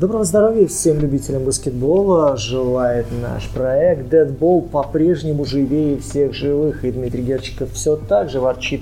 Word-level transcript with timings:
Доброго 0.00 0.24
здоровья 0.24 0.66
всем 0.66 0.98
любителям 0.98 1.44
баскетбола. 1.44 2.34
Желает 2.38 3.08
наш 3.20 3.50
проект. 3.50 4.08
Дедбол 4.08 4.62
по-прежнему 4.62 5.44
живее 5.44 5.98
всех 5.98 6.32
живых. 6.32 6.86
И 6.86 6.90
Дмитрий 6.90 7.20
Герчиков 7.20 7.70
все 7.74 7.96
так 7.96 8.30
же 8.30 8.40
ворчит 8.40 8.80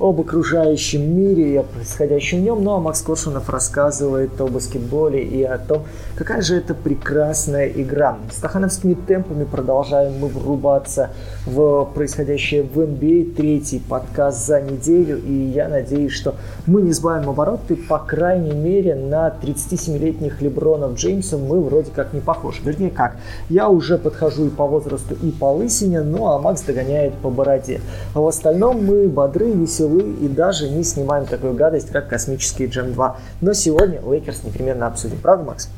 об 0.00 0.20
окружающем 0.20 1.02
мире 1.16 1.54
и 1.54 1.56
о 1.56 1.62
происходящем 1.62 2.38
в 2.38 2.42
нем. 2.42 2.64
Ну 2.64 2.72
а 2.72 2.80
Макс 2.80 3.02
Коршунов 3.02 3.48
рассказывает 3.48 4.40
о 4.40 4.46
баскетболе 4.46 5.22
и 5.22 5.42
о 5.42 5.58
том, 5.58 5.84
какая 6.16 6.42
же 6.42 6.56
это 6.56 6.74
прекрасная 6.74 7.68
игра. 7.68 8.16
Стахановскими 8.30 8.94
темпами 8.94 9.44
продолжаем 9.44 10.18
мы 10.18 10.28
врубаться 10.28 11.10
в 11.46 11.84
происходящее 11.94 12.62
в 12.62 12.78
NBA. 12.78 13.34
Третий 13.34 13.80
подкаст 13.80 14.46
за 14.46 14.60
неделю. 14.60 15.18
И 15.18 15.32
я 15.32 15.68
надеюсь, 15.68 16.12
что 16.12 16.34
мы 16.66 16.82
не 16.82 16.92
сбавим 16.92 17.28
обороты, 17.28 17.76
по 17.76 17.98
крайней 17.98 18.52
мере, 18.52 18.94
на 18.94 19.28
37-летних 19.42 20.40
Леброн 20.40 20.80
Леброном 20.80 20.94
Джеймсом 20.94 21.44
мы 21.44 21.60
вроде 21.60 21.90
как 21.90 22.12
не 22.12 22.20
похожи. 22.20 22.60
Вернее 22.64 22.90
как, 22.90 23.16
я 23.48 23.68
уже 23.68 23.98
подхожу 23.98 24.46
и 24.46 24.50
по 24.50 24.66
возрасту, 24.66 25.14
и 25.22 25.30
по 25.30 25.52
лысине, 25.52 26.02
ну 26.02 26.26
а 26.26 26.38
Макс 26.38 26.62
догоняет 26.62 27.14
по 27.14 27.30
бороде. 27.30 27.80
А 28.14 28.20
в 28.20 28.26
остальном 28.26 28.84
мы 28.84 29.08
бодры, 29.08 29.52
веселы 29.90 30.12
и 30.24 30.28
даже 30.28 30.68
не 30.68 30.84
снимаем 30.84 31.26
такую 31.26 31.54
гадость, 31.54 31.90
как 31.90 32.08
космический 32.08 32.66
Джем 32.66 32.92
2. 32.92 33.16
Но 33.40 33.52
сегодня 33.52 34.00
Лейкерс 34.00 34.44
непременно 34.44 34.86
обсудим. 34.86 35.18
Правда, 35.18 35.44
Макс? 35.44 35.68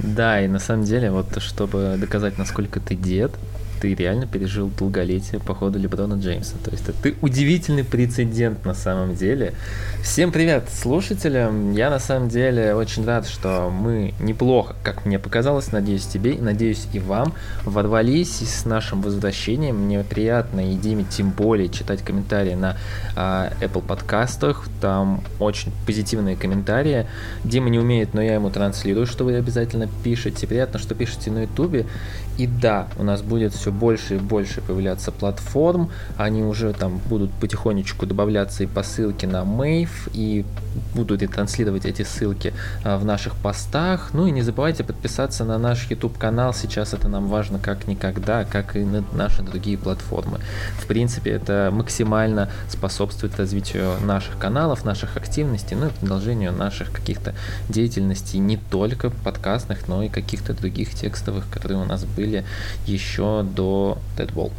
Да, 0.00 0.40
и 0.40 0.48
на 0.48 0.58
самом 0.58 0.84
деле, 0.84 1.10
вот 1.10 1.26
чтобы 1.38 1.96
доказать, 1.98 2.36
насколько 2.38 2.80
ты 2.80 2.94
дед, 2.94 3.32
ты 3.80 3.94
реально 3.94 4.26
пережил 4.26 4.70
долголетие 4.78 5.40
по 5.40 5.54
ходу 5.54 5.78
Леброна 5.78 6.14
Джеймса. 6.14 6.54
То 6.64 6.70
есть 6.70 6.84
ты 7.02 7.14
удивительный 7.20 7.84
прецедент 7.84 8.64
на 8.64 8.74
самом 8.74 9.14
деле. 9.14 9.54
Всем 10.02 10.32
привет 10.32 10.68
слушателям. 10.70 11.72
Я 11.72 11.90
на 11.90 11.98
самом 11.98 12.28
деле 12.28 12.74
очень 12.74 13.04
рад, 13.04 13.26
что 13.26 13.70
мы 13.70 14.14
неплохо, 14.20 14.76
как 14.82 15.04
мне 15.04 15.18
показалось, 15.18 15.72
надеюсь 15.72 16.06
тебе 16.06 16.36
надеюсь 16.40 16.86
и 16.92 16.98
вам, 16.98 17.32
ворвались 17.64 18.40
с 18.40 18.64
нашим 18.64 19.02
возвращением. 19.02 19.84
Мне 19.84 20.04
приятно 20.04 20.72
и 20.72 20.76
Диме 20.76 21.04
тем 21.04 21.30
более 21.30 21.68
читать 21.68 22.02
комментарии 22.02 22.54
на 22.54 22.76
а, 23.16 23.52
Apple 23.60 23.82
подкастах. 23.82 24.68
Там 24.80 25.22
очень 25.40 25.72
позитивные 25.86 26.36
комментарии. 26.36 27.06
Дима 27.44 27.70
не 27.70 27.78
умеет, 27.78 28.14
но 28.14 28.22
я 28.22 28.34
ему 28.34 28.50
транслирую, 28.50 29.06
что 29.06 29.24
вы 29.24 29.36
обязательно 29.36 29.88
пишете. 30.02 30.46
Приятно, 30.46 30.78
что 30.78 30.94
пишете 30.94 31.30
на 31.30 31.42
ютубе. 31.42 31.86
И 32.36 32.46
да, 32.46 32.88
у 32.98 33.04
нас 33.04 33.22
будет 33.22 33.54
все 33.54 33.70
больше 33.74 34.16
и 34.16 34.18
больше 34.18 34.60
появляться 34.60 35.12
платформ, 35.12 35.90
они 36.16 36.42
уже 36.42 36.72
там 36.72 37.00
будут 37.08 37.30
потихонечку 37.32 38.06
добавляться 38.06 38.64
и 38.64 38.66
по 38.66 38.82
ссылке 38.82 39.26
на 39.26 39.44
Мейв, 39.44 40.08
и 40.12 40.44
будут 40.94 41.22
и 41.22 41.26
транслировать 41.26 41.84
эти 41.84 42.02
ссылки 42.02 42.52
а, 42.84 42.98
в 42.98 43.04
наших 43.04 43.34
постах. 43.36 44.10
Ну 44.12 44.26
и 44.26 44.30
не 44.30 44.42
забывайте 44.42 44.84
подписаться 44.84 45.44
на 45.44 45.58
наш 45.58 45.90
YouTube 45.90 46.18
канал, 46.18 46.54
сейчас 46.54 46.94
это 46.94 47.08
нам 47.08 47.28
важно 47.28 47.58
как 47.58 47.86
никогда, 47.86 48.44
как 48.44 48.76
и 48.76 48.84
на 48.84 49.04
наши 49.12 49.42
другие 49.42 49.76
платформы. 49.76 50.40
В 50.78 50.86
принципе, 50.86 51.30
это 51.30 51.70
максимально 51.72 52.50
способствует 52.68 53.36
развитию 53.38 53.92
наших 54.04 54.38
каналов, 54.38 54.84
наших 54.84 55.16
активностей, 55.16 55.76
ну 55.76 55.88
и 55.88 55.90
продолжению 55.90 56.52
наших 56.52 56.92
каких-то 56.92 57.34
деятельностей 57.68 58.38
не 58.38 58.56
только 58.56 59.10
подкастных, 59.10 59.88
но 59.88 60.02
и 60.02 60.08
каких-то 60.08 60.54
других 60.54 60.94
текстовых, 60.94 61.44
которые 61.50 61.80
у 61.80 61.84
нас 61.84 62.04
были 62.04 62.44
еще 62.86 63.42
до 63.54 63.98
Deadball. 64.16 64.50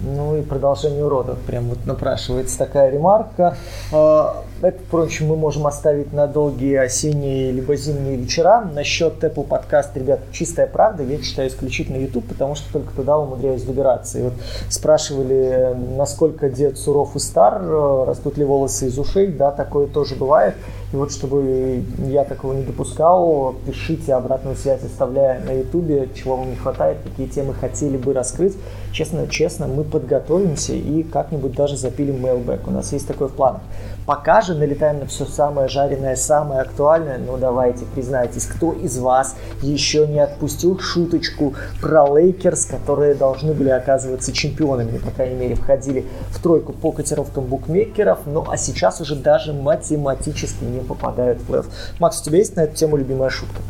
Ну 0.00 0.36
и 0.36 0.42
продолжение 0.42 1.04
уродов. 1.04 1.38
Прям 1.40 1.70
вот 1.70 1.84
напрашивается 1.84 2.56
такая 2.56 2.90
ремарка. 2.90 3.56
А, 3.92 4.44
это, 4.62 4.78
впрочем, 4.86 5.26
мы 5.26 5.36
можем 5.36 5.66
оставить 5.66 6.12
на 6.12 6.28
долгие 6.28 6.76
осенние 6.76 7.50
либо 7.50 7.74
зимние 7.74 8.16
вечера. 8.16 8.60
Насчет 8.72 9.24
Apple 9.24 9.44
подкаст, 9.44 9.96
ребят, 9.96 10.20
чистая 10.30 10.68
правда. 10.68 11.02
Я 11.02 11.18
читаю 11.18 11.48
исключительно 11.48 11.96
YouTube, 11.96 12.28
потому 12.28 12.54
что 12.54 12.72
только 12.72 12.94
туда 12.94 13.18
умудряюсь 13.18 13.62
добираться. 13.62 14.20
И 14.20 14.22
вот 14.22 14.34
спрашивали, 14.68 15.74
насколько 15.96 16.48
дед 16.48 16.78
суров 16.78 17.16
и 17.16 17.18
стар, 17.18 17.60
растут 18.06 18.38
ли 18.38 18.44
волосы 18.44 18.86
из 18.86 18.98
ушей. 18.98 19.26
Да, 19.26 19.50
такое 19.50 19.88
тоже 19.88 20.14
бывает. 20.14 20.54
И 20.92 20.96
вот 20.96 21.12
чтобы 21.12 21.82
я 22.06 22.24
такого 22.24 22.54
не 22.54 22.62
допускал, 22.62 23.54
пишите 23.66 24.14
обратную 24.14 24.56
связь, 24.56 24.82
оставляя 24.82 25.38
на 25.44 25.52
ютубе, 25.52 26.08
чего 26.14 26.36
вам 26.36 26.50
не 26.50 26.56
хватает, 26.56 26.98
какие 27.04 27.26
темы 27.26 27.52
хотели 27.52 27.98
бы 27.98 28.14
раскрыть. 28.14 28.56
Честно, 28.92 29.28
честно, 29.28 29.66
мы 29.66 29.84
подготовимся 29.84 30.72
и 30.72 31.02
как-нибудь 31.02 31.52
даже 31.52 31.76
запилим 31.76 32.24
mailbag. 32.24 32.60
У 32.66 32.70
нас 32.70 32.92
есть 32.92 33.06
такой 33.06 33.28
в 33.28 33.32
планах. 33.32 33.60
Пока 34.08 34.40
же 34.40 34.54
налетаем 34.54 35.00
на 35.00 35.06
все 35.06 35.26
самое 35.26 35.68
жареное, 35.68 36.16
самое 36.16 36.62
актуальное. 36.62 37.18
Ну 37.18 37.36
давайте, 37.36 37.84
признайтесь, 37.84 38.46
кто 38.46 38.72
из 38.72 38.96
вас 38.96 39.36
еще 39.60 40.06
не 40.06 40.18
отпустил 40.18 40.80
шуточку 40.80 41.54
про 41.82 42.06
Лейкерс, 42.06 42.64
которые 42.64 43.14
должны 43.14 43.52
были 43.52 43.68
оказываться 43.68 44.32
чемпионами, 44.32 44.96
по 44.96 45.10
крайней 45.10 45.34
мере, 45.34 45.56
входили 45.56 46.06
в 46.30 46.42
тройку 46.42 46.72
по 46.72 46.90
котировкам 46.90 47.44
букмекеров, 47.44 48.20
ну 48.24 48.46
а 48.48 48.56
сейчас 48.56 49.02
уже 49.02 49.14
даже 49.14 49.52
математически 49.52 50.64
не 50.64 50.80
попадают 50.80 51.42
в 51.42 51.50
плей-офф. 51.50 51.66
Макс, 51.98 52.22
у 52.22 52.24
тебя 52.24 52.38
есть 52.38 52.56
на 52.56 52.62
эту 52.62 52.76
тему 52.76 52.96
любимая 52.96 53.28
шутка? 53.28 53.60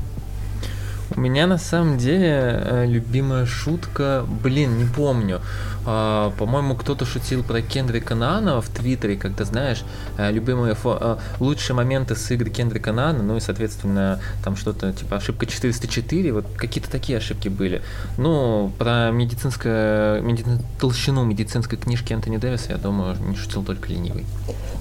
У 1.16 1.20
меня 1.20 1.48
на 1.48 1.58
самом 1.58 1.98
деле 1.98 2.62
э, 2.64 2.86
любимая 2.86 3.44
шутка, 3.44 4.24
блин, 4.44 4.78
не 4.78 4.84
помню. 4.84 5.40
А, 5.86 6.30
по-моему, 6.38 6.74
кто-то 6.74 7.04
шутил 7.04 7.42
про 7.42 7.62
Кендрика 7.62 8.14
Нана 8.14 8.60
в 8.60 8.68
Твиттере, 8.68 9.16
когда, 9.16 9.44
знаешь, 9.44 9.84
э, 10.16 10.30
любимые 10.30 10.74
фо- 10.74 10.98
э, 11.00 11.16
лучшие 11.40 11.76
моменты 11.76 12.14
с 12.14 12.30
игры 12.30 12.50
Кендрика 12.50 12.92
Нана, 12.92 13.22
ну 13.22 13.36
и, 13.36 13.40
соответственно, 13.40 14.20
там 14.44 14.56
что-то 14.56 14.92
типа 14.92 15.16
ошибка 15.16 15.46
404, 15.46 16.32
вот 16.32 16.46
какие-то 16.56 16.90
такие 16.90 17.18
ошибки 17.18 17.48
были. 17.48 17.82
Ну, 18.16 18.72
про 18.78 19.10
медицинское, 19.10 20.20
меди... 20.20 20.44
толщину 20.80 21.24
медицинской 21.24 21.78
книжки 21.78 22.12
Антони 22.12 22.38
Дэвиса, 22.38 22.72
я 22.72 22.78
думаю, 22.78 23.16
не 23.28 23.36
шутил 23.36 23.62
только 23.62 23.88
ленивый. 23.88 24.26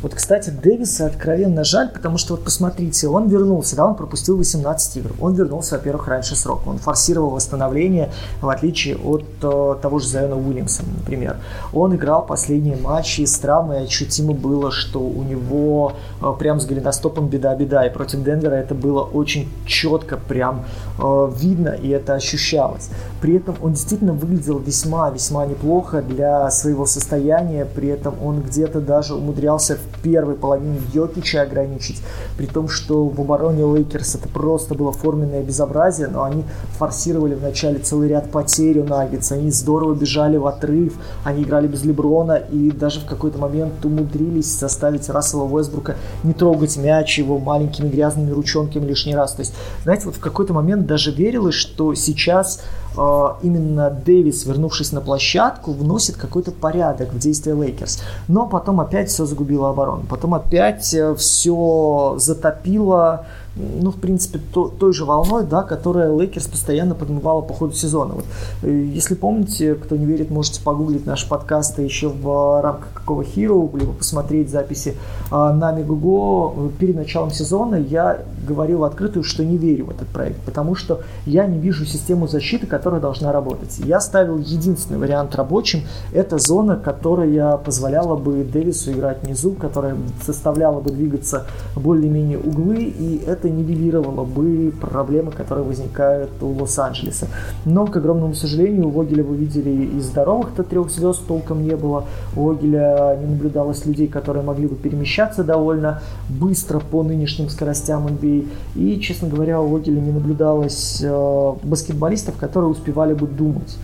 Вот, 0.02 0.13
кстати, 0.13 0.50
Дэвиса 0.50 1.07
откровенно 1.07 1.63
жаль, 1.63 1.90
потому 1.90 2.18
что 2.18 2.36
вот 2.36 2.44
посмотрите, 2.44 3.07
он 3.07 3.28
вернулся, 3.28 3.75
да, 3.75 3.86
он 3.86 3.96
пропустил 3.96 4.38
18 4.38 4.97
игр. 4.97 5.12
Он 5.19 5.34
вернулся, 5.34 5.75
во-первых, 5.75 6.07
раньше 6.07 6.36
срока. 6.36 6.69
Он 6.69 6.78
форсировал 6.78 7.31
восстановление, 7.31 8.12
в 8.41 8.50
отличие 8.50 8.97
от 8.97 9.25
э, 9.41 9.75
того 9.81 10.00
же 10.00 10.07
Зайона 10.07 10.38
Уильямса 10.38 10.84
например. 10.96 11.38
Он 11.74 11.96
играл 11.96 12.25
последние 12.25 12.78
матчи 12.78 13.25
с 13.25 13.38
травмой, 13.40 13.84
ощутимо 13.84 14.34
было, 14.34 14.72
что 14.72 15.00
у 15.00 15.24
него 15.24 15.94
э, 16.22 16.34
прям 16.40 16.59
с 16.59 16.66
голеностопом 16.66 17.28
беда-беда. 17.28 17.86
И 17.86 17.94
против 17.94 18.24
Денвера 18.24 18.56
это 18.56 18.75
было 18.75 19.02
очень 19.02 19.50
четко 19.66 20.18
прям 20.18 20.66
э, 21.00 21.31
видно, 21.38 21.70
и 21.70 21.90
это 21.90 22.14
ощущалось. 22.14 22.90
При 23.22 23.36
этом 23.36 23.56
он 23.62 23.74
действительно 23.74 24.14
выглядел 24.14 24.59
весьма-весьма 24.59 25.46
неплохо 25.46 26.02
для 26.02 26.50
своего 26.52 26.86
состояния. 26.86 27.66
При 27.66 27.90
этом 27.90 28.16
он 28.24 28.42
где-то 28.42 28.80
даже 28.80 29.16
умудрялся 29.16 29.75
в 29.75 30.02
первой 30.02 30.36
половине 30.36 30.80
Йокича 30.94 31.42
ограничить. 31.42 32.02
При 32.38 32.46
том, 32.46 32.69
что 32.69 33.06
в 33.08 33.19
обороне 33.19 33.64
Лейкерс 33.64 34.16
это 34.16 34.30
просто 34.30 34.75
было 34.75 34.92
форменное 34.92 35.44
безобразие, 35.44 36.08
но 36.08 36.24
они 36.24 36.44
форсировали 36.78 37.36
вначале 37.36 37.80
целый 37.80 38.09
ряд 38.09 38.31
потерь 38.31 38.80
у 38.80 38.84
Наггетс. 38.84 39.31
Они 39.31 39.52
здорово 39.52 39.96
бежали 39.96 40.38
в 40.38 40.46
отрыв 40.48 40.76
отрыв, 40.77 40.93
они 41.23 41.43
играли 41.43 41.67
без 41.67 41.83
Леброна 41.83 42.33
и 42.33 42.71
даже 42.71 42.99
в 42.99 43.05
какой-то 43.05 43.38
момент 43.38 43.83
умудрились 43.83 44.59
заставить 44.59 45.09
Рассела 45.09 45.43
Уэсбрука 45.43 45.95
не 46.24 46.33
трогать 46.33 46.77
мяч 46.77 47.18
его 47.18 47.39
маленькими 47.39 47.89
грязными 47.89 48.31
ручонками 48.31 48.85
лишний 48.85 49.15
раз. 49.15 49.33
То 49.33 49.41
есть, 49.41 49.53
знаете, 49.83 50.06
вот 50.06 50.15
в 50.15 50.19
какой-то 50.19 50.53
момент 50.53 50.85
даже 50.85 51.12
верилось, 51.12 51.56
что 51.56 51.94
сейчас 51.95 52.62
э, 52.97 53.27
именно 53.44 53.89
Дэвис, 53.89 54.45
вернувшись 54.45 54.91
на 54.91 55.01
площадку, 55.01 55.74
вносит 55.74 56.18
какой-то 56.18 56.51
порядок 56.51 57.13
в 57.13 57.19
действия 57.19 57.53
Лейкерс. 57.53 58.01
Но 58.27 58.47
потом 58.47 58.80
опять 58.80 59.09
все 59.09 59.25
загубило 59.25 59.69
оборону. 59.69 60.03
Потом 60.09 60.33
опять 60.33 60.94
э, 60.94 61.15
все 61.15 62.15
затопило 62.19 63.25
ну, 63.57 63.92
в 63.92 63.95
принципе, 63.95 64.39
то, 64.54 64.68
той 64.68 64.94
же 64.94 65.06
волной, 65.06 65.45
да, 65.45 65.63
которая 65.63 66.12
Лейкерс 66.12 66.48
постоянно 66.48 66.95
подмывала 66.95 67.42
по 67.42 67.54
ходу 67.54 67.74
сезона. 67.74 68.15
Вот, 68.15 68.25
э, 68.63 68.89
если 68.94 69.15
помните, 69.15 69.75
кто 69.75 69.95
не 69.95 70.06
верит, 70.06 70.30
можете 70.30 70.62
погуглить 70.62 71.06
наши 71.06 71.27
подкасты 71.27 71.81
еще 71.81 72.09
в 72.09 72.62
рамках 72.62 72.94
какого 72.94 73.21
Hero, 73.21 73.77
либо 73.77 73.94
посмотреть 73.94 74.50
записи 74.50 74.95
а, 75.31 75.54
на 75.54 75.71
Megogo. 75.71 76.69
Перед 76.80 76.95
началом 76.95 77.31
сезона 77.31 77.75
я 77.75 78.19
говорил 78.48 78.83
открытую, 78.83 79.24
что 79.24 79.44
не 79.44 79.57
верю 79.57 79.86
в 79.86 79.89
этот 79.92 80.07
проект, 80.07 80.39
потому 80.42 80.75
что 80.75 81.01
я 81.25 81.45
не 81.45 81.59
вижу 81.59 81.86
систему 81.86 82.27
защиты, 82.27 82.68
которая 82.68 83.01
должна 83.01 83.31
работать. 83.31 83.80
Я 83.80 84.00
ставил 84.00 84.38
единственный 84.38 85.00
вариант 85.00 85.36
рабочим, 85.36 85.81
это 86.13 86.38
зона, 86.38 86.75
которая 86.75 87.57
позволяла 87.57 88.15
бы 88.15 88.44
Дэвису 88.44 88.92
играть 88.92 89.24
внизу, 89.24 89.51
которая 89.51 89.98
заставляла 90.25 90.80
бы 90.80 90.92
двигаться 90.92 91.45
более-менее 91.75 92.39
углы, 92.39 92.83
и 92.83 93.24
это 93.25 93.46
это 93.47 93.49
нивелировало 93.49 94.25
бы 94.25 94.71
проблемы, 94.79 95.31
которые 95.31 95.65
возникают 95.65 96.29
у 96.41 96.47
Лос-Анджелеса. 96.59 97.27
Но, 97.65 97.85
к 97.88 97.95
огромному 97.97 98.33
сожалению, 98.33 98.88
у 98.88 98.91
Вогеля 98.91 99.23
вы 99.23 99.35
видели 99.38 99.97
и 99.97 99.99
здоровых-то 99.99 100.63
трех 100.63 100.89
звезд 100.89 101.21
толком 101.27 101.63
не 101.63 101.75
было. 101.75 102.05
У 102.35 102.44
Вогеля 102.44 103.17
не 103.19 103.27
наблюдалось 103.27 103.85
людей, 103.85 104.07
которые 104.07 104.44
могли 104.44 104.67
бы 104.67 104.75
перемещаться 104.75 105.44
довольно 105.44 106.01
быстро 106.29 106.79
по 106.79 107.03
нынешним 107.03 107.49
скоростям 107.49 108.07
NBA. 108.07 108.47
А. 108.47 108.79
И, 108.79 108.99
честно 108.99 109.27
говоря, 109.27 109.61
у 109.61 109.67
Вогеля 109.67 109.99
не 109.99 110.11
наблюдалось 110.11 111.01
э, 111.03 111.53
баскетболистов, 111.63 112.35
которые 112.35 112.69
успевали 112.69 113.13
бы 113.13 113.27
думать 113.27 113.77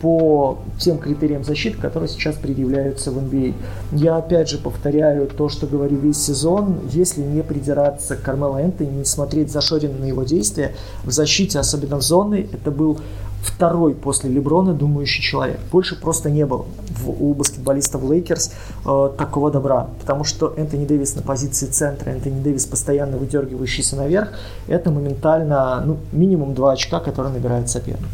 по 0.00 0.58
тем 0.78 0.98
критериям 0.98 1.44
защиты, 1.44 1.78
которые 1.78 2.08
сейчас 2.08 2.36
предъявляются 2.36 3.10
в 3.10 3.18
NBA. 3.18 3.54
А. 3.92 3.96
Я 3.96 4.16
опять 4.16 4.48
же 4.48 4.58
повторяю 4.58 5.26
то, 5.26 5.48
что 5.48 5.66
говорю 5.66 5.96
весь 5.96 6.18
сезон. 6.18 6.80
Если 6.90 7.20
не 7.20 7.42
придираться 7.42 8.16
к 8.16 8.22
Кармело 8.22 8.58
Энтони, 8.58 8.90
не 8.90 9.04
смотреть 9.04 9.50
зашоренно 9.52 9.98
на 9.98 10.04
его 10.04 10.22
действия, 10.22 10.74
в 11.04 11.10
защите, 11.10 11.58
особенно 11.58 11.96
в 11.96 12.02
зоне, 12.02 12.46
это 12.52 12.70
был 12.70 12.98
второй 13.42 13.94
после 13.94 14.30
Леброна 14.30 14.74
думающий 14.74 15.22
человек. 15.22 15.60
Больше 15.72 15.98
просто 15.98 16.30
не 16.30 16.44
было 16.46 16.66
в, 16.88 17.10
у 17.10 17.34
баскетболистов 17.34 18.02
Лейкерс 18.02 18.52
э, 18.84 19.10
такого 19.16 19.50
добра. 19.50 19.88
Потому 20.00 20.24
что 20.24 20.54
Энтони 20.56 20.84
Дэвис 20.84 21.14
на 21.16 21.22
позиции 21.22 21.66
центра, 21.66 22.10
Энтони 22.10 22.42
Дэвис 22.42 22.66
постоянно 22.66 23.16
выдергивающийся 23.16 23.96
наверх, 23.96 24.30
это 24.66 24.90
моментально 24.90 25.82
ну, 25.84 25.96
минимум 26.12 26.54
два 26.54 26.72
очка, 26.72 27.00
которые 27.00 27.32
набирает 27.32 27.68
соперник. 27.70 28.08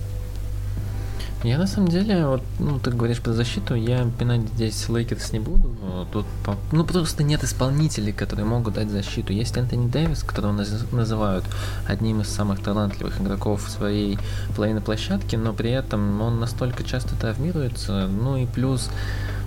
Я 1.46 1.58
на 1.58 1.69
самом 1.69 1.87
деле, 1.88 2.26
вот, 2.26 2.43
ну, 2.58 2.81
ты 2.81 2.90
говоришь 2.90 3.20
про 3.20 3.32
защиту, 3.32 3.76
я 3.76 4.04
пинать 4.19 4.40
здесь 4.54 4.88
Лейкерс 4.88 5.31
не 5.31 5.38
буду. 5.38 5.70
Тут, 6.12 6.26
ну, 6.72 6.84
просто 6.84 7.22
нет 7.22 7.44
исполнителей, 7.44 8.12
которые 8.12 8.44
могут 8.44 8.75
дать 8.75 8.90
защиту. 8.90 9.32
Есть 9.32 9.56
Энтони 9.56 9.88
Дэвис, 9.88 10.25
которого 10.25 10.50
называют 10.90 11.44
одним 11.87 12.22
из 12.22 12.31
самых 12.31 12.60
талантливых 12.60 13.20
игроков 13.20 13.70
своей 13.70 14.19
половине 14.56 14.81
площадки, 14.81 15.37
но 15.37 15.52
при 15.52 15.70
этом 15.70 16.20
он 16.20 16.40
настолько 16.40 16.82
часто 16.82 17.14
травмируется. 17.14 18.08
Ну 18.08 18.37
и 18.37 18.46
плюс, 18.46 18.90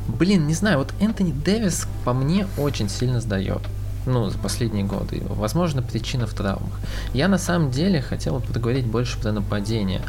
блин, 0.08 0.48
не 0.48 0.54
знаю, 0.54 0.78
вот 0.78 0.94
Энтони 1.02 1.34
Дэвис 1.34 1.86
по 2.06 2.14
мне 2.14 2.48
очень 2.58 2.88
сильно 2.88 3.20
сдает 3.20 3.62
ну, 4.06 4.30
за 4.30 4.38
последние 4.38 4.84
годы. 4.84 5.22
Возможно, 5.30 5.82
причина 5.82 6.28
в 6.28 6.34
травмах. 6.34 6.80
Я 7.14 7.28
на 7.28 7.38
самом 7.38 7.72
деле 7.72 8.02
хотел 8.02 8.40
поговорить 8.40 8.86
больше 8.86 9.20
про 9.20 9.32
нападение. 9.32 10.02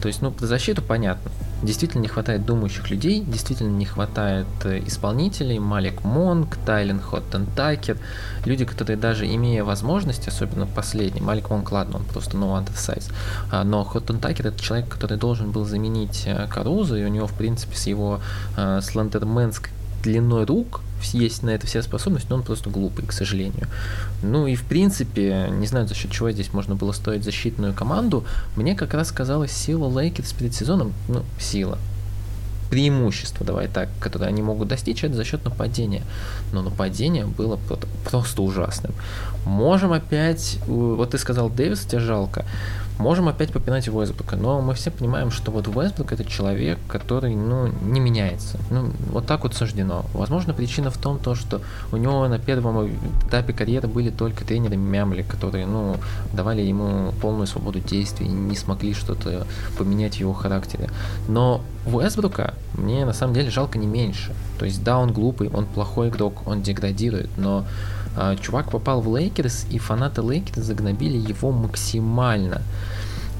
То 0.00 0.08
есть, 0.08 0.22
ну, 0.22 0.30
про 0.30 0.46
защиту 0.46 0.82
понятно. 0.82 1.30
Действительно 1.62 2.02
не 2.02 2.08
хватает 2.08 2.44
думающих 2.44 2.90
людей, 2.90 3.24
действительно 3.26 3.74
не 3.74 3.86
хватает 3.86 4.46
э, 4.64 4.82
исполнителей. 4.86 5.58
Малик 5.58 6.04
Монг, 6.04 6.56
Тайлен 6.66 7.00
Хоттен 7.00 7.46
Такер. 7.46 7.96
Люди, 8.44 8.66
которые 8.66 8.98
даже 8.98 9.26
имея 9.26 9.64
возможность, 9.64 10.28
особенно 10.28 10.66
последний, 10.66 11.22
Малик 11.22 11.48
Монг, 11.48 11.72
ладно, 11.72 11.96
он 11.96 12.04
просто 12.04 12.36
no 12.36 12.62
undersize. 12.62 13.10
А, 13.50 13.64
но 13.64 13.84
Хоттен 13.84 14.18
Такер 14.18 14.48
это 14.48 14.60
человек, 14.60 14.88
который 14.88 15.16
должен 15.16 15.50
был 15.50 15.64
заменить 15.64 16.24
э, 16.26 16.46
Каруза, 16.46 16.98
и 16.98 17.04
у 17.04 17.08
него, 17.08 17.26
в 17.26 17.32
принципе, 17.32 17.74
с 17.74 17.86
его 17.86 18.20
э, 18.58 18.80
слендерменской 18.82 19.72
длиной 20.06 20.44
рук 20.44 20.80
есть 21.12 21.42
на 21.42 21.50
это 21.50 21.66
вся 21.66 21.82
способность, 21.82 22.30
но 22.30 22.36
он 22.36 22.42
просто 22.42 22.70
глупый, 22.70 23.04
к 23.06 23.12
сожалению. 23.12 23.66
Ну 24.22 24.46
и 24.46 24.54
в 24.54 24.62
принципе, 24.62 25.48
не 25.50 25.66
знаю, 25.66 25.88
за 25.88 25.94
счет 25.94 26.10
чего 26.10 26.30
здесь 26.30 26.52
можно 26.52 26.74
было 26.74 26.92
строить 26.92 27.24
защитную 27.24 27.74
команду, 27.74 28.24
мне 28.56 28.74
как 28.74 28.94
раз 28.94 29.10
казалось 29.12 29.52
сила 29.52 29.88
Лейкерс 29.88 30.32
перед 30.32 30.54
сезоном, 30.54 30.92
ну, 31.08 31.22
сила, 31.38 31.78
преимущество, 32.70 33.44
давай 33.44 33.68
так, 33.68 33.88
которое 34.00 34.26
они 34.26 34.42
могут 34.42 34.68
достичь, 34.68 35.04
это 35.04 35.14
за 35.14 35.24
счет 35.24 35.44
нападения. 35.44 36.02
Но 36.52 36.62
нападение 36.62 37.26
было 37.26 37.58
просто 38.04 38.42
ужасным. 38.42 38.92
Можем 39.44 39.92
опять, 39.92 40.58
вот 40.66 41.10
ты 41.10 41.18
сказал, 41.18 41.50
Дэвис, 41.50 41.80
тебе 41.80 42.00
жалко. 42.00 42.44
Можем 42.98 43.28
опять 43.28 43.52
попинать 43.52 43.88
Уэсбрука, 43.88 44.36
но 44.36 44.62
мы 44.62 44.72
все 44.74 44.90
понимаем, 44.90 45.30
что 45.30 45.50
вот 45.50 45.68
Уэсбрук 45.68 46.12
это 46.12 46.24
человек, 46.24 46.78
который, 46.88 47.34
ну, 47.34 47.68
не 47.82 48.00
меняется. 48.00 48.58
Ну, 48.70 48.90
вот 49.10 49.26
так 49.26 49.42
вот 49.42 49.54
суждено. 49.54 50.06
Возможно, 50.14 50.54
причина 50.54 50.90
в 50.90 50.96
том, 50.96 51.18
то, 51.18 51.34
что 51.34 51.60
у 51.92 51.98
него 51.98 52.26
на 52.26 52.38
первом 52.38 52.90
этапе 53.26 53.52
карьеры 53.52 53.86
были 53.86 54.10
только 54.10 54.44
тренеры 54.44 54.76
мямли, 54.76 55.22
которые, 55.22 55.66
ну, 55.66 55.96
давали 56.32 56.62
ему 56.62 57.12
полную 57.20 57.46
свободу 57.46 57.80
действий 57.80 58.26
и 58.26 58.30
не 58.30 58.56
смогли 58.56 58.94
что-то 58.94 59.46
поменять 59.76 60.16
в 60.16 60.20
его 60.20 60.32
характере. 60.32 60.88
Но 61.28 61.60
Уэсбрука 61.84 62.54
мне 62.72 63.04
на 63.04 63.12
самом 63.12 63.34
деле 63.34 63.50
жалко 63.50 63.78
не 63.78 63.86
меньше. 63.86 64.34
То 64.58 64.64
есть, 64.64 64.82
да, 64.82 64.98
он 64.98 65.12
глупый, 65.12 65.50
он 65.50 65.66
плохой 65.66 66.08
игрок, 66.08 66.46
он 66.46 66.62
деградирует, 66.62 67.28
но 67.36 67.66
чувак 68.40 68.70
попал 68.70 69.00
в 69.00 69.14
Лейкерс, 69.14 69.66
и 69.70 69.78
фанаты 69.78 70.22
Лейкерс 70.22 70.64
загнобили 70.64 71.16
его 71.16 71.52
максимально. 71.52 72.62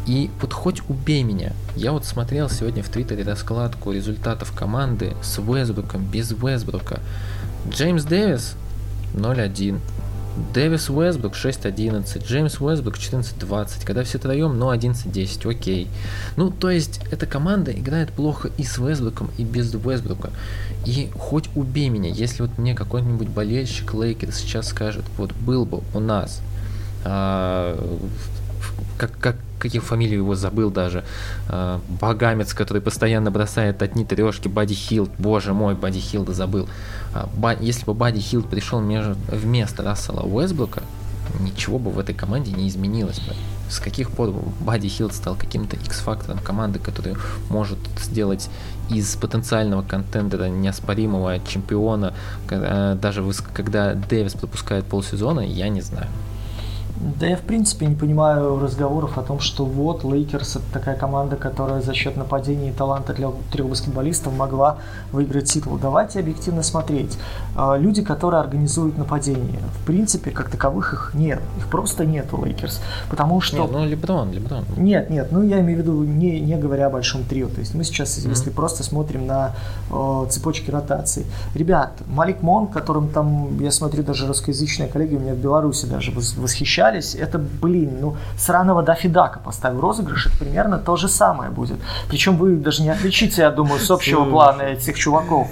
И 0.06 0.30
вот 0.40 0.52
хоть 0.52 0.82
убей 0.88 1.24
меня, 1.24 1.52
я 1.74 1.90
вот 1.90 2.04
смотрел 2.04 2.48
сегодня 2.48 2.82
в 2.82 2.88
Твиттере 2.88 3.24
раскладку 3.24 3.90
результатов 3.90 4.52
команды 4.52 5.14
с 5.20 5.38
Уэсбруком, 5.40 6.04
без 6.04 6.30
Уэсбрука. 6.30 7.00
Джеймс 7.68 8.04
Дэвис 8.04 8.54
0-1, 9.14 9.80
Дэвис 10.52 10.90
Уэсбрук 10.90 11.34
6-11, 11.34 12.26
Джеймс 12.26 12.60
Уэсбрук 12.60 12.96
14-20, 12.96 13.84
когда 13.84 14.04
все 14.04 14.18
втроем, 14.18 14.58
но 14.58 14.74
11-10, 14.74 15.50
окей. 15.50 15.88
Ну, 16.36 16.50
то 16.50 16.70
есть, 16.70 17.00
эта 17.10 17.26
команда 17.26 17.72
играет 17.72 18.10
плохо 18.10 18.50
и 18.58 18.64
с 18.64 18.78
Уэсбруком, 18.78 19.30
и 19.38 19.44
без 19.44 19.74
Уэсбрука. 19.74 20.30
И 20.84 21.10
хоть 21.18 21.48
убей 21.54 21.88
меня, 21.88 22.10
если 22.10 22.42
вот 22.42 22.58
мне 22.58 22.74
какой-нибудь 22.74 23.28
болельщик 23.28 23.94
Лейкерс 23.94 24.36
сейчас 24.36 24.68
скажет, 24.68 25.04
вот 25.16 25.32
был 25.32 25.64
бы 25.64 25.80
у 25.94 26.00
нас 26.00 26.40
а, 27.04 27.78
как, 28.96 29.18
как, 29.18 29.36
каких 29.58 29.82
фамилию 29.82 30.18
его 30.18 30.34
забыл 30.34 30.70
даже, 30.70 31.04
э, 31.48 31.78
Багамец, 32.00 32.54
который 32.54 32.82
постоянно 32.82 33.30
бросает 33.30 33.82
одни 33.82 34.04
трешки, 34.04 34.48
Бади 34.48 34.74
Хилд, 34.74 35.10
боже 35.18 35.52
мой, 35.52 35.74
Бади 35.74 36.00
Хилда 36.00 36.32
забыл. 36.32 36.68
А, 37.14 37.28
ба, 37.36 37.54
если 37.58 37.84
бы 37.84 37.94
Бади 37.94 38.20
Хилд 38.20 38.48
пришел 38.48 38.80
между, 38.80 39.16
вместо 39.28 39.82
Рассела 39.82 40.22
Уэсбрука, 40.22 40.82
ничего 41.40 41.78
бы 41.78 41.90
в 41.90 41.98
этой 41.98 42.14
команде 42.14 42.52
не 42.52 42.68
изменилось 42.68 43.18
бы. 43.20 43.34
С 43.68 43.80
каких 43.80 44.10
пор 44.10 44.32
Бади 44.60 44.88
Хилд 44.88 45.12
стал 45.12 45.34
каким-то 45.34 45.76
X-фактором 45.76 46.38
команды, 46.38 46.78
который 46.78 47.16
может 47.50 47.78
сделать 48.00 48.48
из 48.88 49.16
потенциального 49.16 49.82
контендера 49.82 50.44
неоспоримого 50.44 51.40
чемпиона, 51.40 52.14
э, 52.48 52.96
даже 53.00 53.24
когда 53.52 53.94
Дэвис 53.94 54.34
пропускает 54.34 54.84
полсезона, 54.84 55.40
я 55.40 55.68
не 55.68 55.80
знаю. 55.80 56.08
Да 57.00 57.26
я 57.26 57.36
в 57.36 57.42
принципе 57.42 57.86
не 57.86 57.94
понимаю 57.94 58.58
разговоров 58.58 59.18
о 59.18 59.22
том, 59.22 59.38
что 59.38 59.64
вот 59.66 60.02
Лейкерс 60.02 60.56
это 60.56 60.64
такая 60.72 60.96
команда, 60.96 61.36
которая 61.36 61.82
за 61.82 61.92
счет 61.92 62.16
нападения 62.16 62.70
и 62.70 62.72
таланта 62.72 63.12
для 63.12 63.30
трех 63.52 63.68
баскетболистов 63.68 64.34
могла 64.34 64.78
выиграть 65.12 65.50
титул. 65.50 65.76
Давайте 65.76 66.20
объективно 66.20 66.62
смотреть. 66.62 67.18
А, 67.54 67.76
люди, 67.76 68.02
которые 68.02 68.40
организуют 68.40 68.96
нападение, 68.96 69.60
в 69.82 69.86
принципе, 69.86 70.30
как 70.30 70.50
таковых 70.50 70.94
их 70.94 71.10
нет. 71.14 71.40
Их 71.58 71.66
просто 71.66 72.06
нет 72.06 72.32
у 72.32 72.42
Лейкерс. 72.44 72.80
Потому 73.10 73.42
что... 73.42 73.58
Нет, 73.58 73.70
ну 73.72 73.84
Леброн, 73.84 74.32
Леброн. 74.32 74.64
Нет, 74.78 75.10
нет, 75.10 75.28
ну 75.32 75.42
я 75.42 75.60
имею 75.60 75.78
в 75.78 75.82
виду 75.82 76.02
не, 76.02 76.40
не 76.40 76.56
говоря 76.56 76.86
о 76.86 76.90
большом 76.90 77.24
трио. 77.24 77.48
То 77.48 77.60
есть 77.60 77.74
мы 77.74 77.84
сейчас, 77.84 78.16
mm-hmm. 78.16 78.30
если 78.30 78.50
просто 78.50 78.84
смотрим 78.84 79.26
на 79.26 79.54
э, 79.90 80.26
цепочки 80.30 80.70
ротации. 80.70 81.26
Ребят, 81.54 81.92
Малик 82.06 82.42
Монк, 82.42 82.68
которым 82.68 83.08
там, 83.08 83.60
я 83.60 83.70
смотрю, 83.70 84.02
даже 84.02 84.26
русскоязычные 84.26 84.88
коллеги 84.88 85.16
у 85.16 85.20
меня 85.20 85.34
в 85.34 85.38
Беларуси 85.38 85.84
даже 85.84 86.10
восхищаются 86.12 86.85
встречались, 86.86 87.14
это, 87.14 87.38
блин, 87.38 87.98
ну, 88.00 88.16
сраного 88.38 88.82
Даффи 88.82 89.13
Дака 89.13 89.38
поставь 89.38 89.75
в 89.75 89.80
розыгрыш, 89.80 90.26
это 90.26 90.36
примерно 90.38 90.78
то 90.78 90.96
же 90.96 91.08
самое 91.08 91.50
будет. 91.50 91.78
Причем 92.08 92.36
вы 92.36 92.56
даже 92.56 92.82
не 92.82 92.90
отличите, 92.90 93.42
я 93.42 93.50
думаю, 93.50 93.80
с 93.80 93.90
общего 93.90 94.24
плана 94.24 94.62
этих 94.62 94.96
чуваков. 94.96 95.48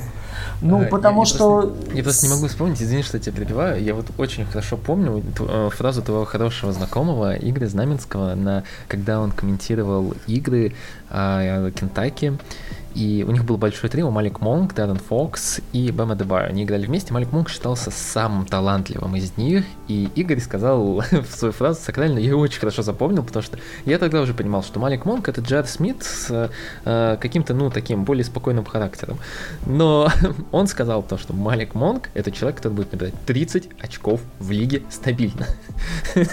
Ну, 0.63 0.83
а, 0.83 0.85
потому 0.87 1.23
я, 1.23 1.27
что... 1.27 1.61
Я 1.61 1.69
просто, 1.69 1.97
я 1.97 2.03
просто 2.03 2.27
не 2.27 2.35
могу 2.35 2.47
вспомнить, 2.47 2.83
извини, 2.83 3.03
что 3.03 3.17
я 3.17 3.23
тебя 3.23 3.37
перебиваю. 3.37 3.83
Я 3.83 3.95
вот 3.95 4.07
очень 4.19 4.47
хорошо 4.47 4.77
помню 4.77 5.23
э, 5.41 5.69
фразу 5.71 6.03
твоего 6.03 6.25
хорошего 6.25 6.73
знакомого 6.73 7.35
Игоря 7.35 7.67
Знаменского, 7.67 8.35
на, 8.35 8.63
когда 8.89 9.21
он 9.21 9.33
комментировал 9.33 10.15
игры 10.27 10.73
э, 11.11 11.71
Кентаки. 11.75 12.39
И 12.95 13.25
у 13.27 13.33
них 13.33 13.45
был 13.45 13.57
большой 13.57 13.91
трио, 13.91 14.11
Малик 14.11 14.41
Монк, 14.41 14.75
Дэрон 14.75 14.99
Фокс 14.99 15.61
и 15.73 15.91
Бэм 15.91 16.15
Адебайо. 16.15 16.49
Они 16.49 16.63
играли 16.63 16.87
вместе, 16.87 17.13
Малик 17.13 17.33
Монк 17.33 17.51
считался 17.51 17.91
самым 17.91 18.47
талантливым 18.47 19.17
из 19.17 19.37
них, 19.37 19.65
и 19.89 20.09
Игорь 20.15 20.41
сказал 20.41 21.03
в 21.11 21.27
свою 21.27 21.53
фразу 21.53 21.81
сакральную, 21.81 22.25
я 22.25 22.37
очень 22.37 22.61
хорошо 22.61 22.83
запомнил, 22.83 23.25
потому 23.25 23.43
что 23.43 23.59
я 23.85 23.99
тогда 23.99 24.21
уже 24.21 24.33
понимал, 24.33 24.63
что 24.63 24.79
Малик 24.79 25.05
Монг 25.05 25.29
это 25.29 25.41
Джар 25.41 25.67
Смит 25.67 26.05
с 26.05 26.51
э, 26.85 27.17
каким-то, 27.21 27.53
ну, 27.55 27.71
таким 27.71 28.05
более 28.05 28.25
спокойным 28.25 28.65
характером. 28.65 29.19
Но 29.67 30.09
он 30.53 30.69
сказал 30.69 31.03
то, 31.03 31.19
что 31.19 31.33
Малик 31.33 31.75
Монг 31.75 32.11
это 32.15 32.31
человек, 32.31 32.59
который 32.59 32.75
будет 32.75 32.93
набирать 32.93 33.15
30 33.27 33.71
очков 33.81 34.21
в 34.39 34.53
лиге 34.53 34.83
стабильно. 34.89 35.47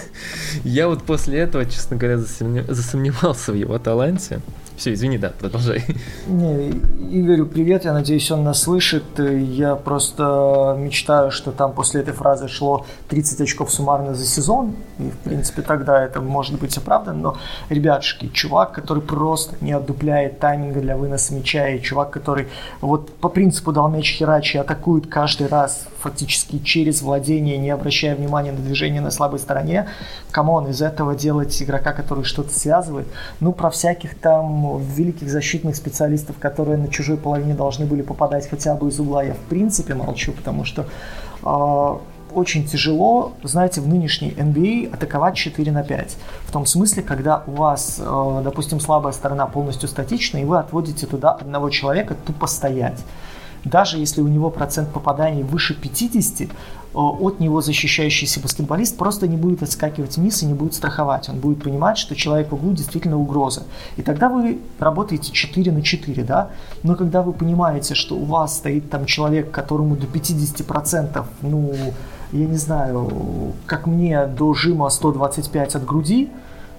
я 0.64 0.86
вот 0.86 1.02
после 1.02 1.40
этого, 1.40 1.64
честно 1.66 1.96
говоря, 1.96 2.18
засомневался 2.18 3.50
в 3.50 3.56
его 3.56 3.78
таланте 3.78 4.40
Все, 4.82 4.94
извини, 4.94 5.16
да, 5.16 5.30
продолжай. 5.38 5.84
Не, 6.26 6.70
Игорю 7.12 7.46
привет, 7.46 7.84
я 7.84 7.92
надеюсь, 7.92 8.28
он 8.32 8.42
нас 8.42 8.62
слышит. 8.62 9.04
Я 9.16 9.76
просто 9.76 10.74
мечтаю, 10.76 11.30
что 11.30 11.52
там 11.52 11.72
после 11.72 12.00
этой 12.00 12.12
фразы 12.12 12.48
шло 12.48 12.84
30 13.08 13.42
очков 13.42 13.72
суммарно 13.72 14.16
за 14.16 14.24
сезон. 14.26 14.74
И, 14.98 15.04
в 15.04 15.18
принципе, 15.18 15.62
тогда 15.62 16.02
это 16.02 16.20
может 16.20 16.58
быть 16.58 16.76
оправдано. 16.76 17.20
Но, 17.20 17.36
ребятушки, 17.68 18.26
чувак, 18.26 18.72
который 18.72 19.04
просто 19.04 19.54
не 19.60 19.70
отдупляет 19.70 20.40
тайминга 20.40 20.80
для 20.80 20.96
выноса 20.96 21.32
мяча, 21.32 21.68
и 21.68 21.80
чувак, 21.80 22.10
который 22.10 22.48
вот 22.80 23.14
по 23.14 23.28
принципу 23.28 23.70
дал 23.70 23.88
мяч 23.88 24.16
херачи, 24.16 24.56
атакует 24.56 25.06
каждый 25.06 25.46
раз 25.46 25.86
фактически 26.02 26.58
через 26.58 27.02
владение, 27.02 27.56
не 27.58 27.70
обращая 27.70 28.14
внимания 28.14 28.52
на 28.52 28.58
движение 28.58 29.00
на 29.00 29.10
слабой 29.10 29.38
стороне. 29.38 29.88
Come 30.30 30.52
on, 30.52 30.68
из 30.68 30.82
этого 30.82 31.14
делать 31.14 31.62
игрока, 31.62 31.92
который 31.92 32.24
что-то 32.24 32.52
связывает. 32.52 33.06
Ну, 33.40 33.52
про 33.52 33.70
всяких 33.70 34.18
там 34.18 34.78
великих 34.82 35.30
защитных 35.30 35.76
специалистов, 35.76 36.36
которые 36.38 36.76
на 36.76 36.88
чужой 36.88 37.16
половине 37.16 37.54
должны 37.54 37.86
были 37.86 38.02
попадать 38.02 38.48
хотя 38.48 38.74
бы 38.74 38.88
из 38.88 39.00
угла, 39.00 39.22
я 39.22 39.34
в 39.34 39.40
принципе 39.48 39.94
молчу, 39.94 40.32
потому 40.32 40.64
что 40.64 40.86
э, 41.42 41.98
очень 42.34 42.66
тяжело, 42.66 43.32
знаете, 43.42 43.80
в 43.80 43.88
нынешней 43.88 44.30
NBA 44.30 44.90
а 44.90 44.94
атаковать 44.94 45.36
4 45.36 45.70
на 45.72 45.82
5. 45.82 46.16
В 46.46 46.52
том 46.52 46.66
смысле, 46.66 47.02
когда 47.02 47.42
у 47.46 47.52
вас, 47.52 48.00
э, 48.00 48.40
допустим, 48.44 48.80
слабая 48.80 49.12
сторона 49.12 49.46
полностью 49.46 49.88
статична, 49.88 50.38
и 50.38 50.44
вы 50.44 50.58
отводите 50.58 51.06
туда 51.06 51.30
одного 51.30 51.70
человека 51.70 52.16
тупо 52.26 52.46
стоять 52.46 52.98
даже 53.64 53.98
если 53.98 54.20
у 54.20 54.28
него 54.28 54.50
процент 54.50 54.90
попаданий 54.90 55.42
выше 55.42 55.74
50, 55.74 56.48
Э, 56.94 56.98
от 56.98 57.40
него 57.40 57.60
защищающийся 57.60 58.40
баскетболист 58.40 58.96
просто 58.96 59.26
не 59.26 59.36
будет 59.36 59.62
отскакивать 59.62 60.16
вниз 60.16 60.42
и 60.42 60.46
не 60.46 60.54
будет 60.54 60.74
страховать. 60.74 61.28
Он 61.28 61.38
будет 61.38 61.62
понимать, 61.62 61.98
что 61.98 62.14
человек 62.14 62.50
в 62.50 62.54
углу 62.54 62.72
действительно 62.72 63.18
угроза. 63.18 63.62
И 63.96 64.02
тогда 64.02 64.28
вы 64.28 64.58
работаете 64.78 65.32
4 65.32 65.72
на 65.72 65.82
4, 65.82 66.22
да? 66.24 66.50
Но 66.82 66.94
когда 66.94 67.22
вы 67.22 67.32
понимаете, 67.32 67.94
что 67.94 68.16
у 68.16 68.24
вас 68.24 68.56
стоит 68.56 68.90
там 68.90 69.06
человек, 69.06 69.50
которому 69.50 69.96
до 69.96 70.06
50%, 70.06 71.24
ну, 71.42 71.74
я 72.32 72.46
не 72.46 72.56
знаю, 72.56 73.52
как 73.66 73.86
мне 73.86 74.26
до 74.26 74.54
жима 74.54 74.90
125 74.90 75.76
от 75.76 75.84
груди, 75.84 76.30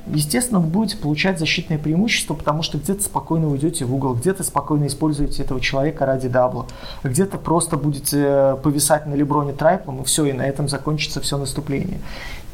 естественно, 0.07 0.59
вы 0.59 0.67
будете 0.67 0.97
получать 0.97 1.39
защитное 1.39 1.77
преимущество, 1.77 2.33
потому 2.33 2.63
что 2.63 2.77
где-то 2.77 3.03
спокойно 3.03 3.47
уйдете 3.49 3.85
в 3.85 3.93
угол, 3.93 4.13
где-то 4.13 4.43
спокойно 4.43 4.87
используете 4.87 5.43
этого 5.43 5.61
человека 5.61 6.05
ради 6.05 6.27
дабла, 6.27 6.67
где-то 7.03 7.37
просто 7.37 7.77
будете 7.77 8.57
повисать 8.63 9.05
на 9.05 9.13
Леброне 9.13 9.53
Трайпом, 9.53 10.01
и 10.01 10.03
все, 10.03 10.25
и 10.25 10.33
на 10.33 10.43
этом 10.43 10.67
закончится 10.67 11.21
все 11.21 11.37
наступление. 11.37 11.99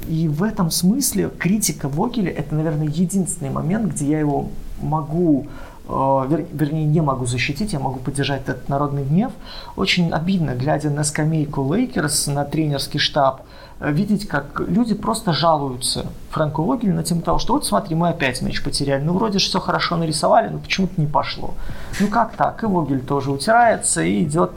И 0.08 0.27
в 0.27 0.44
этом 0.44 0.72
смысле 0.72 1.29
критика 1.29 1.89
Вогеля– 1.89 2.32
это, 2.38 2.56
наверное, 2.56 2.88
единственный 2.88 3.50
момент, 3.50 3.94
где 3.94 4.06
я 4.06 4.20
его 4.20 4.50
могу 4.82 5.48
э, 5.88 6.25
вер, 6.29 6.46
вернее, 6.53 6.86
не 6.86 7.01
могу 7.01 7.25
защитить, 7.25 7.74
я 7.74 7.79
могу 7.79 8.00
поддержать 8.00 8.44
этот 8.44 8.70
народный 8.70 9.03
гнев. 9.03 9.32
Очень 9.75 10.12
обидно, 10.12 10.56
глядя 10.56 10.89
на 10.89 11.03
скамейку 11.03 11.74
Лейкерс, 11.74 12.27
на 12.27 12.46
тренерский 12.46 13.00
штаб, 13.00 13.41
видеть, 13.80 14.28
как 14.28 14.62
люди 14.68 14.94
просто 14.94 15.34
жалуются 15.34 16.08
Фрэнку 16.32 16.64
Вогелю 16.64 16.94
на 16.94 17.04
тему 17.04 17.22
того, 17.22 17.40
что 17.40 17.54
вот 17.54 17.66
смотри, 17.66 17.96
мы 17.96 18.10
опять 18.10 18.42
мяч 18.42 18.62
потеряли. 18.64 19.04
Ну, 19.04 19.14
вроде 19.14 19.40
же 19.40 19.48
все 19.48 19.60
хорошо 19.60 19.96
нарисовали, 19.96 20.50
но 20.50 20.60
почему-то 20.60 21.00
не 21.00 21.08
пошло. 21.08 21.54
Ну, 22.00 22.08
как 22.08 22.36
так? 22.36 22.62
И 22.64 22.66
Вогель 22.66 23.02
тоже 23.02 23.32
утирается 23.32 24.02
и 24.02 24.24
идет 24.24 24.52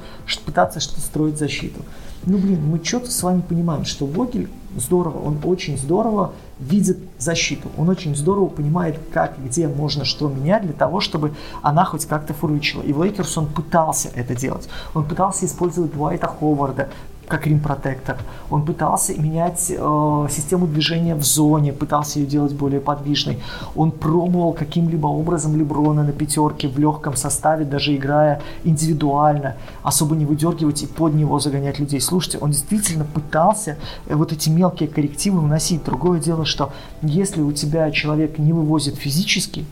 пытаться 0.45 0.81
что-то 0.81 1.00
строить 1.00 1.38
защиту. 1.38 1.81
Ну, 2.25 2.38
блин, 2.38 2.64
мы 2.64 2.85
что-то 2.85 3.11
с 3.11 3.23
вами 3.23 3.41
понимаем, 3.41 3.85
что 3.85 4.07
Вогель 4.07 4.49
здорово, 4.76 5.19
он 5.19 5.38
очень 5.45 5.76
здорово 5.76 6.33
видит 6.59 6.99
защиту. 7.19 7.69
Он 7.76 7.88
очень 7.88 8.14
здорово 8.14 8.47
понимает, 8.47 8.99
как 9.12 9.38
и 9.38 9.43
где 9.43 9.67
можно 9.67 10.05
что 10.05 10.29
менять 10.29 10.62
для 10.62 10.73
того, 10.73 11.00
чтобы 11.00 11.35
она 11.62 11.85
хоть 11.85 12.07
как-то 12.07 12.33
фурычила. 12.33 12.83
И 12.83 12.93
в 12.93 13.02
Лейкерс 13.02 13.37
он 13.38 13.47
пытался 13.47 14.11
это 14.14 14.35
делать. 14.35 14.69
Он 14.95 15.05
пытался 15.05 15.47
использовать 15.47 15.93
Дуайта 15.93 16.29
Ховарда, 16.29 16.88
как 17.32 17.46
rim 17.47 17.63
protector. 17.63 18.18
Он 18.50 18.62
пытался 18.62 19.18
менять 19.18 19.70
э, 19.70 20.26
систему 20.30 20.66
движения 20.66 21.14
в 21.14 21.24
зоне, 21.24 21.72
пытался 21.72 22.18
ее 22.18 22.26
делать 22.26 22.52
более 22.52 22.80
подвижной. 22.80 23.38
Он 23.74 23.90
пробовал 23.90 24.52
каким-либо 24.52 25.06
образом 25.06 25.56
Леброна 25.56 26.02
на 26.02 26.12
пятерке 26.12 26.68
в 26.68 26.78
легком 26.78 27.16
составе, 27.16 27.64
даже 27.64 27.96
играя 27.96 28.42
индивидуально, 28.64 29.56
особо 29.82 30.14
не 30.14 30.26
выдергивать 30.26 30.82
и 30.82 30.86
под 30.86 31.14
него 31.14 31.38
загонять 31.38 31.78
людей. 31.78 32.02
Слушайте, 32.02 32.36
он 32.38 32.50
действительно 32.50 33.06
пытался 33.06 33.78
э, 34.06 34.14
вот 34.14 34.32
эти 34.32 34.50
мелкие 34.50 34.90
коррективы 34.90 35.40
вносить. 35.40 35.84
Другое 35.84 36.20
дело, 36.20 36.44
что 36.44 36.70
если 37.00 37.40
у 37.40 37.52
тебя 37.52 37.90
человек 37.92 38.38
не 38.38 38.52
вывозит 38.52 38.96
физически, 38.96 39.64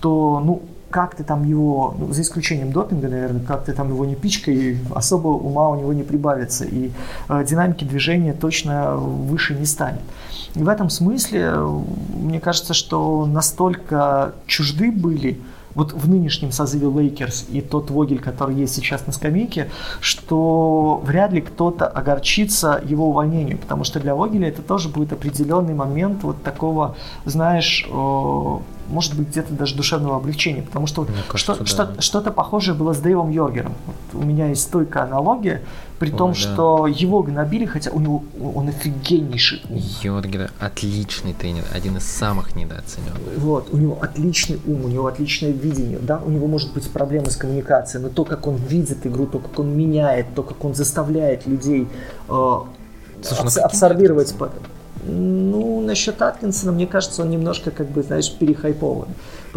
то, 0.00 0.40
ну, 0.44 0.62
как 0.90 1.14
ты 1.14 1.24
там 1.24 1.44
его, 1.44 1.94
ну, 1.98 2.12
за 2.12 2.22
исключением 2.22 2.72
допинга, 2.72 3.08
наверное, 3.08 3.42
как 3.42 3.64
ты 3.64 3.72
там 3.72 3.88
его 3.88 4.04
не 4.04 4.14
пичкай, 4.14 4.78
особо 4.94 5.28
ума 5.28 5.68
у 5.68 5.76
него 5.76 5.92
не 5.92 6.02
прибавится, 6.02 6.64
и 6.64 6.90
э, 7.28 7.44
динамики 7.44 7.84
движения 7.84 8.32
точно 8.32 8.96
выше 8.96 9.54
не 9.54 9.66
станет. 9.66 10.00
И 10.54 10.62
в 10.62 10.68
этом 10.68 10.88
смысле, 10.88 11.56
мне 12.14 12.40
кажется, 12.40 12.74
что 12.74 13.26
настолько 13.26 14.32
чужды 14.46 14.90
были 14.90 15.38
вот 15.74 15.92
в 15.92 16.08
нынешнем 16.08 16.50
созыве 16.50 16.88
Лейкерс 16.88 17.46
и 17.50 17.60
тот 17.60 17.90
Вогель, 17.90 18.18
который 18.18 18.56
есть 18.56 18.74
сейчас 18.74 19.06
на 19.06 19.12
скамейке, 19.12 19.70
что 20.00 21.00
вряд 21.04 21.32
ли 21.32 21.40
кто-то 21.40 21.86
огорчится 21.86 22.82
его 22.84 23.10
увольнению, 23.10 23.58
потому 23.58 23.84
что 23.84 24.00
для 24.00 24.14
Вогеля 24.14 24.48
это 24.48 24.62
тоже 24.62 24.88
будет 24.88 25.12
определенный 25.12 25.74
момент 25.74 26.24
вот 26.24 26.42
такого, 26.42 26.96
знаешь, 27.24 27.86
может 28.88 29.16
быть, 29.16 29.28
где-то 29.28 29.52
даже 29.54 29.76
душевного 29.76 30.16
облегчения, 30.16 30.62
потому 30.62 30.86
что 30.86 31.06
кажется, 31.28 31.54
что, 31.66 31.86
да. 31.86 31.92
что, 31.94 32.02
что-то 32.02 32.30
похожее 32.30 32.74
было 32.74 32.92
с 32.92 32.98
Дэйвом 32.98 33.30
Йоргером. 33.30 33.74
Вот 33.86 34.22
у 34.22 34.24
меня 34.24 34.48
есть 34.48 34.62
стойкая 34.62 35.04
аналогия, 35.04 35.62
при 35.98 36.12
Ой, 36.12 36.18
том, 36.18 36.30
да. 36.30 36.36
что 36.36 36.86
его 36.86 37.22
гнобили, 37.22 37.66
хотя 37.66 37.90
у 37.90 38.00
него 38.00 38.22
он 38.54 38.68
офигеннейший 38.68 39.62
ум. 39.68 39.80
Йоргер 40.02 40.50
отличный 40.60 41.34
тренер, 41.34 41.64
один 41.72 41.96
из 41.96 42.04
самых 42.04 42.54
недооцененных. 42.54 43.20
Вот, 43.36 43.68
у 43.72 43.76
него 43.76 43.98
отличный 44.00 44.60
ум, 44.66 44.84
у 44.84 44.88
него 44.88 45.06
отличное 45.06 45.50
видение, 45.50 45.98
да, 45.98 46.20
у 46.24 46.30
него 46.30 46.46
может 46.46 46.72
быть 46.72 46.88
проблемы 46.90 47.30
с 47.30 47.36
коммуникацией, 47.36 48.02
но 48.02 48.10
то, 48.10 48.24
как 48.24 48.46
он 48.46 48.56
видит 48.56 49.06
игру, 49.06 49.26
то, 49.26 49.38
как 49.38 49.58
он 49.58 49.76
меняет, 49.76 50.34
то, 50.34 50.42
как 50.42 50.64
он 50.64 50.74
заставляет 50.74 51.46
людей 51.46 51.88
э, 52.28 52.58
Слушай, 53.22 53.42
абс- 53.42 53.56
ну, 53.56 53.62
абсорбировать... 53.62 54.34
Ну, 55.04 55.80
насчет 55.80 56.20
Аткинсона, 56.20 56.72
мне 56.72 56.86
кажется, 56.86 57.22
он 57.22 57.30
немножко, 57.30 57.70
как 57.70 57.88
бы, 57.88 58.02
знаешь, 58.02 58.30
перехайпован. 58.32 59.08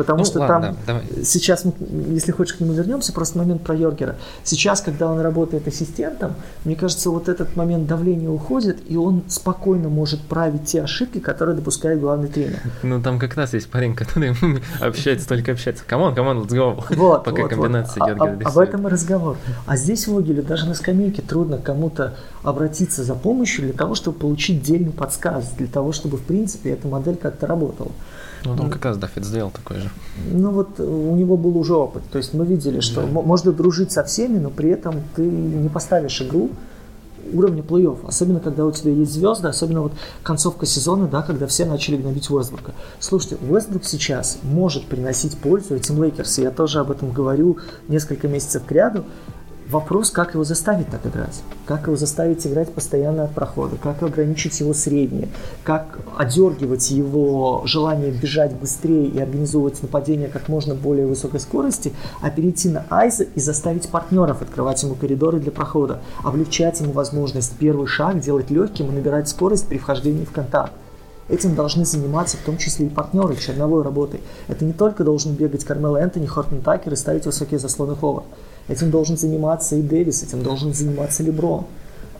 Потому 0.01 0.19
ну, 0.19 0.25
что 0.25 0.39
ладно, 0.39 0.75
там 0.87 0.97
да, 0.97 1.23
сейчас, 1.23 1.63
мы, 1.63 1.73
если 2.09 2.31
хочешь, 2.31 2.55
к 2.55 2.59
нему 2.59 2.73
вернемся, 2.73 3.13
просто 3.13 3.37
момент 3.37 3.61
про 3.61 3.75
Йоргера. 3.75 4.15
Сейчас, 4.43 4.81
когда 4.81 5.11
он 5.11 5.19
работает 5.19 5.67
ассистентом, 5.67 6.33
мне 6.65 6.75
кажется, 6.75 7.11
вот 7.11 7.29
этот 7.29 7.55
момент 7.55 7.85
давления 7.85 8.29
уходит, 8.29 8.79
и 8.87 8.97
он 8.97 9.21
спокойно 9.27 9.89
может 9.89 10.21
править 10.21 10.65
те 10.65 10.81
ошибки, 10.81 11.19
которые 11.19 11.55
допускает 11.55 11.99
главный 11.99 12.29
тренер. 12.29 12.59
Ну, 12.81 12.99
там 12.99 13.19
как 13.19 13.35
раз 13.35 13.53
есть 13.53 13.69
парень, 13.69 13.95
который 13.95 14.35
общается, 14.81 15.27
только 15.27 15.51
общается. 15.51 15.83
Come 15.85 16.02
on, 16.02 16.15
come 16.15 16.29
on, 16.29 16.39
let's 16.39 16.49
go. 16.49 16.83
Вот, 16.95 17.23
Пока 17.23 17.43
вот, 17.43 17.51
комбинация 17.51 17.99
вот. 17.99 18.09
Йоргера 18.09 18.39
а, 18.43 18.49
Об 18.49 18.57
этом 18.57 18.87
и 18.87 18.89
разговор. 18.89 19.37
А 19.67 19.77
здесь 19.77 20.07
Вогелю 20.07 20.41
даже 20.41 20.65
на 20.65 20.73
скамейке 20.73 21.21
трудно 21.21 21.59
кому-то 21.59 22.15
обратиться 22.41 23.03
за 23.03 23.13
помощью 23.13 23.65
для 23.65 23.73
того, 23.73 23.93
чтобы 23.93 24.17
получить 24.17 24.63
дельный 24.63 24.91
подсказ, 24.91 25.51
для 25.57 25.67
того, 25.67 25.91
чтобы, 25.91 26.17
в 26.17 26.21
принципе, 26.21 26.71
эта 26.71 26.87
модель 26.87 27.17
как-то 27.17 27.45
работала. 27.45 27.91
Ну, 28.43 28.51
он 28.53 28.69
как 28.69 28.85
раз 28.85 28.97
Даффит 28.97 29.25
сделал 29.25 29.51
такой 29.51 29.77
же. 29.77 29.89
Ну, 30.31 30.51
вот 30.51 30.79
у 30.79 31.15
него 31.15 31.37
был 31.37 31.57
уже 31.57 31.75
опыт. 31.75 32.03
То 32.11 32.17
есть 32.17 32.33
мы 32.33 32.45
видели, 32.45 32.79
что 32.79 33.01
да. 33.01 33.07
можно 33.07 33.51
дружить 33.51 33.91
со 33.91 34.03
всеми, 34.03 34.39
но 34.39 34.49
при 34.49 34.69
этом 34.69 34.95
ты 35.15 35.21
не 35.21 35.69
поставишь 35.69 36.21
игру 36.21 36.49
уровня 37.33 37.61
плей-офф. 37.61 38.07
Особенно, 38.07 38.39
когда 38.39 38.65
у 38.65 38.71
тебя 38.71 38.91
есть 38.91 39.11
звезды, 39.13 39.47
особенно 39.47 39.81
вот 39.81 39.93
концовка 40.23 40.65
сезона, 40.65 41.07
да, 41.07 41.21
когда 41.21 41.47
все 41.47 41.65
начали 41.65 41.97
гнобить 41.97 42.29
Уэстбрука. 42.29 42.73
Слушайте, 42.99 43.37
Уэстбрук 43.47 43.85
сейчас 43.85 44.39
может 44.43 44.85
приносить 44.85 45.37
пользу 45.37 45.75
этим 45.75 46.01
Лейкерс, 46.03 46.39
я 46.39 46.51
тоже 46.51 46.79
об 46.79 46.91
этом 46.91 47.11
говорю 47.11 47.57
несколько 47.87 48.27
месяцев 48.27 48.63
к 48.65 48.71
ряду. 48.71 49.05
Вопрос, 49.71 50.11
как 50.11 50.33
его 50.33 50.43
заставить 50.43 50.89
так 50.89 51.05
играть, 51.05 51.43
как 51.65 51.87
его 51.87 51.95
заставить 51.95 52.45
играть 52.45 52.73
постоянно 52.73 53.23
от 53.23 53.33
прохода, 53.33 53.77
как 53.81 54.03
ограничить 54.03 54.59
его 54.59 54.73
среднее, 54.73 55.29
как 55.63 55.99
одергивать 56.17 56.91
его 56.91 57.61
желание 57.63 58.11
бежать 58.11 58.53
быстрее 58.53 59.07
и 59.07 59.17
организовывать 59.17 59.81
нападение 59.81 60.27
как 60.27 60.49
можно 60.49 60.75
более 60.75 61.07
высокой 61.07 61.39
скорости, 61.39 61.93
а 62.19 62.29
перейти 62.29 62.67
на 62.67 62.83
айза 62.89 63.23
и 63.23 63.39
заставить 63.39 63.87
партнеров 63.87 64.41
открывать 64.41 64.83
ему 64.83 64.95
коридоры 64.95 65.39
для 65.39 65.53
прохода, 65.53 66.01
облегчать 66.21 66.81
ему 66.81 66.91
возможность 66.91 67.53
первый 67.57 67.87
шаг 67.87 68.19
делать 68.19 68.51
легким 68.51 68.87
и 68.87 68.91
набирать 68.91 69.29
скорость 69.29 69.69
при 69.69 69.77
вхождении 69.77 70.25
в 70.25 70.31
контакт. 70.33 70.73
Этим 71.29 71.55
должны 71.55 71.85
заниматься 71.85 72.35
в 72.35 72.41
том 72.41 72.57
числе 72.57 72.87
и 72.87 72.89
партнеры 72.89 73.37
черновой 73.37 73.83
работой. 73.83 74.19
Это 74.49 74.65
не 74.65 74.73
только 74.73 75.05
должен 75.05 75.33
бегать 75.33 75.63
Кармел 75.63 75.95
Энтони, 75.95 76.25
Хортон 76.25 76.59
Такер 76.59 76.91
и 76.91 76.97
ставить 76.97 77.25
высокие 77.25 77.57
заслоны 77.57 77.95
Ховард. 77.95 78.25
Этим 78.67 78.91
должен 78.91 79.17
заниматься 79.17 79.75
и 79.75 79.81
Дэвис, 79.81 80.23
этим 80.23 80.43
должен 80.43 80.73
заниматься 80.73 81.23
Леброн. 81.23 81.65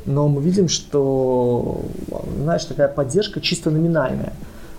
Но 0.06 0.28
мы 0.28 0.42
видим, 0.42 0.68
что, 0.68 1.86
знаешь, 2.38 2.66
такая 2.66 2.88
поддержка 2.88 3.40
чисто 3.40 3.70
номинальная. 3.70 4.34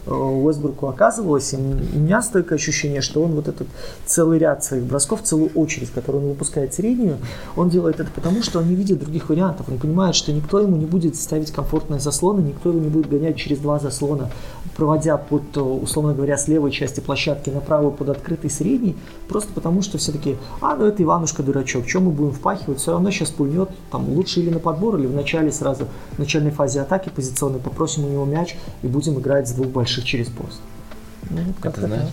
Э, 0.07 0.11
Уэсбургу 0.11 0.89
оказывалось. 0.89 1.53
И 1.53 1.57
у 1.57 1.99
меня 1.99 2.23
стойкое 2.23 2.59
ощущение, 2.59 3.01
что 3.01 3.23
он 3.23 3.33
вот 3.33 3.49
этот 3.49 3.69
целый 4.07 4.39
ряд 4.39 4.65
своих 4.65 4.85
бросков, 4.85 5.23
целую 5.23 5.51
очередь, 5.55 5.91
которую 5.91 6.25
он 6.25 6.31
выпускает 6.31 6.75
среднюю, 6.75 7.19
он 7.57 7.69
делает 7.69 8.01
это 8.01 8.11
потому, 8.15 8.43
что 8.43 8.61
он 8.61 8.69
не 8.69 8.75
видит 8.75 8.99
других 9.01 9.29
вариантов. 9.29 9.69
Он 9.69 9.79
понимает, 9.79 10.15
что 10.15 10.33
никто 10.33 10.61
ему 10.61 10.77
не 10.77 10.87
будет 10.87 11.17
ставить 11.17 11.51
комфортные 11.51 12.01
заслоны, 12.01 12.41
никто 12.41 12.71
его 12.71 12.81
не 12.81 12.89
будет 12.89 13.09
гонять 13.09 13.37
через 13.37 13.59
два 13.59 13.79
заслона, 13.79 14.31
проводя 14.77 15.17
под, 15.17 15.57
э, 15.57 15.61
условно 15.61 16.15
говоря, 16.15 16.37
с 16.37 16.49
левой 16.49 16.71
части 16.71 17.01
площадки 17.01 17.51
на 17.51 17.61
правую 17.61 17.93
под 17.93 18.09
открытый 18.09 18.51
средний, 18.51 18.97
просто 19.29 19.53
потому 19.53 19.83
что 19.83 19.99
все-таки, 19.99 20.37
а, 20.61 20.75
ну 20.77 20.87
это 20.87 21.03
Иванушка 21.03 21.43
дурачок, 21.43 21.87
чем 21.87 22.05
мы 22.05 22.11
будем 22.11 22.33
впахивать, 22.33 22.79
все 22.79 22.93
равно 22.93 23.11
сейчас 23.11 23.31
пульнет, 23.31 23.71
там 23.91 24.09
лучше 24.09 24.41
или 24.41 24.51
на 24.51 24.59
подбор, 24.59 24.99
или 24.99 25.07
в 25.07 25.15
начале 25.15 25.53
сразу, 25.53 25.87
в 26.13 26.19
начальной 26.19 26.51
фазе 26.51 26.81
атаки 26.81 27.11
позиционной, 27.15 27.61
попросим 27.61 28.05
у 28.05 28.09
него 28.09 28.25
мяч 28.25 28.57
и 28.83 28.87
будем 28.87 29.19
играть 29.19 29.49
с 29.49 29.53
двух 29.53 29.69
больших 29.69 29.92
через 30.01 30.29
пост. 30.29 30.61
Ну, 31.29 31.55
это 31.63 31.87
знаешь, 31.87 32.11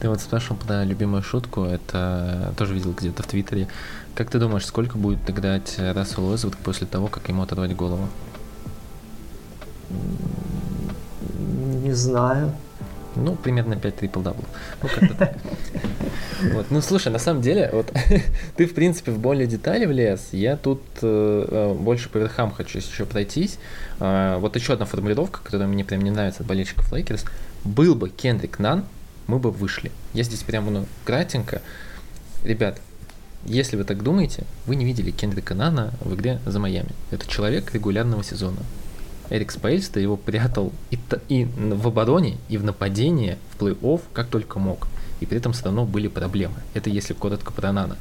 ты 0.00 0.08
вот 0.08 0.20
спрашивал 0.20 0.56
про 0.56 0.84
любимую 0.84 1.22
шутку, 1.22 1.62
это 1.62 2.52
тоже 2.58 2.74
видел 2.74 2.92
где-то 2.92 3.22
в 3.22 3.26
Твиттере. 3.26 3.68
Как 4.14 4.30
ты 4.30 4.38
думаешь, 4.38 4.66
сколько 4.66 4.98
будет 4.98 5.30
играть 5.30 5.76
Рассел 5.78 6.28
Уэзвуд 6.28 6.56
после 6.56 6.86
того, 6.86 7.06
как 7.06 7.28
ему 7.28 7.42
оторвать 7.42 7.76
голову? 7.76 8.08
Не 11.82 11.92
знаю. 11.92 12.52
Ну, 13.16 13.36
примерно 13.36 13.76
5 13.76 13.96
трипл 13.96 14.20
дабл. 14.20 14.44
Ну, 14.82 14.88
как-то 14.88 15.14
так. 15.14 15.34
Вот. 16.52 16.66
Ну, 16.70 16.82
слушай, 16.82 17.10
на 17.10 17.18
самом 17.18 17.42
деле, 17.42 17.70
вот 17.72 17.90
ты, 18.56 18.66
в 18.66 18.74
принципе, 18.74 19.12
в 19.12 19.18
более 19.18 19.46
детали 19.46 19.86
влез. 19.86 20.28
Я 20.32 20.56
тут 20.56 20.82
э, 21.00 21.46
э, 21.48 21.74
больше 21.74 22.10
по 22.10 22.18
верхам 22.18 22.50
хочу 22.50 22.78
еще 22.78 23.06
пройтись. 23.06 23.58
Э, 24.00 24.36
вот 24.38 24.54
еще 24.56 24.74
одна 24.74 24.84
формулировка, 24.84 25.40
которая 25.42 25.68
мне 25.68 25.84
прям 25.84 26.02
не 26.02 26.10
нравится 26.10 26.42
от 26.42 26.46
болельщиков 26.48 26.92
Лейкерс. 26.92 27.24
Был 27.64 27.94
бы 27.94 28.10
Кендрик 28.10 28.58
Нан, 28.58 28.84
мы 29.26 29.38
бы 29.38 29.50
вышли. 29.50 29.90
Я 30.12 30.22
здесь 30.24 30.42
прямо, 30.42 30.70
ну, 30.70 30.86
кратенько. 31.04 31.62
Ребят, 32.42 32.78
если 33.46 33.76
вы 33.76 33.84
так 33.84 34.02
думаете, 34.02 34.44
вы 34.66 34.76
не 34.76 34.84
видели 34.84 35.10
Кендрика 35.10 35.54
Нана 35.54 35.94
в 36.00 36.14
игре 36.14 36.40
за 36.44 36.58
Майами. 36.58 36.90
Это 37.10 37.26
человек 37.26 37.72
регулярного 37.72 38.24
сезона. 38.24 38.58
Эрик 39.34 39.50
Спейльста 39.50 39.98
его 39.98 40.16
прятал 40.16 40.72
и, 40.90 40.98
и 41.28 41.44
в 41.44 41.88
обороне, 41.88 42.36
и 42.48 42.56
в 42.56 42.64
нападении, 42.64 43.36
в 43.50 43.60
плей-офф, 43.60 44.00
как 44.12 44.28
только 44.28 44.58
мог. 44.60 44.86
И 45.20 45.26
при 45.26 45.38
этом 45.38 45.52
все 45.52 45.64
равно 45.64 45.84
были 45.84 46.06
проблемы. 46.08 46.54
Это 46.74 46.88
если 46.88 47.14
коротко 47.14 47.52
про 47.52 47.72
Нана. 47.72 47.96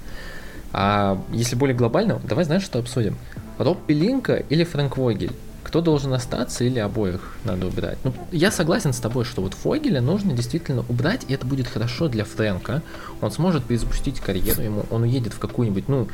А 0.73 1.21
если 1.31 1.55
более 1.55 1.75
глобально, 1.75 2.21
давай 2.23 2.45
знаешь, 2.45 2.63
что 2.63 2.79
обсудим? 2.79 3.17
Роб 3.57 3.85
Пелинка 3.85 4.35
или 4.35 4.63
Фрэнк 4.63 4.97
Вогель? 4.97 5.31
Кто 5.63 5.81
должен 5.81 6.13
остаться 6.13 6.63
или 6.63 6.77
обоих 6.77 7.35
надо 7.45 7.65
убирать? 7.65 7.97
Ну, 8.03 8.13
я 8.31 8.51
согласен 8.51 8.93
с 8.93 8.99
тобой, 8.99 9.25
что 9.25 9.41
вот 9.41 9.55
Фогеля 9.55 10.01
нужно 10.01 10.33
действительно 10.33 10.83
убрать, 10.87 11.21
и 11.27 11.33
это 11.33 11.47
будет 11.47 11.67
хорошо 11.67 12.09
для 12.09 12.25
Фрэнка. 12.25 12.83
Он 13.21 13.31
сможет 13.31 13.63
перезапустить 13.63 14.19
карьеру, 14.19 14.61
ему 14.61 14.85
он 14.91 15.03
уедет 15.03 15.33
в 15.33 15.39
какую-нибудь, 15.39 15.87
ну, 15.87 16.07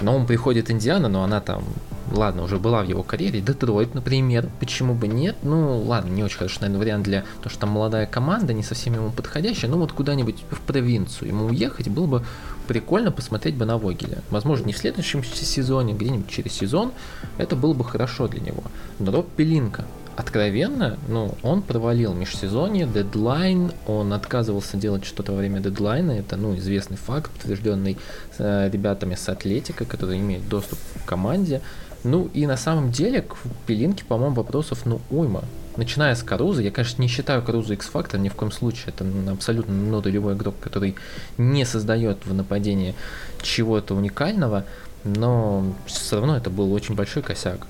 на 0.00 0.12
ум 0.14 0.26
приходит 0.26 0.70
Индиана, 0.70 1.08
но 1.08 1.22
она 1.22 1.40
там, 1.40 1.64
ладно, 2.12 2.42
уже 2.42 2.58
была 2.58 2.82
в 2.82 2.88
его 2.88 3.02
карьере. 3.02 3.40
Детройт, 3.40 3.94
например, 3.94 4.48
почему 4.60 4.94
бы 4.94 5.08
нет? 5.08 5.36
Ну, 5.42 5.82
ладно, 5.82 6.10
не 6.10 6.22
очень 6.22 6.38
хороший, 6.38 6.60
наверное, 6.60 6.80
вариант 6.80 7.04
для 7.04 7.20
того, 7.42 7.50
что 7.50 7.60
там 7.60 7.70
молодая 7.70 8.06
команда, 8.06 8.52
не 8.52 8.62
совсем 8.62 8.94
ему 8.94 9.10
подходящая, 9.10 9.70
но 9.70 9.78
вот 9.78 9.92
куда-нибудь 9.92 10.44
в 10.50 10.60
провинцию 10.60 11.28
ему 11.28 11.46
уехать 11.46 11.88
было 11.88 12.06
бы 12.06 12.24
прикольно 12.66 13.10
посмотреть 13.10 13.54
бы 13.54 13.64
на 13.64 13.78
Вогеля. 13.78 14.18
Возможно, 14.30 14.66
не 14.66 14.72
в 14.72 14.78
следующем 14.78 15.24
сезоне, 15.24 15.94
где-нибудь 15.94 16.28
через 16.28 16.52
сезон, 16.52 16.92
это 17.38 17.56
было 17.56 17.72
бы 17.72 17.84
хорошо 17.84 18.28
для 18.28 18.40
него. 18.40 18.64
Но 18.98 19.12
Роб 19.12 19.28
Пелинка, 19.34 19.84
откровенно, 20.16 20.98
ну, 21.08 21.34
он 21.42 21.62
провалил 21.62 22.14
межсезонье, 22.14 22.86
дедлайн, 22.86 23.72
он 23.86 24.12
отказывался 24.12 24.76
делать 24.76 25.04
что-то 25.04 25.32
во 25.32 25.38
время 25.38 25.60
дедлайна, 25.60 26.12
это, 26.12 26.36
ну, 26.36 26.56
известный 26.56 26.96
факт, 26.96 27.30
подтвержденный 27.32 27.98
э, 28.38 28.70
ребятами 28.72 29.14
с 29.14 29.28
Атлетика, 29.28 29.84
которые 29.84 30.20
имеют 30.20 30.48
доступ 30.48 30.78
к 30.78 31.08
команде. 31.08 31.60
Ну, 32.02 32.30
и 32.32 32.46
на 32.46 32.56
самом 32.56 32.92
деле 32.92 33.22
к 33.22 33.36
Пелинке, 33.66 34.04
по-моему, 34.04 34.36
вопросов, 34.36 34.86
ну, 34.86 35.00
уйма. 35.10 35.44
Начиная 35.76 36.14
с 36.14 36.22
Каруза, 36.22 36.62
я, 36.62 36.70
конечно, 36.70 37.02
не 37.02 37.08
считаю 37.08 37.42
Каруза 37.42 37.74
X-фактор 37.74 38.18
ни 38.18 38.30
в 38.30 38.34
коем 38.34 38.50
случае. 38.50 38.94
Это 38.96 39.04
абсолютно 39.30 39.74
нулевой 39.74 40.34
игрок, 40.34 40.54
который 40.60 40.94
не 41.36 41.66
создает 41.66 42.24
в 42.24 42.32
нападении 42.32 42.94
чего-то 43.42 43.94
уникального, 43.94 44.64
но 45.04 45.64
все 45.86 46.16
равно 46.16 46.36
это 46.36 46.48
был 46.48 46.72
очень 46.72 46.94
большой 46.94 47.22
косяк. 47.22 47.66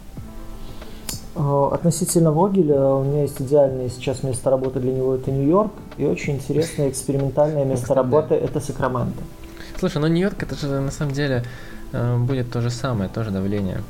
Э, 1.37 1.69
относительно 1.73 2.33
Вогеля, 2.33 2.81
у 2.81 3.05
меня 3.05 3.23
есть 3.23 3.41
идеальное 3.41 3.91
сейчас 3.91 4.23
место 4.23 4.49
работы 4.49 4.81
для 4.81 4.93
него, 4.93 5.15
это 5.15 5.31
Нью-Йорк, 5.31 5.71
и 5.99 6.07
очень 6.07 6.37
интересное 6.37 6.89
экспериментальное 6.89 7.65
место 7.65 7.95
работы 7.95 8.35
это 8.35 8.59
Сакраменто. 8.59 9.23
Слушай, 9.79 9.99
ну 9.99 10.07
Нью-Йорк 10.07 10.43
это 10.43 10.55
же 10.55 10.81
на 10.81 10.91
самом 10.91 11.13
деле 11.13 11.45
э, 11.93 12.17
будет 12.17 12.51
то 12.51 12.63
же 12.63 12.71
самое, 12.71 13.11
тоже 13.11 13.31
давление. 13.31 13.83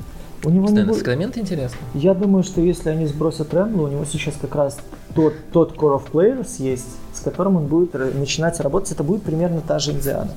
У 0.42 0.50
него 0.50 0.68
не 0.70 0.82
будет... 0.82 0.96
Сакраменто 0.96 1.38
интересно? 1.38 1.78
Я 1.94 2.14
думаю, 2.14 2.42
что 2.42 2.61
если 2.61 2.88
они 2.88 3.06
сбросят 3.06 3.54
Рэмбла, 3.54 3.85
у 3.85 3.88
него 3.88 4.04
сейчас 4.04 4.35
как 4.40 4.54
раз 4.56 4.78
тот, 5.14 5.35
тот 5.52 5.76
core 5.76 6.00
of 6.00 6.11
players 6.12 6.56
есть, 6.59 6.96
с 7.14 7.20
которым 7.20 7.56
он 7.56 7.66
будет 7.66 7.94
начинать 7.94 8.59
работать. 8.59 8.90
Это 8.90 9.04
будет 9.04 9.22
примерно 9.22 9.61
та 9.61 9.78
же 9.78 9.92
Индиана. 9.92 10.32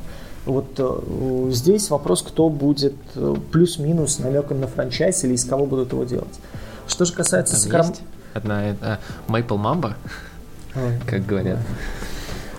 Вот 0.45 0.67
э, 0.77 1.49
здесь 1.51 1.89
вопрос, 1.89 2.21
кто 2.21 2.49
будет 2.49 2.95
э, 3.15 3.35
плюс-минус 3.51 4.19
намеком 4.19 4.61
на 4.61 4.67
франчайз 4.67 5.23
или 5.23 5.33
из 5.33 5.43
кого 5.43 5.65
будут 5.65 5.91
его 5.91 6.03
делать. 6.03 6.39
Что 6.89 7.05
же 7.05 7.13
касается 7.13 7.55
Сакраменто... 7.55 7.99
Одна 8.33 8.69
это 8.69 8.99
Maple 9.27 9.57
Mamba, 9.57 9.93
как 11.07 11.25
говорят. 11.25 11.59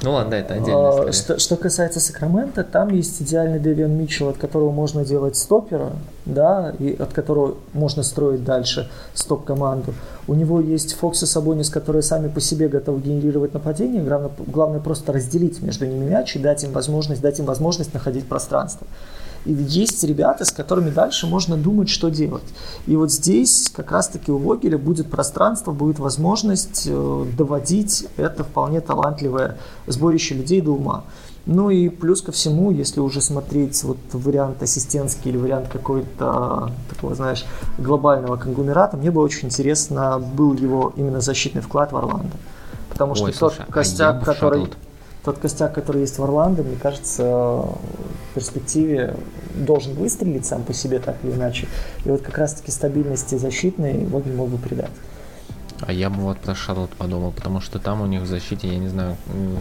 Ну 0.02 0.12
ладно, 0.12 0.34
это 0.34 0.54
а, 0.56 1.12
Что, 1.12 1.38
что 1.38 1.56
касается 1.56 2.00
Сакрамента, 2.00 2.64
там 2.64 2.88
есть 2.88 3.20
идеальный 3.20 3.58
Дэвиан 3.58 3.92
Митчелл, 3.92 4.30
от 4.30 4.38
которого 4.38 4.70
можно 4.70 5.04
делать 5.04 5.36
стопера, 5.36 5.92
да, 6.24 6.72
и 6.78 6.96
от 6.98 7.12
которого 7.12 7.56
можно 7.74 8.02
строить 8.02 8.42
дальше 8.42 8.90
стоп-команду. 9.12 9.92
У 10.26 10.34
него 10.34 10.60
есть 10.60 10.94
Фокс 10.94 11.22
и 11.22 11.26
Сабонис, 11.26 11.68
которые 11.68 12.02
сами 12.02 12.28
по 12.28 12.40
себе 12.40 12.68
готовы 12.68 13.00
генерировать 13.00 13.52
нападение. 13.52 14.02
Главное, 14.02 14.30
главное 14.46 14.80
просто 14.80 15.12
разделить 15.12 15.60
между 15.60 15.84
ними 15.84 16.08
мяч 16.08 16.34
и 16.34 16.38
дать 16.38 16.64
им 16.64 16.72
возможность, 16.72 17.20
дать 17.20 17.38
им 17.38 17.44
возможность 17.44 17.92
находить 17.92 18.26
пространство. 18.26 18.86
И 19.46 19.53
есть 19.53 20.05
ребята, 20.05 20.44
с 20.44 20.53
которыми 20.53 20.90
дальше 20.90 21.26
можно 21.26 21.57
думать, 21.57 21.88
что 21.88 22.11
делать. 22.11 22.44
И 22.87 22.96
вот 22.96 23.11
здесь 23.11 23.70
как 23.74 23.90
раз-таки 23.90 24.31
у 24.31 24.38
Вогеля 24.38 24.79
будет 24.79 25.11
пространство, 25.11 25.72
будет 25.72 25.98
возможность 25.98 26.87
э, 26.87 27.26
доводить 27.37 28.07
это 28.16 28.44
вполне 28.44 28.81
талантливое 28.81 29.57
сборище 29.87 30.35
людей 30.35 30.61
до 30.61 30.72
ума. 30.72 31.05
Ну 31.46 31.70
и 31.70 31.88
плюс 31.88 32.20
ко 32.20 32.33
всему, 32.33 32.70
если 32.70 33.00
уже 33.00 33.22
смотреть 33.22 33.83
вот 33.83 33.96
вариант 34.12 34.62
ассистентский 34.62 35.31
или 35.31 35.38
вариант 35.38 35.68
какой-то 35.68 36.70
такого, 36.90 37.14
знаешь, 37.14 37.46
глобального 37.79 38.37
конгломерата, 38.37 38.98
мне 38.98 39.11
бы 39.11 39.22
очень 39.22 39.48
интересно 39.48 40.18
был 40.18 40.55
его 40.55 40.92
именно 40.96 41.20
защитный 41.20 41.62
вклад 41.62 41.92
в 41.92 41.96
Орландо. 41.96 42.37
Потому 42.90 43.14
что 43.14 43.24
Ой, 43.24 43.33
тот 43.33 43.55
слушай, 43.55 43.64
а 43.66 43.72
костяк, 43.72 44.22
а 44.22 44.24
который... 44.24 44.64
Шаттл 44.64 44.74
тот 45.24 45.38
костяк, 45.38 45.74
который 45.74 46.02
есть 46.02 46.18
в 46.18 46.24
Орландо, 46.24 46.62
мне 46.62 46.76
кажется, 46.76 47.22
в 47.22 48.35
перспективе 48.35 49.14
должен 49.54 49.94
выстрелить 49.94 50.46
сам 50.46 50.62
по 50.62 50.72
себе 50.72 50.98
так 50.98 51.16
или 51.22 51.33
иначе. 51.33 51.66
И 52.04 52.09
вот 52.09 52.22
как 52.22 52.38
раз-таки 52.38 52.70
стабильности 52.70 53.37
защитной 53.37 54.06
Вогель 54.06 54.35
мог 54.35 54.48
бы 54.48 54.59
придать. 54.59 54.90
А 55.82 55.92
я 55.92 56.10
бы 56.10 56.20
вот 56.20 56.38
про 56.38 56.54
Шарлот 56.54 56.90
подумал, 56.90 57.32
потому 57.32 57.60
что 57.60 57.78
там 57.78 58.02
у 58.02 58.06
них 58.06 58.22
в 58.22 58.26
защите, 58.26 58.68
я 58.68 58.78
не 58.78 58.88
знаю, 58.88 59.16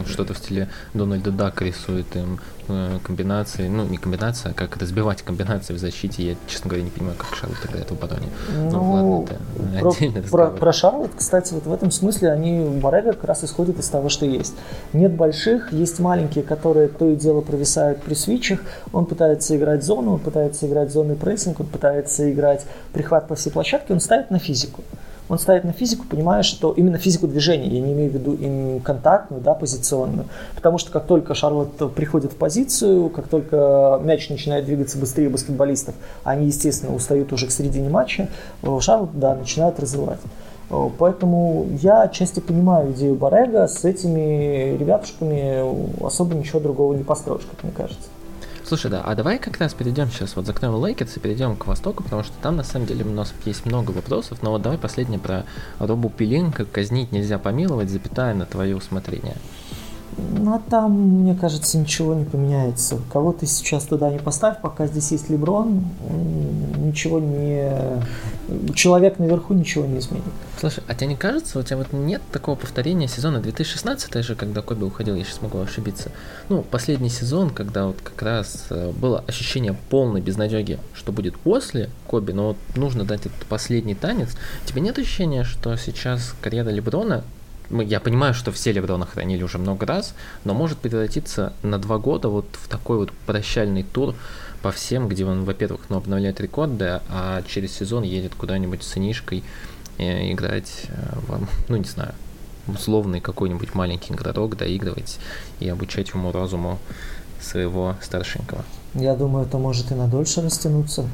что-то 0.08 0.34
в 0.34 0.38
стиле 0.38 0.70
Дональда 0.94 1.32
Дака 1.32 1.66
рисует 1.66 2.16
им 2.16 2.40
э, 2.68 3.00
комбинации, 3.04 3.68
ну 3.68 3.86
не 3.86 3.98
комбинация, 3.98 4.52
а 4.52 4.54
как 4.54 4.78
разбивать 4.78 5.22
комбинации 5.22 5.74
в 5.74 5.78
защите. 5.78 6.32
Я, 6.32 6.36
честно 6.48 6.70
говоря, 6.70 6.84
не 6.84 6.92
понимаю, 6.92 7.18
как 7.18 7.36
Шарлот 7.36 7.66
играет 7.66 7.90
в 7.90 7.94
обороне. 7.94 8.28
Ну, 8.54 8.72
ну 8.72 8.92
ладно, 8.92 9.38
это 9.74 9.82
про, 9.82 9.90
отдельный 9.90 10.22
про, 10.24 10.48
про 10.48 10.74
Шарлот, 10.74 11.12
кстати, 11.18 11.54
вот 11.54 11.66
в 11.66 11.74
этом 11.74 11.92
смысле 11.92 12.32
они, 12.32 12.68
Барега 12.80 13.14
как 13.14 13.26
раз 13.26 13.44
исходит 13.44 13.80
из 13.80 13.88
того, 13.88 14.10
что 14.10 14.26
есть. 14.26 14.54
Нет 14.94 15.14
больших, 15.14 15.72
есть 15.72 16.00
маленькие, 16.00 16.44
которые 16.44 16.90
то 16.90 17.10
и 17.10 17.16
дело 17.16 17.42
провисают 17.42 18.02
при 18.02 18.14
свитчах. 18.14 18.60
Он 18.92 19.06
пытается 19.06 19.56
играть 19.56 19.84
зону, 19.84 20.14
он 20.14 20.20
пытается 20.20 20.68
играть 20.68 20.92
зоны 20.92 21.16
прессинг, 21.16 21.60
он 21.60 21.68
пытается 21.68 22.32
играть 22.32 22.66
прихват 22.94 23.28
по 23.28 23.36
всей 23.36 23.52
площадке, 23.52 23.94
он 23.94 24.00
ставит 24.00 24.32
на 24.32 24.40
физику 24.40 24.84
он 25.30 25.38
ставит 25.38 25.64
на 25.64 25.72
физику, 25.72 26.06
понимая, 26.10 26.44
что 26.44 26.74
именно 26.74 26.98
физику 26.98 27.28
движения, 27.28 27.68
я 27.68 27.80
не 27.80 27.94
имею 27.94 28.12
в 28.12 28.14
виду 28.16 28.34
им 28.34 28.80
контактную, 28.82 29.42
да, 29.42 29.54
позиционную. 29.54 30.26
Потому 30.56 30.80
что 30.80 30.92
как 30.92 31.06
только 31.06 31.36
Шарлот 31.36 31.94
приходит 31.94 32.34
в 32.34 32.36
позицию, 32.36 33.10
как 33.10 33.28
только 33.28 34.00
мяч 34.04 34.30
начинает 34.30 34.66
двигаться 34.66 34.98
быстрее 34.98 35.30
баскетболистов, 35.30 35.94
они, 36.24 36.48
естественно, 36.48 36.96
устают 36.96 37.32
уже 37.32 37.48
к 37.48 37.52
середине 37.52 37.90
матча, 37.90 38.28
э, 38.64 38.80
Шарлотт, 38.82 39.12
да, 39.14 39.36
начинает 39.36 39.80
разрывать. 39.80 40.20
Э, 40.72 40.90
поэтому 40.98 41.68
я 41.82 42.02
отчасти 42.02 42.40
понимаю 42.40 42.92
идею 42.94 43.16
Боррего, 43.16 43.68
с 43.68 43.86
этими 43.86 44.76
ребятушками 44.78 46.04
особо 46.04 46.36
ничего 46.36 46.60
другого 46.60 46.94
не 46.94 47.04
построишь, 47.04 47.48
как 47.50 47.64
мне 47.64 47.72
кажется. 47.72 48.10
Слушай, 48.70 48.92
да, 48.92 49.02
а 49.02 49.16
давай 49.16 49.40
как 49.40 49.58
раз 49.58 49.74
перейдем 49.74 50.12
сейчас, 50.12 50.36
вот 50.36 50.46
закроем 50.46 50.76
Лейкерс 50.76 51.18
и 51.18 51.20
перейдем 51.20 51.56
к 51.56 51.66
Востоку, 51.66 52.04
потому 52.04 52.22
что 52.22 52.34
там 52.40 52.56
на 52.56 52.62
самом 52.62 52.86
деле 52.86 53.04
у 53.04 53.10
нас 53.10 53.34
есть 53.44 53.66
много 53.66 53.90
вопросов, 53.90 54.44
но 54.44 54.52
вот 54.52 54.62
давай 54.62 54.78
последнее 54.78 55.20
про 55.20 55.46
Роба 55.80 56.12
Пелинку, 56.12 56.66
казнить 56.66 57.12
нельзя 57.12 57.40
помиловать, 57.40 57.90
запятая 57.90 58.36
на 58.36 58.46
твое 58.46 58.76
усмотрение. 58.76 59.38
Ну, 60.18 60.56
а 60.56 60.62
там, 60.70 60.92
мне 61.22 61.36
кажется, 61.36 61.78
ничего 61.78 62.14
не 62.14 62.26
поменяется. 62.26 63.00
Кого 63.12 63.34
ты 63.34 63.46
сейчас 63.46 63.84
туда 63.86 64.10
не 64.10 64.20
поставь, 64.20 64.62
пока 64.62 64.88
здесь 64.88 65.12
есть 65.12 65.30
Леброн, 65.30 65.84
ничего 66.78 67.20
не... 67.20 67.72
Человек 68.74 69.20
наверху 69.20 69.54
ничего 69.54 69.86
не 69.86 70.00
изменит. 70.00 70.24
Слушай, 70.60 70.84
а 70.88 70.96
тебе 70.96 71.08
не 71.08 71.16
кажется, 71.16 71.60
у 71.60 71.64
тебя 71.64 71.78
вот 71.78 71.94
нет 71.94 72.22
такого 72.32 72.56
повторения 72.56 73.08
сезона 73.08 73.40
2016 73.40 74.24
же, 74.24 74.36
когда 74.36 74.62
Коби 74.62 74.84
уходил, 74.84 75.16
я 75.16 75.24
сейчас 75.24 75.42
могу 75.42 75.60
ошибиться. 75.60 76.12
Ну, 76.50 76.64
последний 76.64 77.10
сезон, 77.10 77.52
когда 77.52 77.88
вот 77.88 78.02
как 78.02 78.22
раз 78.22 78.66
э, 78.70 78.92
было 78.92 79.24
ощущение 79.28 79.76
полной 79.90 80.22
безнадеги, 80.22 80.80
что 80.94 81.12
будет 81.12 81.38
после 81.38 81.90
Коби, 82.08 82.32
но 82.32 82.50
вот 82.50 82.58
нужно 82.76 83.06
дать 83.06 83.22
этот 83.22 83.46
последний 83.46 83.96
танец. 83.96 84.36
Тебе 84.66 84.82
нет 84.82 84.98
ощущения, 84.98 85.44
что 85.44 85.76
сейчас 85.76 86.34
карьера 86.42 86.70
Леброна 86.70 87.24
я 87.72 88.00
понимаю, 88.00 88.34
что 88.34 88.52
все 88.52 88.72
Леброна 88.72 89.06
хранили 89.06 89.44
уже 89.44 89.58
много 89.58 89.86
раз, 89.86 90.14
но 90.44 90.54
может 90.54 90.78
превратиться 90.80 91.54
на 91.62 91.78
два 91.78 91.98
года 91.98 92.30
вот 92.30 92.48
в 92.54 92.68
такой 92.68 92.98
вот 92.98 93.12
прощальный 93.26 93.84
тур 93.84 94.16
по 94.62 94.72
всем, 94.72 95.08
где 95.08 95.26
он, 95.26 95.46
во-первых, 95.46 95.82
ну, 95.90 95.98
обновляет 95.98 96.42
рекорды, 96.42 97.02
а 97.10 97.42
через 97.48 97.74
сезон 97.74 98.04
едет 98.04 98.36
куда-нибудь 98.36 98.84
с 98.84 98.88
сынишкой 98.88 99.44
э, 99.98 100.32
играть, 100.32 100.86
э, 100.88 101.20
в, 101.28 101.48
ну, 101.70 101.78
не 101.78 101.86
знаю, 101.88 102.14
условный 102.68 103.22
какой-нибудь 103.22 103.74
маленький 103.74 104.14
городок, 104.14 104.58
доигрывать 104.58 105.20
и 105.60 105.70
обучать 105.70 106.10
ему 106.10 106.32
разуму 106.32 106.80
своего 107.40 107.96
старшенького. 108.02 108.66
Я 108.96 109.16
думаю, 109.16 109.46
это 109.46 109.58
может 109.58 109.92
и 109.92 109.96
на 109.96 110.08
дольше 110.08 110.42
растянуться. 110.42 111.08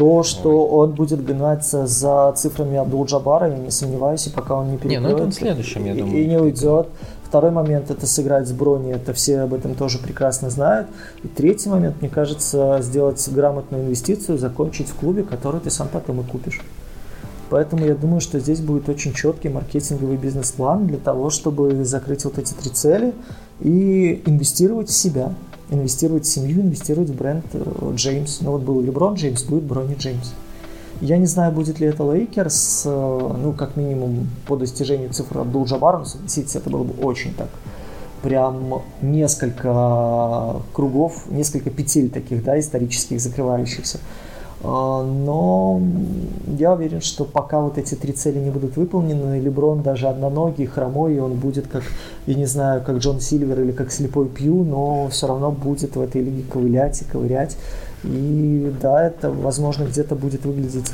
То, 0.00 0.22
что 0.22 0.48
Ой. 0.48 0.78
он 0.78 0.92
будет 0.92 1.22
гнаться 1.22 1.86
за 1.86 2.32
цифрами 2.34 2.78
Абдул-Джабара, 2.78 3.50
я 3.50 3.58
не 3.58 3.70
сомневаюсь, 3.70 4.26
и 4.28 4.30
пока 4.30 4.54
он 4.54 4.70
не 4.70 4.78
перекроет. 4.78 5.02
Не, 5.02 5.08
ну 5.10 5.14
это 5.14 5.30
в 5.30 5.34
следующем, 5.34 5.84
я 5.84 5.94
думаю. 5.94 6.22
И, 6.22 6.26
не 6.26 6.38
уйдет. 6.38 6.88
Второй 7.22 7.50
момент– 7.50 7.90
это 7.92 8.06
сыграть 8.06 8.48
с 8.48 8.52
Брони, 8.52 8.92
это 8.92 9.12
все 9.12 9.40
об 9.40 9.52
этом 9.52 9.74
тоже 9.74 9.98
прекрасно 9.98 10.48
знают. 10.48 10.88
И 11.22 11.28
третий 11.28 11.68
момент, 11.68 12.00
мне 12.00 12.08
кажется, 12.08 12.78
сделать 12.80 13.28
грамотную 13.30 13.84
инвестицию, 13.84 14.38
закончить 14.38 14.88
в 14.88 14.94
клубе, 14.94 15.22
который 15.22 15.60
ты 15.60 15.68
сам 15.68 15.88
потом 15.88 16.22
и 16.22 16.24
купишь. 16.24 16.62
Поэтому 17.50 17.84
я 17.84 17.94
думаю, 17.94 18.22
что 18.22 18.40
здесь 18.40 18.60
будет 18.60 18.88
очень 18.88 19.12
четкий 19.12 19.50
маркетинговый 19.50 20.16
бизнес-план 20.16 20.86
для 20.86 20.98
того, 20.98 21.28
чтобы 21.28 21.84
закрыть 21.84 22.24
вот 22.24 22.38
эти 22.38 22.54
три 22.54 22.70
цели 22.70 23.12
и 23.60 24.22
инвестировать 24.24 24.88
в 24.88 24.94
себя 24.94 25.34
инвестировать 25.70 26.24
в 26.24 26.28
семью, 26.28 26.60
инвестировать 26.60 27.10
в 27.10 27.14
бренд 27.14 27.44
э, 27.52 27.92
Джеймс. 27.94 28.40
Ну 28.40 28.52
вот 28.52 28.62
был 28.62 28.80
Леброн 28.80 29.14
Джеймс, 29.14 29.42
будет 29.44 29.64
Брони 29.64 29.94
Джеймс. 29.94 30.32
Я 31.00 31.16
не 31.16 31.26
знаю, 31.26 31.52
будет 31.52 31.80
ли 31.80 31.86
это 31.86 32.02
Лейкерс, 32.02 32.82
э, 32.84 32.90
ну, 32.90 33.52
как 33.52 33.76
минимум, 33.76 34.28
по 34.46 34.56
достижению 34.56 35.12
цифр 35.12 35.38
Абдул 35.38 35.64
Джабар, 35.64 35.98
но 35.98 36.04
согласитесь, 36.04 36.56
это 36.56 36.68
было 36.68 36.84
бы 36.84 37.02
очень 37.02 37.32
так. 37.34 37.48
Прям 38.22 38.82
несколько 39.00 40.56
кругов, 40.74 41.24
несколько 41.30 41.70
петель 41.70 42.10
таких, 42.10 42.44
да, 42.44 42.58
исторических, 42.60 43.18
закрывающихся. 43.20 43.98
А, 44.62 45.02
но 45.02 45.80
я 46.58 46.74
уверен, 46.74 47.00
что 47.00 47.24
пока 47.24 47.60
вот 47.60 47.78
эти 47.78 47.94
три 47.94 48.12
цели 48.12 48.38
не 48.38 48.50
будут 48.50 48.76
выполнены, 48.76 49.40
Леброн 49.40 49.82
даже 49.82 50.08
одноногий, 50.08 50.66
хромой, 50.66 51.18
он 51.18 51.34
будет 51.34 51.66
как, 51.66 51.82
я 52.26 52.34
не 52.34 52.46
знаю, 52.46 52.82
как 52.84 52.98
Джон 52.98 53.20
Сильвер 53.20 53.60
или 53.60 53.72
как 53.72 53.90
слепой 53.90 54.28
Пью, 54.28 54.64
но 54.64 55.08
все 55.08 55.26
равно 55.26 55.50
будет 55.50 55.96
в 55.96 56.00
этой 56.00 56.22
лиге 56.22 56.42
ковылять 56.42 57.00
и 57.00 57.04
ковырять. 57.04 57.56
И 58.04 58.72
да, 58.80 59.06
это, 59.06 59.30
возможно, 59.30 59.84
где-то 59.84 60.14
будет 60.14 60.44
выглядеть 60.44 60.90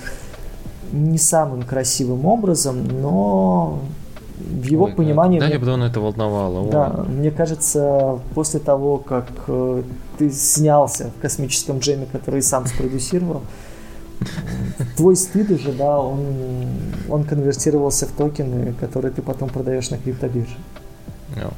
не 0.92 1.18
самым 1.18 1.62
красивым 1.62 2.26
образом, 2.26 2.86
но 3.00 3.80
в 4.38 4.64
его 4.64 4.84
Ой, 4.84 4.92
понимании... 4.92 5.40
Да, 5.40 5.46
мне, 5.46 5.54
Леброна 5.54 5.84
это 5.84 6.00
волновало. 6.00 6.70
Да, 6.70 6.94
Ой. 6.98 7.08
мне 7.08 7.30
кажется, 7.30 8.20
после 8.34 8.60
того, 8.60 8.98
как 8.98 9.26
э, 9.48 9.82
ты 10.18 10.30
снялся 10.30 11.10
в 11.16 11.20
космическом 11.20 11.78
джеме, 11.78 12.06
который 12.10 12.42
сам 12.42 12.66
спродюсировал, 12.66 13.42
твой 14.96 15.16
стыд 15.16 15.50
уже, 15.50 15.72
да, 15.72 15.98
он, 15.98 16.24
он 17.08 17.24
конвертировался 17.24 18.06
в 18.06 18.12
токены, 18.12 18.74
которые 18.80 19.12
ты 19.12 19.22
потом 19.22 19.48
продаешь 19.48 19.90
на 19.90 19.98
криптобирже. 19.98 20.56
No. 21.34 21.52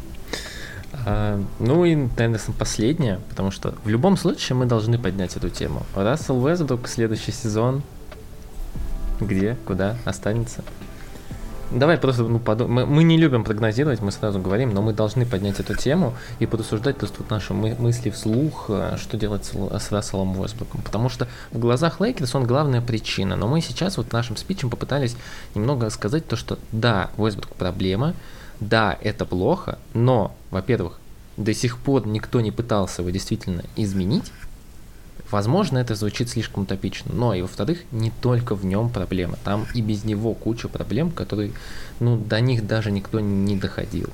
А, 1.07 1.41
ну 1.59 1.85
и, 1.85 1.95
наверное, 1.95 2.41
последнее, 2.59 3.21
потому 3.29 3.51
что 3.51 3.75
в 3.85 3.89
любом 3.89 4.17
случае 4.17 4.57
мы 4.57 4.67
должны 4.67 4.99
поднять 4.99 5.37
эту 5.37 5.51
тему. 5.51 5.83
Рассел 5.95 6.45
Вестбрук 6.47 6.89
следующий 6.89 7.33
сезон 7.33 7.83
где, 9.21 9.57
куда 9.67 9.97
останется? 10.05 10.63
Давай 11.71 11.99
просто, 11.99 12.23
ну, 12.23 12.39
подум... 12.39 12.73
мы, 12.73 12.87
мы 12.87 13.05
не 13.05 13.19
любим 13.19 13.45
прогнозировать, 13.45 14.01
мы 14.01 14.11
сразу 14.11 14.39
говорим, 14.39 14.73
но 14.73 14.81
мы 14.81 14.95
должны 14.95 15.27
поднять 15.27 15.61
эту 15.61 15.75
тему 15.77 16.15
и 16.39 16.47
пообсуждать 16.47 16.97
то 16.99 17.05
есть, 17.05 17.19
вот 17.19 17.29
наши 17.29 17.53
мы, 17.53 17.75
мысли 17.79 18.09
вслух, 18.09 18.67
э, 18.69 18.97
что 18.99 19.19
делать 19.19 19.45
с, 19.45 19.53
с 19.53 19.93
Расселом 19.93 20.39
Уэстбруком. 20.41 20.81
Потому 20.81 21.11
что 21.11 21.29
в 21.53 21.59
глазах 21.59 22.01
Лейкерс 22.01 22.35
он 22.35 22.47
главная 22.47 22.81
причина. 22.81 23.37
Но 23.37 23.49
мы 23.49 23.61
сейчас 23.61 23.99
вот 23.99 24.13
нашим 24.13 24.37
спичем 24.39 24.71
попытались 24.71 25.17
немного 25.55 25.91
сказать 25.91 26.27
то, 26.27 26.37
что 26.37 26.59
да, 26.73 27.11
Уэстбрук 27.19 27.55
проблема, 27.55 28.15
да, 28.61 28.97
это 29.03 29.27
плохо, 29.27 29.79
но, 29.93 30.35
во-первых, 30.51 30.99
до 31.37 31.53
сих 31.53 31.79
пор 31.79 32.07
никто 32.07 32.41
не 32.41 32.51
пытался 32.51 33.03
его 33.03 33.11
действительно 33.11 33.63
изменить, 33.77 34.33
Возможно, 35.31 35.79
это 35.79 35.95
звучит 35.95 36.31
слишком 36.31 36.63
утопично, 36.63 37.13
но 37.15 37.35
и 37.35 37.43
во-вторых, 37.43 37.81
не 37.93 38.11
только 38.11 38.55
в 38.55 38.65
нем 38.65 38.89
проблема. 38.89 39.37
Там 39.45 39.67
и 39.75 39.83
без 39.83 40.05
него 40.05 40.33
куча 40.33 40.69
проблем, 40.69 41.11
которые, 41.11 41.53
ну, 42.01 42.17
до 42.17 42.41
них 42.41 42.67
даже 42.67 42.91
никто 42.91 43.21
не 43.21 43.57
доходил. 43.57 44.09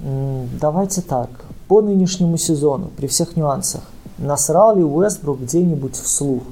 Давайте 0.00 1.00
так. 1.00 1.30
По 1.68 1.80
нынешнему 1.80 2.36
сезону, 2.36 2.90
при 2.96 3.06
всех 3.06 3.36
нюансах, 3.36 3.82
насрал 4.18 4.76
ли 4.76 4.82
Уэстбрук 4.82 5.40
где-нибудь 5.40 5.94
вслух 5.94 6.42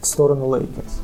в 0.00 0.06
сторону 0.06 0.54
Лейкерс? 0.54 1.00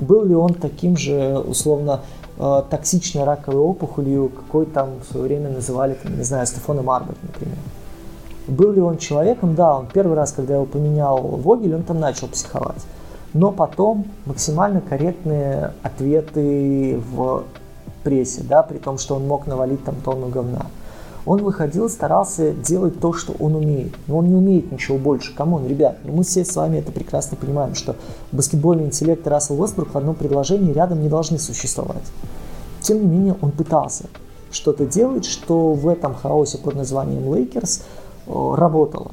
Был 0.00 0.24
ли 0.24 0.34
он 0.34 0.54
таким 0.54 0.96
же, 0.96 1.38
условно, 1.38 2.00
э, 2.38 2.62
токсичной 2.70 3.24
раковой 3.24 3.60
опухолью, 3.60 4.28
какой 4.28 4.66
там 4.66 5.00
в 5.00 5.12
свое 5.12 5.26
время 5.26 5.50
называли, 5.50 5.94
там, 5.94 6.16
не 6.16 6.24
знаю, 6.24 6.46
Стефона 6.46 6.82
Марбери, 6.82 7.16
например? 7.22 7.56
Был 8.46 8.72
ли 8.72 8.80
он 8.80 8.98
человеком? 8.98 9.54
Да, 9.54 9.78
он 9.78 9.86
первый 9.86 10.14
раз, 10.16 10.32
когда 10.32 10.54
его 10.54 10.66
поменял 10.66 11.18
Вогель, 11.18 11.74
он 11.74 11.82
там 11.82 11.98
начал 11.98 12.28
психовать. 12.28 12.84
Но 13.32 13.50
потом 13.50 14.06
максимально 14.26 14.80
корректные 14.80 15.72
ответы 15.82 17.00
в 17.10 17.44
прессе, 18.04 18.42
да, 18.42 18.62
при 18.62 18.78
том, 18.78 18.98
что 18.98 19.16
он 19.16 19.26
мог 19.26 19.46
навалить 19.46 19.82
там 19.84 19.96
тонну 19.96 20.28
говна. 20.28 20.66
Он 21.26 21.42
выходил, 21.42 21.88
старался 21.88 22.52
делать 22.52 23.00
то, 23.00 23.14
что 23.14 23.32
он 23.40 23.56
умеет. 23.56 23.94
Но 24.06 24.18
он 24.18 24.28
не 24.28 24.34
умеет 24.34 24.70
ничего 24.70 24.98
больше. 24.98 25.34
Come 25.34 25.52
on, 25.52 25.66
ребят, 25.66 25.96
ну 26.04 26.12
мы 26.12 26.22
все 26.22 26.44
с 26.44 26.54
вами 26.54 26.76
это 26.76 26.92
прекрасно 26.92 27.38
понимаем, 27.38 27.74
что 27.74 27.96
баскетбольный 28.30 28.84
интеллект 28.84 29.26
Рассел 29.26 29.60
Уэстбрук 29.60 29.94
в 29.94 29.96
одном 29.96 30.14
предложении 30.16 30.74
рядом 30.74 31.02
не 31.02 31.08
должны 31.08 31.38
существовать. 31.38 32.04
Тем 32.82 33.00
не 33.00 33.06
менее, 33.06 33.36
он 33.40 33.52
пытался 33.52 34.04
что-то 34.50 34.84
делать, 34.84 35.24
что 35.24 35.72
в 35.72 35.88
этом 35.88 36.14
хаосе 36.14 36.58
под 36.58 36.74
названием 36.74 37.34
Лейкерс– 37.34 37.82
работало. 38.26 39.12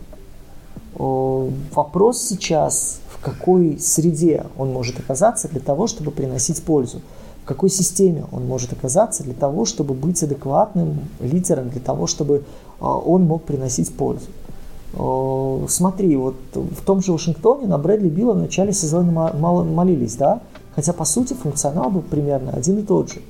Э, 0.96 1.50
вопрос 1.74 2.22
сейчас, 2.22 3.00
в 3.10 3.24
какой 3.24 3.80
среде 3.80 4.46
он 4.58 4.72
может 4.72 5.00
оказаться 5.00 5.48
для 5.48 5.60
того, 5.60 5.88
чтобы 5.88 6.12
приносить 6.12 6.62
пользу. 6.64 7.02
В 7.44 7.46
какой 7.46 7.70
системе 7.70 8.26
он 8.32 8.46
может 8.48 8.72
оказаться 8.72 9.24
для 9.24 9.34
того, 9.34 9.66
чтобы 9.66 9.94
быть 9.94 10.22
адекватным 10.22 11.00
лидером, 11.20 11.70
для 11.70 11.82
того, 11.82 12.08
чтобы 12.08 12.36
э, 12.36 12.86
он 12.86 13.24
мог 13.24 13.44
приносить 13.44 13.94
пользу. 13.96 14.28
Смотри, 15.70 16.18
вот 16.18 16.36
в 16.54 16.84
том 16.84 17.02
же 17.02 17.14
Вашингтоне 17.14 17.66
на 17.66 17.78
Брэдли 17.78 18.10
Билла 18.10 18.34
в 18.34 18.40
начале 18.40 18.74
сезона 18.74 19.32
молились, 19.34 20.18
да? 20.18 20.42
Хотя, 20.76 20.92
по 20.92 21.06
сути, 21.06 21.34
функционал 21.34 21.90
был 21.90 22.02
примерно 22.02 22.52
один 22.52 22.80
и 22.80 22.82
тот 22.82 23.10
же. 23.10 23.22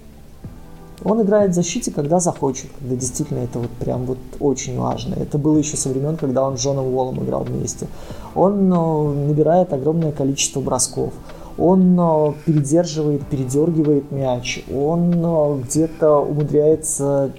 Он 1.03 1.21
играет 1.21 1.51
в 1.51 1.53
защите, 1.55 1.91
когда 1.91 2.19
захочет, 2.19 2.69
когда 2.79 2.95
действительно 2.95 3.39
это 3.39 3.59
вот 3.59 3.69
прям 3.71 4.05
вот 4.05 4.19
очень 4.39 4.79
важно. 4.79 5.15
Это 5.15 5.37
было 5.37 5.57
еще 5.57 5.75
со 5.75 5.89
времен, 5.89 6.15
когда 6.15 6.43
он 6.43 6.57
с 6.57 6.61
Джоном 6.61 6.93
Уоллом 6.93 7.23
играл 7.23 7.43
вместе. 7.43 7.87
Он 8.35 8.71
э, 8.71 9.27
набирает 9.27 9.73
огромное 9.73 10.11
количество 10.11 10.61
бросков. 10.61 11.13
Он 11.57 11.99
э, 11.99 12.33
передерживает, 12.45 13.25
передергивает 13.25 14.11
мяч. 14.11 14.63
Он 14.71 15.13
э, 15.15 15.61
где-то 15.63 16.19
умудряется 16.19 17.31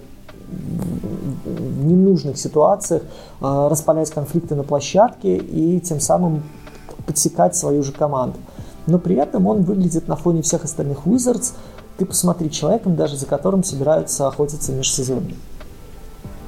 в 1.45 1.85
ненужных 1.87 2.37
ситуациях 2.37 3.03
распалять 3.41 4.11
конфликты 4.11 4.55
на 4.55 4.65
площадке 4.65 5.39
и 5.39 5.81
тем 5.81 5.99
самым 5.99 6.43
подсекать 7.07 7.57
свою 7.57 7.83
же 7.83 7.93
команду. 7.93 8.37
Но 8.87 8.99
при 8.99 9.17
этом 9.17 9.47
он 9.47 9.63
выглядит 9.63 10.09
на 10.09 10.17
фоне 10.17 10.43
всех 10.43 10.65
остальных 10.65 11.07
Wizards 11.07 11.55
ты 11.99 12.07
посмотри 12.07 12.51
человеком, 12.51 12.97
даже 12.97 13.17
за 13.17 13.27
которым 13.27 13.65
собираются 13.65 14.29
охотиться 14.29 14.73
межсезонье. 14.73 15.37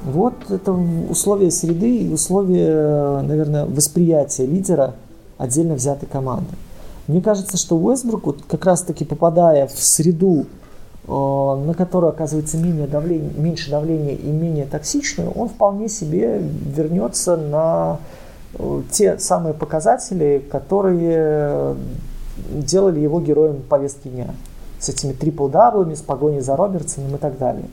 Вот 0.03 0.33
это 0.49 0.71
условия 0.71 1.49
среды 1.49 1.97
и 1.97 2.13
условия, 2.13 3.21
наверное, 3.21 3.65
восприятия 3.65 4.45
лидера 4.45 4.93
отдельно 5.37 5.75
взятой 5.75 6.07
команды. 6.07 6.51
Мне 7.07 7.21
кажется, 7.21 7.57
что 7.57 7.77
Уэсбрук, 7.77 8.25
вот 8.25 8.41
как 8.47 8.65
раз-таки 8.65 9.03
попадая 9.05 9.67
в 9.67 9.79
среду, 9.79 10.45
э, 11.07 11.11
на 11.11 11.73
которую 11.75 12.09
оказывается 12.09 12.57
менее 12.57 12.87
давление, 12.87 13.31
меньше 13.35 13.69
давления 13.69 14.15
и 14.15 14.27
менее 14.27 14.65
токсичную, 14.65 15.31
он 15.31 15.49
вполне 15.49 15.89
себе 15.89 16.39
вернется 16.39 17.35
на 17.35 17.99
э, 18.53 18.81
те 18.91 19.19
самые 19.19 19.53
показатели, 19.53 20.43
которые 20.51 21.75
делали 22.51 22.99
его 22.99 23.19
героем 23.21 23.61
повестки 23.67 24.07
дня. 24.07 24.27
С 24.85 24.89
этими 24.89 25.13
трипл-даблами, 25.13 25.95
с 25.95 26.01
погоней 26.01 26.41
за 26.41 26.55
Робертсоном 26.55 27.15
и 27.15 27.17
так 27.17 27.37
далее 27.37 27.65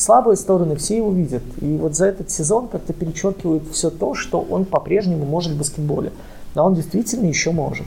слабые 0.00 0.36
стороны 0.36 0.76
все 0.76 0.96
его 0.96 1.12
видят. 1.12 1.42
И 1.60 1.76
вот 1.76 1.94
за 1.94 2.06
этот 2.06 2.30
сезон 2.30 2.68
как-то 2.68 2.92
перечеркивает 2.92 3.62
все 3.72 3.90
то, 3.90 4.14
что 4.14 4.40
он 4.40 4.64
по-прежнему 4.64 5.24
может 5.24 5.52
в 5.52 5.58
баскетболе. 5.58 6.12
Но 6.54 6.66
он 6.66 6.74
действительно 6.74 7.26
еще 7.26 7.52
может. 7.52 7.86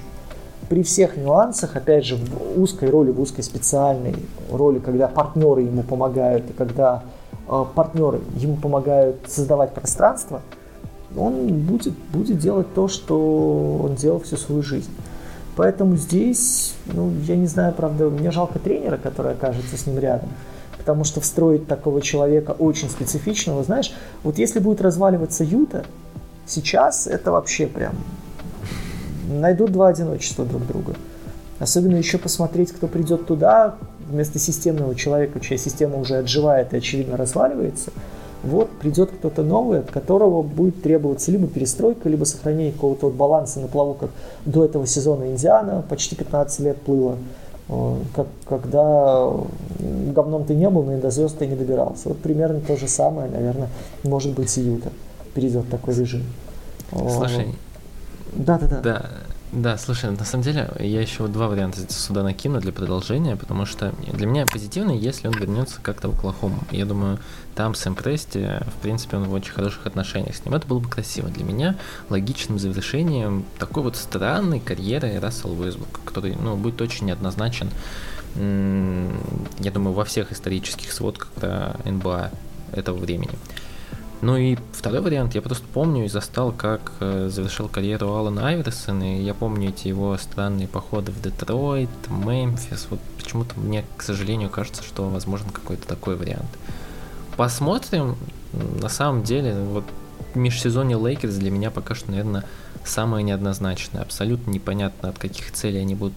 При 0.70 0.84
всех 0.84 1.18
нюансах, 1.18 1.76
опять 1.76 2.06
же, 2.06 2.16
в 2.16 2.62
узкой 2.62 2.90
роли, 2.90 3.12
в 3.12 3.20
узкой 3.20 3.44
специальной 3.44 4.16
роли, 4.52 4.80
когда 4.80 5.08
партнеры 5.08 5.62
ему 5.62 5.84
помогают, 5.84 6.50
и 6.50 6.54
когда 6.54 7.04
э, 7.48 7.66
партнеры 7.76 8.22
ему 8.38 8.56
помогают 8.56 9.18
создавать 9.28 9.74
пространство, 9.74 10.42
он 11.18 11.48
будет, 11.48 11.94
будет 12.14 12.40
делать 12.40 12.74
то, 12.74 12.88
что 12.88 13.82
он 13.84 13.96
делал 13.96 14.20
всю 14.22 14.38
свою 14.38 14.64
жизнь. 14.64 14.90
Поэтому 15.56 15.96
здесь, 15.98 16.74
ну, 16.86 17.12
я 17.28 17.36
не 17.36 17.48
знаю, 17.48 17.74
правда, 17.74 18.10
мне 18.10 18.32
жалко 18.32 18.60
тренера, 18.60 18.98
который 18.98 19.34
окажется 19.34 19.78
с 19.78 19.86
ним 19.86 20.00
рядом 20.00 20.30
потому 20.84 21.06
что 21.06 21.22
встроить 21.22 21.66
такого 21.66 22.02
человека 22.02 22.52
очень 22.52 22.90
специфичного, 22.90 23.64
знаешь, 23.64 23.94
вот 24.22 24.38
если 24.38 24.60
будет 24.60 24.82
разваливаться 24.82 25.46
Юта, 25.46 25.86
сейчас 26.46 27.08
это 27.08 27.32
вообще 27.32 27.68
прям 27.68 27.94
найдут 29.30 29.72
два 29.72 29.88
одиночества 29.88 30.44
друг 30.44 30.68
друга. 30.68 30.96
Особенно 31.60 31.96
еще 31.96 32.18
посмотреть, 32.18 32.74
кто 32.74 32.88
придет 32.88 33.26
туда, 33.28 33.76
вместо 34.10 34.40
системного 34.40 34.94
человека, 34.96 35.40
чья 35.40 35.58
система 35.58 35.96
уже 35.96 36.18
отживает 36.18 36.74
и 36.74 36.78
очевидно 36.78 37.16
разваливается, 37.16 37.92
вот 38.44 38.70
придет 38.72 39.10
кто-то 39.12 39.42
новый, 39.42 39.80
от 39.80 39.90
которого 39.90 40.42
будет 40.42 40.82
требоваться 40.82 41.32
либо 41.32 41.48
перестройка, 41.48 42.10
либо 42.10 42.26
сохранение 42.26 42.74
какого-то 42.74 43.08
вот 43.08 43.16
баланса 43.16 43.60
на 43.60 43.68
плаву, 43.68 43.94
как 43.94 44.10
до 44.46 44.66
этого 44.66 44.86
сезона 44.86 45.32
Индиана 45.32 45.84
почти 45.88 46.16
15 46.16 46.60
лет 46.60 46.82
плыла. 46.82 47.16
Э, 47.70 47.96
как, 48.16 48.28
когда 48.48 49.32
говном 50.14 50.44
ты 50.44 50.56
не 50.56 50.70
был, 50.70 50.84
но 50.84 50.98
и 50.98 51.02
до 51.02 51.10
звезд 51.10 51.38
ты 51.38 51.48
не 51.48 51.56
добирался. 51.56 52.10
Вот 52.10 52.20
примерно 52.20 52.60
то 52.60 52.76
же 52.76 52.88
самое, 52.88 53.30
наверное, 53.30 53.70
может 54.04 54.34
быть 54.34 54.56
и 54.58 54.62
Юта 54.62 54.90
перейдет 55.34 55.70
такой 55.70 55.96
режим. 55.96 56.24
Слушай, 56.92 57.56
да, 58.34 58.58
да, 58.60 58.68
да. 58.68 58.82
Да, 58.82 59.06
да, 59.54 59.78
слушай, 59.78 60.10
на 60.10 60.26
самом 60.26 60.44
деле 60.44 60.70
я 60.80 61.02
еще 61.02 61.28
два 61.28 61.48
варианта 61.48 61.80
сюда 61.92 62.24
накину 62.24 62.60
для 62.60 62.72
продолжения, 62.72 63.36
потому 63.36 63.66
что 63.66 63.94
для 64.12 64.26
меня 64.26 64.46
позитивный, 64.46 64.98
если 64.98 65.28
он 65.28 65.34
вернется 65.34 65.80
как-то 65.82 66.10
в 66.10 66.16
Оклахому. 66.16 66.60
Я 66.72 66.86
думаю, 66.86 67.20
там 67.56 67.76
Сэм 67.76 67.96
Прести, 67.96 68.40
в 68.40 68.82
принципе, 68.82 69.18
он 69.18 69.26
в 69.26 69.34
очень 69.34 69.52
хороших 69.52 69.86
отношениях 69.86 70.36
с 70.36 70.44
ним. 70.44 70.56
Это 70.56 70.68
было 70.68 70.80
бы 70.80 70.90
красиво. 70.90 71.30
Для 71.30 71.44
меня 71.44 71.76
логичным 72.10 72.58
завершением 72.58 73.46
такой 73.60 73.84
вот 73.84 73.96
странной 73.96 74.60
карьеры 74.60 75.20
Рассел 75.20 75.52
Уэсбук, 75.60 76.02
который, 76.04 76.36
ну, 76.36 76.58
будет 76.58 76.82
очень 76.82 77.06
неоднозначен, 77.06 77.70
я 78.36 79.72
думаю, 79.72 79.94
во 79.94 80.06
всех 80.06 80.32
исторических 80.32 80.92
сводках 80.92 81.30
про 81.34 81.78
НБА 81.86 82.32
этого 82.72 82.98
времени. 82.98 83.34
Ну 84.24 84.38
и 84.38 84.58
второй 84.72 85.02
вариант, 85.02 85.36
я 85.36 85.42
просто 85.42 85.66
помню 85.74 86.06
и 86.06 86.08
застал, 86.08 86.54
как 86.54 86.94
э, 87.02 87.28
завершил 87.30 87.68
карьеру 87.68 88.08
Алан 88.08 88.40
Айверсон, 88.40 89.04
и 89.04 89.22
я 89.22 89.34
помню 89.34 89.68
эти 89.68 89.90
его 89.90 90.18
странные 90.18 90.70
походы 90.70 91.12
в 91.12 91.22
Детройт, 91.22 91.90
Мемфис, 92.08 92.88
вот 92.90 93.02
почему-то 93.18 93.60
мне, 93.60 93.84
к 93.98 94.02
сожалению, 94.02 94.50
кажется, 94.50 94.82
что 94.82 95.10
возможен 95.10 95.50
какой-то 95.50 95.86
такой 95.86 96.16
вариант. 96.16 96.48
Посмотрим, 97.36 98.16
на 98.54 98.88
самом 98.88 99.24
деле, 99.24 99.56
вот 99.56 99.84
межсезонье 100.36 100.98
Лейкерс 100.98 101.36
для 101.36 101.52
меня 101.52 101.70
пока 101.70 101.94
что, 101.94 102.10
наверное, 102.10 102.46
самое 102.86 103.26
неоднозначное. 103.26 104.04
Абсолютно 104.04 104.52
непонятно, 104.52 105.10
от 105.10 105.18
каких 105.18 105.52
целей 105.52 105.80
они 105.80 105.96
будут 105.96 106.16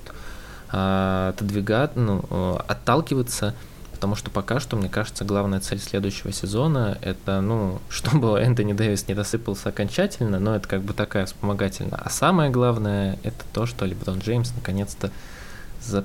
а, 0.71 1.31
отодвигать, 1.31 1.97
ну, 1.97 2.25
э, 2.31 2.57
отталкиваться. 2.69 3.57
Потому 3.96 4.14
что 4.14 4.30
пока 4.30 4.61
что, 4.61 4.76
мне 4.76 4.90
кажется, 4.90 5.24
главная 5.24 5.61
цель 5.61 5.80
следующего 5.80 6.30
сезона 6.30 6.98
это, 7.00 7.40
ну, 7.40 7.80
чтобы 7.88 8.38
Энтони 8.38 8.74
Дэвис 8.74 9.09
не 9.09 9.14
рассыпался 9.14 9.70
окончательно, 9.70 10.38
но 10.38 10.54
это 10.54 10.68
как 10.68 10.82
бы 10.82 10.92
такая 10.92 11.24
вспомогательная. 11.24 11.98
А 12.04 12.11
самое 12.11 12.50
главное 12.50 13.18
это 13.22 13.42
то, 13.54 13.64
что 13.64 13.87
Леброн 13.87 14.18
Джеймс 14.18 14.52
наконец-то 14.54 15.11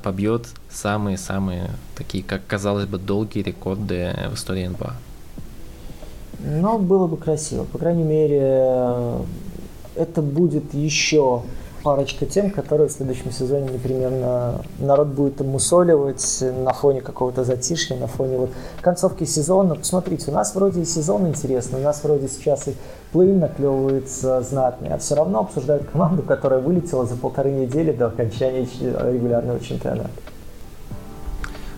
побьет 0.01 0.47
самые-самые 0.69 1.71
такие, 1.95 2.23
как 2.23 2.47
казалось 2.47 2.85
бы, 2.85 2.97
долгие 2.97 3.41
рекорды 3.41 4.15
в 4.29 4.35
истории 4.35 4.67
НБА. 4.67 4.95
Ну, 6.39 6.79
было 6.79 7.07
бы 7.07 7.17
красиво. 7.17 7.65
По 7.65 7.77
крайней 7.77 8.03
мере, 8.03 9.25
это 9.95 10.21
будет 10.21 10.73
еще 10.73 11.43
парочка 11.83 12.25
тем, 12.25 12.51
которые 12.51 12.89
в 12.89 12.91
следующем 12.91 13.31
сезоне 13.31 13.73
непременно 13.73 14.61
народ 14.79 15.07
будет 15.09 15.41
мусоливать 15.41 16.41
на 16.41 16.73
фоне 16.73 17.01
какого-то 17.01 17.43
затишья, 17.43 17.97
на 17.97 18.07
фоне 18.07 18.37
вот 18.37 18.51
концовки 18.81 19.23
сезона. 19.23 19.75
Посмотрите, 19.75 20.31
у 20.31 20.33
нас 20.33 20.55
вроде 20.55 20.81
и 20.81 20.85
сезон 20.85 21.27
интересный, 21.27 21.79
у 21.79 21.83
нас 21.83 22.03
вроде 22.03 22.27
сейчас 22.27 22.67
и 22.67 22.75
плей 23.11 23.33
наклевывается 23.33 24.41
знатный, 24.41 24.89
а 24.89 24.97
все 24.97 25.15
равно 25.15 25.41
обсуждают 25.41 25.89
команду, 25.89 26.23
которая 26.23 26.59
вылетела 26.61 27.05
за 27.05 27.15
полторы 27.15 27.51
недели 27.51 27.91
до 27.91 28.07
окончания 28.07 28.67
регулярного 28.81 29.59
чемпионата. 29.59 30.09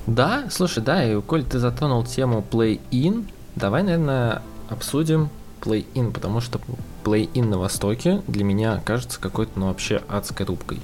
Да, 0.06 0.44
слушай, 0.50 0.84
да, 0.84 1.04
и 1.04 1.20
коль 1.22 1.44
ты 1.44 1.60
затронул 1.60 2.04
тему 2.04 2.44
play-in, 2.52 3.26
давай, 3.56 3.84
наверное, 3.84 4.42
обсудим 4.70 5.30
play-in, 5.62 6.12
потому 6.12 6.42
что 6.42 6.60
плей-ин 7.04 7.50
на 7.50 7.58
Востоке 7.58 8.22
для 8.28 8.44
меня 8.44 8.82
кажется 8.86 9.20
какой-то, 9.20 9.60
ну, 9.60 9.68
вообще 9.68 10.02
адской 10.08 10.46
рубкой. 10.46 10.80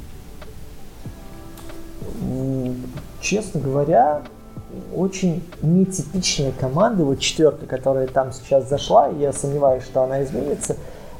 Честно 3.22 3.62
говоря, 3.62 4.22
очень 4.96 5.44
нетипичная 5.62 6.52
команда, 6.52 7.04
вот 7.04 7.20
четверка, 7.20 7.66
которая 7.66 8.08
там 8.08 8.32
сейчас 8.32 8.70
зашла, 8.70 9.08
я 9.08 9.34
сомневаюсь, 9.34 9.84
что 9.84 10.04
она 10.04 10.24
изменится, 10.24 10.76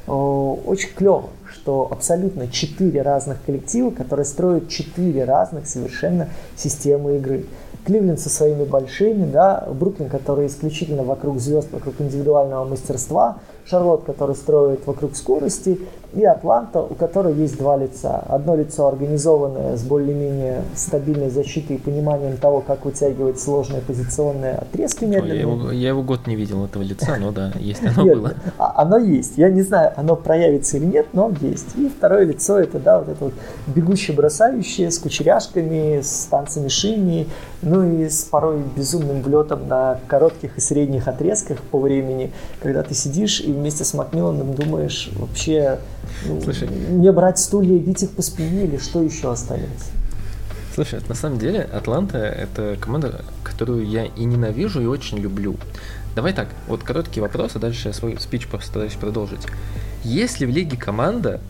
очень 0.06 0.90
клево, 0.94 1.30
что 1.48 1.88
абсолютно 1.90 2.48
четыре 2.48 3.02
разных 3.02 3.38
коллектива, 3.44 3.90
которые 3.90 4.26
строят 4.26 4.68
четыре 4.68 5.24
разных 5.24 5.66
совершенно 5.66 6.28
системы 6.56 7.16
игры. 7.16 7.46
Кливленд 7.86 8.20
со 8.20 8.28
своими 8.28 8.64
большими, 8.64 9.30
да, 9.30 9.66
Бруклин, 9.72 10.10
который 10.10 10.48
исключительно 10.48 11.02
вокруг 11.02 11.40
звезд, 11.40 11.72
вокруг 11.72 11.94
индивидуального 12.00 12.64
мастерства, 12.64 13.38
Шарлот, 13.64 14.04
который 14.04 14.34
строит 14.34 14.86
вокруг 14.86 15.16
скорости, 15.16 15.78
и 16.12 16.24
Атланта, 16.24 16.80
у 16.80 16.94
которой 16.94 17.34
есть 17.34 17.56
два 17.56 17.76
лица. 17.76 18.24
Одно 18.28 18.56
лицо 18.56 18.88
организованное 18.88 19.76
с 19.76 19.82
более-менее 19.82 20.62
стабильной 20.74 21.30
защитой 21.30 21.76
и 21.76 21.78
пониманием 21.78 22.36
того, 22.36 22.60
как 22.60 22.84
вытягивать 22.84 23.40
сложные 23.40 23.80
позиционные 23.80 24.54
отрезки 24.54 25.04
медленно. 25.04 25.32
Я 25.32 25.40
его, 25.40 25.70
я 25.70 25.88
его 25.88 26.02
год 26.02 26.26
не 26.26 26.34
видел, 26.34 26.64
этого 26.64 26.82
лица, 26.82 27.16
но 27.20 27.30
да, 27.30 27.52
есть 27.58 27.82
оно 27.84 28.02
нет, 28.02 28.16
было. 28.16 28.32
А, 28.58 28.82
оно 28.82 28.98
есть. 28.98 29.38
Я 29.38 29.50
не 29.50 29.62
знаю, 29.62 29.92
оно 29.96 30.16
проявится 30.16 30.78
или 30.78 30.86
нет, 30.86 31.06
но 31.12 31.32
есть. 31.40 31.76
И 31.76 31.88
второе 31.88 32.24
лицо, 32.24 32.58
это, 32.58 32.80
да, 32.80 32.98
вот 32.98 33.08
это 33.08 33.24
вот 33.26 33.34
бегущее 33.68 34.16
бросающее 34.16 34.90
с 34.90 34.98
кучеряшками, 34.98 36.00
с 36.00 36.26
танцами 36.28 36.68
шини, 36.68 37.28
ну 37.62 37.84
и 37.84 38.08
с 38.08 38.24
порой 38.24 38.60
безумным 38.76 39.22
влетом 39.22 39.68
на 39.68 40.00
коротких 40.08 40.58
и 40.58 40.60
средних 40.60 41.06
отрезках 41.06 41.58
по 41.60 41.78
времени, 41.78 42.32
когда 42.60 42.82
ты 42.82 42.94
сидишь 42.94 43.40
и 43.50 43.52
вместе 43.52 43.84
с 43.84 43.94
Макмилланом 43.94 44.54
думаешь 44.54 45.10
вообще, 45.14 45.78
ну, 46.26 46.40
Слушай, 46.40 46.68
мне 46.68 47.12
брать 47.12 47.38
стулья 47.38 47.76
и 47.76 47.78
бить 47.78 48.02
их 48.02 48.10
по 48.10 48.22
спине 48.22 48.64
или 48.64 48.78
что 48.78 49.02
еще 49.02 49.32
остается? 49.32 49.86
Слушай, 50.74 51.00
на 51.08 51.14
самом 51.14 51.38
деле 51.38 51.62
Атланта 51.62 52.18
это 52.18 52.76
команда, 52.80 53.22
которую 53.42 53.86
я 53.86 54.04
и 54.04 54.24
ненавижу, 54.24 54.80
и 54.80 54.86
очень 54.86 55.18
люблю. 55.18 55.56
Давай 56.14 56.32
так, 56.32 56.48
вот 56.68 56.82
короткий 56.82 57.20
вопрос, 57.20 57.52
а 57.56 57.58
дальше 57.58 57.88
я 57.88 57.94
свой 57.94 58.16
спич 58.20 58.46
постараюсь 58.46 58.94
продолжить. 58.94 59.46
Есть 60.04 60.40
ли 60.40 60.46
в 60.46 60.50
лиге 60.50 60.76
команда, 60.76 61.40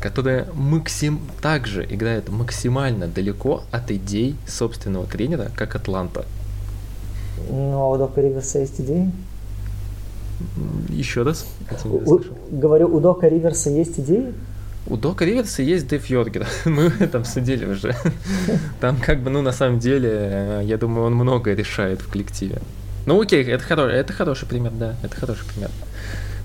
которая 0.00 0.46
максим 0.54 1.20
также 1.40 1.84
играет 1.84 2.28
максимально 2.28 3.06
далеко 3.06 3.62
от 3.70 3.90
идей 3.90 4.36
собственного 4.46 5.06
тренера, 5.06 5.50
как 5.54 5.76
Атланта? 5.76 6.24
Ну, 7.50 7.78
а 7.78 7.88
у 7.90 7.98
Дока 7.98 8.20
Риверса 8.20 8.58
есть 8.58 8.80
идеи? 8.80 9.12
Еще 10.88 11.22
раз. 11.22 11.46
У, 11.84 12.20
говорю, 12.50 12.94
у 12.94 13.00
Дока 13.00 13.28
Риверса 13.28 13.70
есть 13.70 13.98
идеи? 13.98 14.32
У 14.86 14.96
Дока 14.96 15.24
Риверса 15.24 15.62
есть 15.62 15.86
Дэйв 15.88 16.04
Йоргер. 16.06 16.46
Мы 16.64 16.92
это 16.98 17.18
обсудили 17.18 17.66
уже. 17.66 17.94
Там 18.80 18.96
как 18.96 19.20
бы, 19.20 19.30
ну, 19.30 19.42
на 19.42 19.52
самом 19.52 19.78
деле, 19.78 20.60
я 20.64 20.76
думаю, 20.76 21.06
он 21.06 21.14
многое 21.14 21.54
решает 21.54 22.00
в 22.00 22.10
коллективе. 22.10 22.60
Ну 23.06 23.20
окей, 23.20 23.44
это 23.44 23.64
хороший, 23.64 23.96
это 23.96 24.12
хороший 24.12 24.46
пример, 24.46 24.72
да, 24.72 24.94
это 25.02 25.16
хороший 25.16 25.44
пример. 25.46 25.70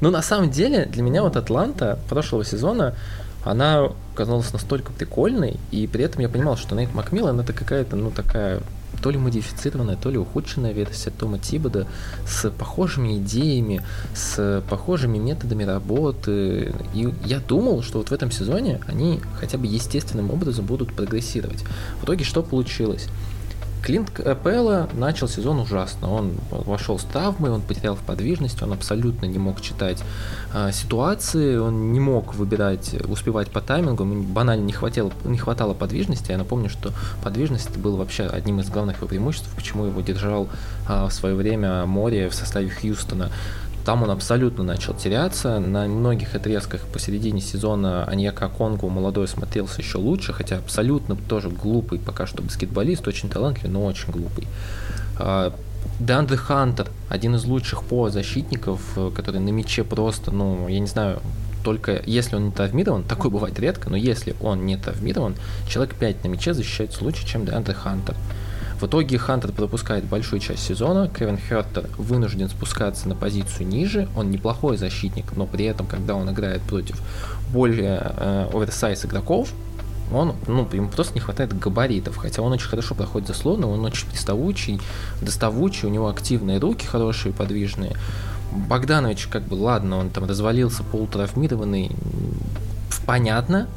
Но 0.02 0.12
на 0.12 0.22
самом 0.22 0.50
деле 0.50 0.86
для 0.86 1.04
меня 1.04 1.22
вот 1.22 1.36
Атланта 1.36 2.00
прошлого 2.10 2.44
сезона, 2.46 2.96
она 3.44 3.90
казалась 4.16 4.52
настолько 4.54 4.92
прикольной, 4.92 5.58
и 5.72 5.88
при 5.88 6.04
этом 6.04 6.22
я 6.22 6.30
понимал, 6.30 6.58
что 6.58 6.76
Нейт 6.76 6.94
Макмиллан 6.94 7.40
это 7.40 7.54
какая-то, 7.54 7.96
ну, 7.96 8.12
такая 8.12 8.62
то 9.02 9.12
ли 9.12 9.18
модифицированная, 9.18 9.96
то 9.96 10.10
ли 10.10 10.18
ухудшенная 10.18 10.72
версия 10.72 11.12
Тома 11.12 11.40
Тибода 11.40 11.88
с 12.28 12.50
похожими 12.50 13.18
идеями, 13.18 13.82
с 14.16 14.64
похожими 14.70 15.18
методами 15.18 15.64
работы. 15.64 16.74
И 16.94 17.14
я 17.26 17.40
думал, 17.40 17.84
что 17.84 18.00
вот 18.00 18.10
в 18.10 18.14
этом 18.14 18.32
сезоне 18.32 18.82
они 18.88 19.20
хотя 19.40 19.58
бы 19.58 19.68
естественным 19.68 20.32
образом 20.32 20.66
будут 20.66 20.94
прогрессировать. 20.94 21.64
В 22.02 22.06
итоге 22.06 22.24
что 22.24 22.42
получилось? 22.44 23.08
Клинт 23.84 24.10
Капелла 24.10 24.90
начал 24.94 25.28
сезон 25.28 25.60
ужасно. 25.60 26.12
Он 26.12 26.34
вошел 26.52 27.00
с 27.00 27.04
травмой, 27.04 27.52
он 27.52 27.62
потерял 27.62 27.96
в 27.96 28.00
подвижности, 28.00 28.64
он 28.64 28.74
абсолютно 28.74 29.26
не 29.26 29.38
мог 29.38 29.62
читать 29.62 30.04
э, 30.54 30.72
ситуации, 30.74 31.58
он 31.58 31.94
не 31.94 32.00
мог 32.00 32.36
выбирать, 32.36 32.96
успевать 33.08 33.50
по 33.50 33.62
таймингу, 33.62 34.04
ему 34.04 34.24
банально 34.24 34.66
не 34.66 34.74
хватало, 34.74 35.12
не 35.24 35.38
хватало 35.38 35.74
подвижности. 35.74 36.32
Я 36.32 36.38
напомню, 36.38 36.70
что 36.70 36.92
подвижность 37.24 37.78
был 37.78 37.96
вообще 37.96 38.24
одним 38.24 38.60
из 38.60 38.70
главных 38.70 38.98
его 38.98 39.08
преимуществ, 39.08 39.50
почему 39.56 39.86
его 39.86 40.02
держал 40.02 40.50
э, 40.90 41.06
в 41.06 41.12
свое 41.12 41.36
время 41.36 41.86
море 41.86 42.30
в 42.30 42.34
составе 42.34 42.70
Хьюстона. 42.70 43.32
Там 43.88 44.04
он 44.04 44.12
абсолютно 44.12 44.66
начал 44.66 44.94
теряться. 44.94 45.62
На 45.62 45.88
многих 45.88 46.36
отрезках 46.36 46.82
посередине 46.88 47.40
сезона 47.40 48.04
Аньяка 48.04 48.50
Конгу 48.50 48.90
молодой 48.90 49.30
смотрелся 49.30 49.82
еще 49.82 49.98
лучше, 49.98 50.34
хотя 50.34 50.58
абсолютно 50.58 51.16
тоже 51.16 51.48
глупый 51.48 51.98
пока 51.98 52.28
что 52.28 52.44
баскетболист, 52.44 53.08
очень 53.08 53.30
талантливый, 53.30 53.72
но 53.72 53.86
очень 53.86 54.12
глупый. 54.12 54.46
А, 55.18 55.54
Деандре 56.02 56.36
Хантер, 56.36 56.90
один 57.08 57.36
из 57.36 57.46
лучших 57.46 57.86
по 57.86 58.10
защитников, 58.10 58.82
который 59.16 59.40
на 59.40 59.52
мяче 59.52 59.86
просто, 59.86 60.32
ну, 60.32 60.68
я 60.68 60.80
не 60.80 60.88
знаю, 60.88 61.22
только 61.64 62.02
если 62.06 62.36
он 62.36 62.48
не 62.48 62.52
травмирован, 62.52 63.04
такое 63.04 63.32
бывает 63.32 63.58
редко, 63.58 63.90
но 63.90 63.96
если 63.96 64.36
он 64.42 64.66
не 64.66 64.76
травмирован, 64.76 65.36
человек 65.70 65.96
5 65.96 66.26
на 66.26 66.28
мяче 66.28 66.54
защищается 66.54 67.06
лучше, 67.06 67.26
чем 67.26 67.46
Деандре 67.46 67.74
Хантер. 67.74 68.18
В 68.80 68.86
итоге 68.86 69.18
Хантер 69.18 69.52
пропускает 69.52 70.06
большую 70.06 70.40
часть 70.40 70.64
сезона, 70.64 71.10
Кевин 71.10 71.38
Хертер 71.38 71.90
вынужден 71.98 72.48
спускаться 72.48 73.10
на 73.10 73.16
позицию 73.16 73.68
ниже, 73.68 74.08
он 74.16 74.30
неплохой 74.30 74.78
защитник, 74.78 75.36
но 75.36 75.48
при 75.48 75.66
этом, 75.66 75.88
когда 75.88 76.14
он 76.14 76.30
играет 76.30 76.62
против 76.62 77.02
более 77.52 78.00
э, 78.04 78.50
оверсайз 78.54 79.04
игроков, 79.06 79.52
он, 80.14 80.36
ну, 80.48 80.68
ему 80.72 80.90
просто 80.90 81.16
не 81.16 81.20
хватает 81.20 81.58
габаритов, 81.58 82.18
хотя 82.18 82.42
он 82.44 82.52
очень 82.52 82.68
хорошо 82.70 82.94
проходит 82.94 83.28
заслоны, 83.28 83.66
он 83.66 83.84
очень 83.84 84.08
приставучий, 84.08 84.80
доставучий, 85.22 85.88
у 85.88 85.92
него 85.92 86.08
активные 86.08 86.60
руки 86.60 86.86
хорошие, 86.86 87.34
подвижные. 87.34 87.94
Богданович, 88.52 89.28
как 89.28 89.44
бы, 89.44 89.56
ладно, 89.56 89.98
он 89.98 90.10
там 90.12 90.26
развалился 90.26 90.84
полутравмированный, 90.84 91.92
понятно, 93.06 93.68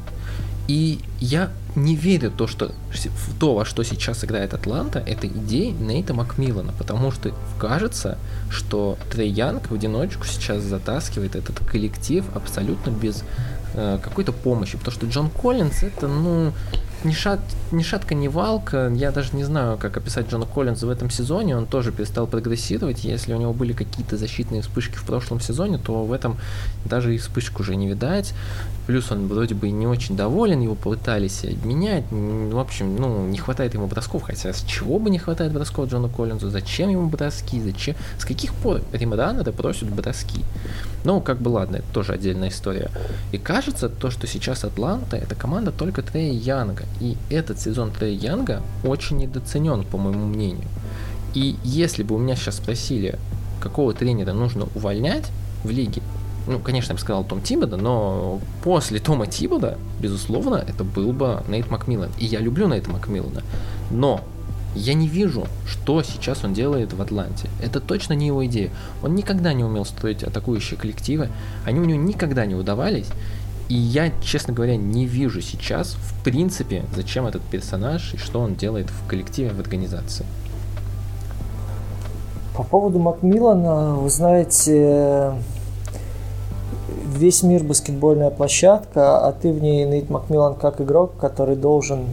и 0.71 0.99
я 1.19 1.49
не 1.75 1.97
верю 1.97 2.31
то, 2.31 2.47
что, 2.47 2.71
в 2.93 3.37
то, 3.37 3.55
во 3.55 3.65
что 3.65 3.83
сейчас 3.83 4.23
играет 4.23 4.53
Атланта, 4.53 4.99
это 4.99 5.27
идея 5.27 5.73
Нейта 5.73 6.13
Макмиллана, 6.13 6.71
потому 6.77 7.11
что 7.11 7.33
кажется, 7.59 8.17
что 8.49 8.97
Трей 9.11 9.29
Янг 9.29 9.69
в 9.69 9.73
одиночку 9.73 10.25
сейчас 10.25 10.63
затаскивает 10.63 11.35
этот 11.35 11.59
коллектив 11.59 12.23
абсолютно 12.33 12.91
без 12.91 13.25
э, 13.73 13.99
какой-то 14.01 14.31
помощи, 14.31 14.77
потому 14.77 14.95
что 14.95 15.07
Джон 15.07 15.29
Коллинз 15.29 15.83
это, 15.83 16.07
ну, 16.07 16.53
ни, 17.03 17.13
шат, 17.13 17.39
ни 17.71 17.83
шатка, 17.83 18.15
ни 18.15 18.27
валка. 18.27 18.91
Я 18.95 19.11
даже 19.11 19.35
не 19.35 19.43
знаю, 19.43 19.77
как 19.77 19.97
описать 19.97 20.29
Джона 20.29 20.45
Коллинза 20.45 20.87
в 20.87 20.89
этом 20.89 21.09
сезоне. 21.09 21.57
Он 21.57 21.65
тоже 21.65 21.91
перестал 21.91 22.27
прогрессировать. 22.27 23.03
Если 23.03 23.33
у 23.33 23.37
него 23.37 23.53
были 23.53 23.73
какие-то 23.73 24.17
защитные 24.17 24.61
вспышки 24.61 24.95
в 24.95 25.03
прошлом 25.03 25.39
сезоне, 25.39 25.77
то 25.77 26.03
в 26.03 26.11
этом 26.13 26.37
даже 26.85 27.13
и 27.15 27.17
вспышку 27.17 27.63
уже 27.63 27.75
не 27.75 27.87
видать. 27.87 28.33
Плюс 28.87 29.11
он 29.11 29.27
вроде 29.27 29.55
бы 29.55 29.69
не 29.69 29.87
очень 29.87 30.15
доволен, 30.15 30.61
его 30.61 30.75
пытались 30.75 31.43
менять. 31.63 32.03
В 32.11 32.59
общем, 32.59 32.95
ну, 32.95 33.25
не 33.27 33.37
хватает 33.37 33.73
ему 33.73 33.87
бросков. 33.87 34.23
Хотя 34.23 34.53
с 34.53 34.63
чего 34.63 34.99
бы 34.99 35.09
не 35.09 35.19
хватает 35.19 35.53
бросков 35.53 35.89
Джону 35.89 36.09
Коллинзу? 36.09 36.49
Зачем 36.49 36.89
ему 36.89 37.07
броски? 37.07 37.61
Зачем? 37.61 37.95
С 38.17 38.25
каких 38.25 38.53
пор 38.53 38.81
Римаданада 38.91 39.51
просят 39.51 39.89
броски? 39.89 40.43
Ну, 41.03 41.19
как 41.21 41.39
бы 41.39 41.49
ладно, 41.49 41.77
это 41.77 41.87
тоже 41.93 42.13
отдельная 42.13 42.49
история. 42.49 42.89
И 43.31 43.37
кажется, 43.37 43.89
то, 43.89 44.11
что 44.11 44.27
сейчас 44.27 44.63
Атланта, 44.63 45.17
это 45.17 45.35
команда 45.35 45.71
только 45.71 46.01
Трея 46.01 46.33
Янга. 46.33 46.83
И 46.99 47.17
этот 47.29 47.59
сезон 47.59 47.91
Трея 47.91 48.13
Янга 48.13 48.61
очень 48.83 49.17
недооценен, 49.17 49.83
по 49.85 49.97
моему 49.97 50.25
мнению. 50.25 50.67
И 51.33 51.55
если 51.63 52.03
бы 52.03 52.15
у 52.15 52.17
меня 52.17 52.35
сейчас 52.35 52.57
спросили, 52.57 53.17
какого 53.59 53.93
тренера 53.93 54.33
нужно 54.33 54.67
увольнять 54.75 55.31
в 55.63 55.69
лиге, 55.69 56.01
ну, 56.47 56.59
конечно, 56.59 56.91
я 56.91 56.95
бы 56.95 57.01
сказал 57.01 57.23
Том 57.23 57.41
Тибода, 57.41 57.77
но 57.77 58.39
после 58.63 58.99
Тома 58.99 59.27
Тибода, 59.27 59.77
безусловно, 59.99 60.55
это 60.55 60.83
был 60.83 61.13
бы 61.13 61.43
Нейт 61.47 61.69
Макмиллан. 61.69 62.09
И 62.19 62.25
я 62.25 62.39
люблю 62.39 62.67
Нейта 62.67 62.89
Макмиллана. 62.89 63.43
Но 63.91 64.21
я 64.75 64.93
не 64.93 65.07
вижу, 65.07 65.47
что 65.67 66.01
сейчас 66.01 66.43
он 66.43 66.53
делает 66.53 66.93
в 66.93 67.01
Атланте. 67.01 67.49
Это 67.61 67.79
точно 67.79 68.13
не 68.13 68.27
его 68.27 68.45
идея. 68.45 68.71
Он 69.03 69.15
никогда 69.15 69.53
не 69.53 69.63
умел 69.63 69.85
строить 69.85 70.23
атакующие 70.23 70.79
коллективы. 70.79 71.29
Они 71.65 71.79
у 71.79 71.85
него 71.85 72.01
никогда 72.01 72.45
не 72.45 72.55
удавались. 72.55 73.07
И 73.71 73.73
я, 73.73 74.11
честно 74.21 74.53
говоря, 74.53 74.75
не 74.75 75.05
вижу 75.05 75.39
сейчас, 75.39 75.93
в 75.93 76.23
принципе, 76.25 76.83
зачем 76.93 77.25
этот 77.25 77.41
персонаж 77.41 78.13
и 78.13 78.17
что 78.17 78.41
он 78.41 78.55
делает 78.55 78.89
в 78.89 79.07
коллективе, 79.07 79.51
в 79.51 79.61
организации. 79.61 80.25
По 82.53 82.63
поводу 82.63 82.99
Макмиллана, 82.99 83.95
вы 83.95 84.09
знаете, 84.09 85.35
весь 87.15 87.43
мир 87.43 87.63
баскетбольная 87.63 88.29
площадка, 88.29 89.25
а 89.25 89.31
ты 89.31 89.53
в 89.53 89.61
ней, 89.61 89.85
Нейт 89.85 90.09
Макмиллан, 90.09 90.55
как 90.55 90.81
игрок, 90.81 91.13
который 91.17 91.55
должен 91.55 92.07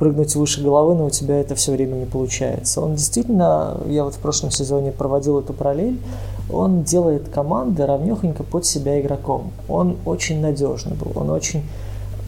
прыгнуть 0.00 0.34
выше 0.34 0.64
головы, 0.64 0.96
но 0.96 1.04
у 1.04 1.10
тебя 1.10 1.36
это 1.36 1.54
все 1.54 1.70
время 1.70 1.94
не 1.94 2.06
получается. 2.06 2.80
Он 2.80 2.96
действительно, 2.96 3.76
я 3.86 4.02
вот 4.02 4.14
в 4.14 4.18
прошлом 4.18 4.50
сезоне 4.50 4.90
проводил 4.90 5.38
эту 5.38 5.52
параллель, 5.52 6.00
он 6.50 6.82
делает 6.82 7.28
команды 7.28 7.86
равнехонько 7.86 8.42
под 8.42 8.66
себя 8.66 9.00
игроком. 9.00 9.52
Он 9.68 9.96
очень 10.04 10.40
надежный 10.40 10.94
был, 10.94 11.12
он 11.14 11.30
очень 11.30 11.62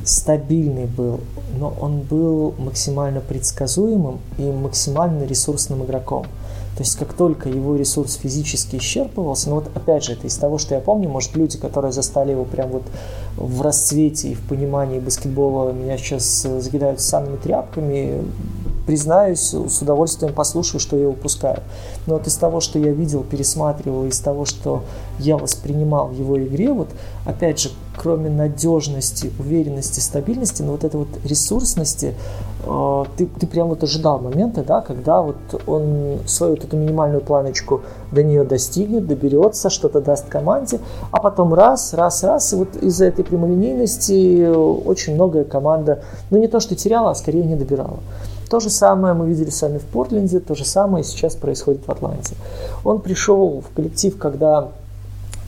стабильный 0.04 0.86
был, 0.86 1.20
но 1.58 1.74
он 1.80 2.00
был 2.00 2.54
максимально 2.58 3.20
предсказуемым 3.20 4.18
и 4.38 4.42
максимально 4.42 5.24
ресурсным 5.24 5.84
игроком. 5.84 6.26
То 6.76 6.82
есть 6.82 6.96
как 6.96 7.12
только 7.14 7.48
его 7.48 7.76
ресурс 7.76 8.14
физически 8.14 8.76
исчерпывался, 8.76 9.48
ну 9.48 9.56
вот 9.56 9.70
опять 9.74 10.04
же, 10.04 10.12
это 10.12 10.26
из 10.26 10.36
того, 10.36 10.58
что 10.58 10.74
я 10.74 10.80
помню, 10.80 11.08
может 11.08 11.36
люди, 11.36 11.56
которые 11.56 11.92
застали 11.92 12.32
его 12.32 12.44
прям 12.44 12.70
вот 12.70 12.82
в 13.36 13.62
расцвете 13.62 14.30
и 14.30 14.34
в 14.34 14.40
понимании 14.40 14.98
баскетбола, 14.98 15.70
меня 15.70 15.96
сейчас 15.96 16.42
закидают 16.42 17.00
самыми 17.00 17.36
тряпками, 17.36 18.24
признаюсь, 18.86 19.54
с 19.54 19.82
удовольствием 19.82 20.32
послушаю, 20.32 20.80
что 20.80 20.96
я 20.96 21.08
упускаю. 21.08 21.60
Но 22.06 22.14
вот 22.14 22.26
из 22.26 22.36
того, 22.36 22.60
что 22.60 22.78
я 22.78 22.92
видел, 22.92 23.22
пересматривал, 23.22 24.06
из 24.06 24.18
того, 24.20 24.44
что 24.44 24.82
я 25.18 25.36
воспринимал 25.36 26.08
в 26.08 26.18
его 26.18 26.40
игре, 26.42 26.72
вот 26.72 26.88
опять 27.24 27.60
же, 27.60 27.70
кроме 27.96 28.28
надежности, 28.28 29.32
уверенности, 29.38 30.00
стабильности, 30.00 30.62
но 30.62 30.72
вот 30.72 30.84
этой 30.84 30.96
вот 30.96 31.08
ресурсности, 31.24 32.14
э, 32.66 33.04
ты, 33.16 33.26
ты 33.26 33.46
прям 33.46 33.68
вот 33.68 33.82
ожидал 33.82 34.18
момента, 34.18 34.64
да, 34.64 34.80
когда 34.80 35.22
вот 35.22 35.36
он 35.66 36.18
свою 36.26 36.54
вот 36.54 36.64
эту 36.64 36.76
минимальную 36.76 37.20
планочку 37.20 37.82
до 38.10 38.22
нее 38.22 38.44
достигнет, 38.44 39.06
доберется, 39.06 39.70
что-то 39.70 40.00
даст 40.00 40.28
команде, 40.28 40.80
а 41.10 41.20
потом 41.20 41.54
раз, 41.54 41.94
раз, 41.94 42.24
раз, 42.24 42.52
и 42.52 42.56
вот 42.56 42.76
из-за 42.76 43.06
этой 43.06 43.24
прямолинейности 43.24 44.46
очень 44.54 45.14
многое 45.14 45.44
команда, 45.44 46.02
ну 46.30 46.38
не 46.38 46.48
то 46.48 46.60
что 46.60 46.74
теряла, 46.74 47.12
а 47.12 47.14
скорее 47.14 47.44
не 47.44 47.54
добирала. 47.54 47.98
То 48.54 48.60
же 48.60 48.70
самое 48.70 49.14
мы 49.14 49.26
видели 49.26 49.50
с 49.50 49.62
вами 49.62 49.78
в 49.78 49.84
Портленде, 49.84 50.38
то 50.38 50.54
же 50.54 50.64
самое 50.64 51.02
сейчас 51.02 51.34
происходит 51.34 51.88
в 51.88 51.90
Атланте. 51.90 52.36
Он 52.84 53.00
пришел 53.00 53.64
в 53.68 53.74
коллектив, 53.74 54.16
когда 54.16 54.68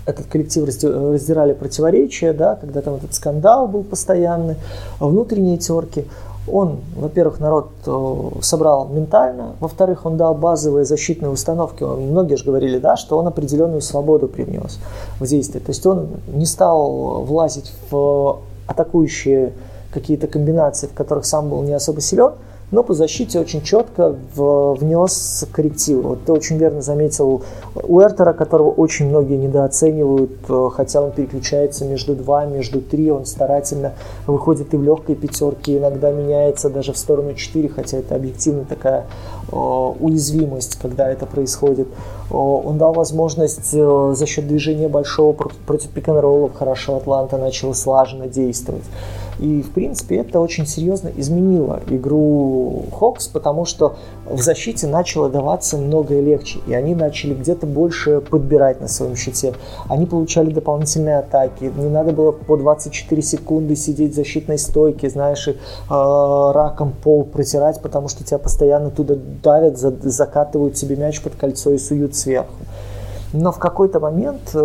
этот 0.07 0.27
коллектив 0.27 0.65
раздирали 0.65 1.53
противоречия, 1.53 2.33
да, 2.33 2.57
когда 2.57 2.81
там 2.81 2.95
этот 2.95 3.15
скандал 3.15 3.69
был 3.69 3.85
постоянный, 3.85 4.57
внутренние 4.99 5.57
терки. 5.57 6.07
Он, 6.49 6.81
во-первых, 6.97 7.39
народ 7.39 7.69
э, 7.87 8.31
собрал 8.43 8.89
ментально, 8.89 9.53
во-вторых, 9.61 10.05
он 10.05 10.17
дал 10.17 10.35
базовые 10.35 10.85
защитные 10.85 11.31
установки. 11.31 11.85
Многие 11.85 12.35
же 12.35 12.45
говорили, 12.45 12.81
да, 12.81 12.97
что 12.97 13.19
он 13.19 13.29
определенную 13.29 13.83
свободу 13.83 14.27
привнес 14.27 14.81
в 15.21 15.27
действие. 15.29 15.63
То 15.63 15.71
есть 15.71 15.87
он 15.87 16.09
не 16.27 16.45
стал 16.45 17.23
влазить 17.23 17.73
в 17.89 18.39
атакующие 18.67 19.53
какие-то 19.93 20.27
комбинации, 20.27 20.89
в 20.89 20.93
которых 20.93 21.25
сам 21.25 21.51
был 21.51 21.63
не 21.63 21.73
особо 21.73 22.01
силен, 22.01 22.33
но 22.71 22.83
по 22.83 22.95
защите 22.95 23.39
очень 23.39 23.63
четко 23.63 24.17
внес 24.35 25.47
коррективы. 25.53 26.03
Вот 26.03 26.25
ты 26.25 26.33
очень 26.33 26.59
верно 26.59 26.83
заметил 26.83 27.43
Уэртера, 27.75 28.33
которого 28.33 28.71
очень 28.71 29.09
многие 29.09 29.37
недооценивают, 29.37 30.33
э, 30.49 30.69
хотя 30.73 31.01
он 31.01 31.13
переключается 31.13 31.85
между 31.85 32.15
два, 32.15 32.45
между 32.45 32.81
три, 32.81 33.11
он 33.11 33.25
старательно 33.25 33.93
выходит 34.27 34.75
и 34.75 34.77
в 34.77 34.83
легкой 34.83 35.15
пятерке, 35.15 35.79
иногда 35.79 36.11
меняется 36.11 36.69
даже 36.69 36.93
в 36.93 36.99
сторону 36.99 37.35
4, 37.35 37.69
хотя 37.69 37.99
это 37.99 38.15
объективно 38.15 38.65
такая 38.65 39.07
уязвимость, 39.51 40.77
когда 40.77 41.09
это 41.09 41.25
происходит. 41.27 41.87
Он 42.31 42.79
дал 42.79 42.93
возможность 42.93 43.71
э, 43.73 44.15
за 44.17 44.27
счет 44.27 44.49
движения 44.49 44.89
большого 44.89 45.33
против 45.33 45.91
пик-н-роллов 45.91 46.57
хорошо 46.57 46.97
Атланта 46.97 47.39
начала 47.39 47.73
слаженно 47.73 48.27
действовать. 48.27 48.85
И, 49.39 49.61
в 49.63 49.71
принципе, 49.73 50.17
это 50.17 50.41
очень 50.41 50.67
серьезно 50.67 51.11
изменило 51.15 51.81
игру 51.91 52.85
Хокс, 52.93 53.29
потому 53.29 53.67
что 53.67 53.97
в 54.25 54.41
защите 54.41 54.87
начало 54.87 55.29
даваться 55.29 55.77
многое 55.77 56.21
легче, 56.23 56.59
и 56.67 56.73
они 56.73 56.95
начали 56.95 57.35
где-то 57.35 57.67
больше 57.67 58.23
подбирать 58.23 58.81
на 58.81 58.89
своем 58.89 59.15
щите. 59.15 59.53
Они 59.89 60.07
получали 60.07 60.51
дополнительные 60.51 61.19
атаки, 61.19 61.71
не 61.77 61.89
надо 61.89 62.13
было 62.13 62.33
по 62.33 62.57
24 62.57 63.21
секунды 63.23 63.77
сидеть 63.77 64.13
в 64.13 64.17
защитной 64.17 64.59
стойке, 64.59 65.11
знаешь, 65.11 65.47
и 65.49 65.51
э, 65.51 65.55
раком 65.89 66.93
пол 66.93 67.25
протирать, 67.25 67.83
потому 67.83 68.09
что 68.09 68.25
тебя 68.25 68.39
постоянно 68.39 68.91
туда 68.91 69.17
давят, 69.43 69.79
закатывают 69.79 70.79
себе 70.79 70.97
мяч 70.97 71.21
под 71.21 71.35
кольцо 71.35 71.73
и 71.73 71.79
суют 71.79 72.16
сверху. 72.17 72.53
Но 73.33 73.53
в 73.53 73.59
какой-то 73.59 74.01
момент, 74.01 74.51
э, 74.55 74.59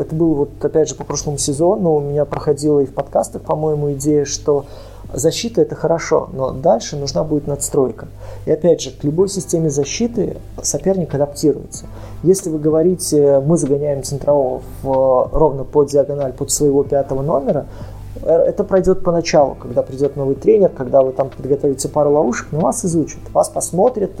это 0.00 0.14
было 0.14 0.34
вот 0.34 0.64
опять 0.64 0.88
же 0.88 0.94
по 0.94 1.04
прошлому 1.04 1.38
сезону, 1.38 1.94
у 1.94 2.00
меня 2.00 2.24
проходила 2.24 2.80
и 2.80 2.86
в 2.86 2.92
подкастах, 2.92 3.42
по-моему, 3.42 3.92
идея, 3.92 4.24
что 4.24 4.66
защита 5.12 5.62
это 5.62 5.74
хорошо, 5.74 6.28
но 6.32 6.50
дальше 6.50 6.96
нужна 6.96 7.22
будет 7.24 7.46
надстройка. 7.46 8.08
И 8.44 8.50
опять 8.50 8.80
же, 8.80 8.90
к 8.90 9.04
любой 9.04 9.28
системе 9.28 9.70
защиты 9.70 10.36
соперник 10.62 11.14
адаптируется. 11.14 11.86
Если 12.22 12.50
вы 12.50 12.58
говорите, 12.58 13.40
мы 13.40 13.56
загоняем 13.56 14.02
центрового 14.02 14.62
в, 14.82 15.28
ровно 15.32 15.64
под 15.64 15.90
диагональ 15.90 16.32
под 16.32 16.50
своего 16.50 16.82
пятого 16.82 17.22
номера, 17.22 17.66
Э, 17.66 18.01
это 18.22 18.64
пройдет 18.64 19.02
поначалу, 19.02 19.54
когда 19.54 19.82
придет 19.82 20.16
новый 20.16 20.34
тренер, 20.36 20.70
когда 20.70 21.02
вы 21.02 21.12
там 21.12 21.30
подготовите 21.30 21.88
пару 21.88 22.12
ловушек, 22.12 22.48
но 22.52 22.60
вас 22.60 22.84
изучат, 22.84 23.20
вас 23.32 23.48
посмотрят, 23.48 24.12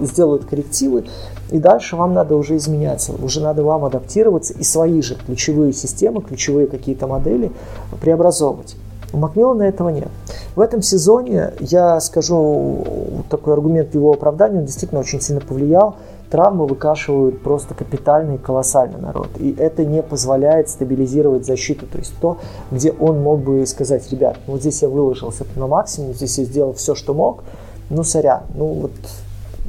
сделают 0.00 0.44
коррективы, 0.44 1.04
и 1.50 1.58
дальше 1.58 1.96
вам 1.96 2.14
надо 2.14 2.36
уже 2.36 2.56
изменяться, 2.56 3.12
уже 3.12 3.40
надо 3.40 3.62
вам 3.62 3.84
адаптироваться 3.84 4.52
и 4.52 4.62
свои 4.62 5.00
же 5.00 5.14
ключевые 5.14 5.72
системы, 5.72 6.20
ключевые 6.22 6.66
какие-то 6.66 7.06
модели 7.06 7.52
преобразовывать. 8.00 8.76
У 9.12 9.18
Макмиллана 9.18 9.62
этого 9.62 9.88
нет. 9.88 10.08
В 10.56 10.60
этом 10.60 10.82
сезоне 10.82 11.52
я 11.60 12.00
скажу 12.00 12.84
такой 13.30 13.54
аргумент 13.54 13.92
в 13.92 13.94
его 13.94 14.12
оправдании, 14.12 14.58
он 14.58 14.66
действительно 14.66 15.00
очень 15.00 15.20
сильно 15.20 15.40
повлиял 15.40 15.96
травмы 16.30 16.66
выкашивают 16.66 17.40
просто 17.42 17.74
капитально 17.74 18.34
и 18.34 18.38
народ. 18.98 19.28
И 19.38 19.54
это 19.58 19.84
не 19.84 20.02
позволяет 20.02 20.68
стабилизировать 20.68 21.46
защиту. 21.46 21.86
То 21.86 21.98
есть 21.98 22.14
то, 22.20 22.38
где 22.70 22.92
он 22.92 23.22
мог 23.22 23.40
бы 23.40 23.66
сказать, 23.66 24.10
ребят, 24.10 24.38
ну 24.46 24.54
вот 24.54 24.62
здесь 24.62 24.82
я 24.82 24.88
выложился 24.88 25.44
на 25.56 25.66
максимум, 25.66 26.14
здесь 26.14 26.38
я 26.38 26.44
сделал 26.44 26.72
все, 26.72 26.94
что 26.94 27.14
мог, 27.14 27.44
ну 27.90 28.02
сорян, 28.02 28.42
ну 28.54 28.66
вот 28.66 28.92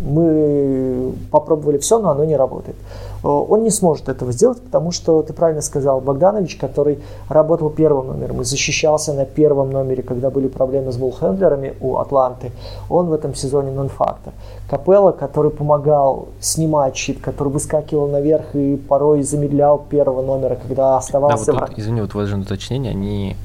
мы 0.02 1.14
попробовали 1.32 1.78
все, 1.78 2.00
но 2.00 2.12
оно 2.12 2.26
не 2.26 2.36
работает. 2.36 2.76
Э, 3.24 3.28
он 3.28 3.64
не 3.64 3.70
сможет 3.70 4.10
этого 4.10 4.32
сделать, 4.32 4.62
потому 4.62 4.92
что, 4.92 5.22
ты 5.24 5.34
правильно 5.34 5.62
сказал, 5.62 6.02
Богданович, 6.02 6.56
который 6.56 7.00
работал 7.30 7.70
первым 7.70 8.08
номером 8.08 8.42
и 8.42 8.44
защищался 8.44 9.14
на 9.14 9.26
первом 9.26 9.72
номере, 9.72 10.04
когда 10.04 10.30
были 10.30 10.48
проблемы 10.48 10.92
с 10.92 10.98
буллхендлерами 10.98 11.76
у 11.82 11.98
Атланты, 11.98 12.52
он 12.90 13.08
в 13.08 13.14
этом 13.14 13.36
сезоне 13.36 13.72
нон-фактор. 13.72 14.34
Капелла, 14.70 15.12
который 15.12 15.52
помогал 15.52 16.28
снимать 16.40 16.96
щит, 16.96 17.20
который 17.22 17.50
выскакивал 17.50 18.08
наверх 18.08 18.56
и 18.56 18.76
порой 18.76 19.24
замедлял 19.24 19.80
первого 19.80 20.22
номера, 20.22 20.56
когда 20.56 20.98
оставался... 20.98 21.54
Да, 21.54 21.60
вот 21.60 21.70
тут, 21.70 21.80
извини, 21.80 22.02
вот 22.02 22.14
важное 22.14 22.42
уточнение, 22.42 22.92
они 22.92 23.36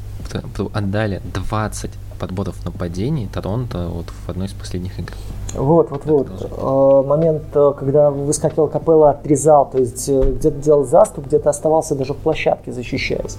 отдали 0.73 1.21
20 1.35 1.91
подборов 2.19 2.65
нападений 2.65 3.29
Торонто 3.33 3.89
вот 3.89 4.07
в 4.07 4.29
одной 4.29 4.47
из 4.47 4.53
последних 4.53 4.99
игр. 4.99 5.13
Вот, 5.55 5.91
вот, 5.91 6.07
вот. 6.07 6.29
Э, 6.41 7.07
момент, 7.07 7.43
э, 7.55 7.73
когда 7.79 8.11
выскакивал 8.11 8.69
Капелла, 8.69 9.11
отрезал, 9.11 9.69
то 9.71 9.79
есть 9.79 10.09
э, 10.09 10.23
где-то 10.23 10.57
делал 10.59 10.85
заступ, 10.85 11.27
где-то 11.27 11.51
оставался 11.51 11.95
даже 11.95 12.15
в 12.15 12.17
площадке, 12.17 12.73
защищаясь. 12.73 13.37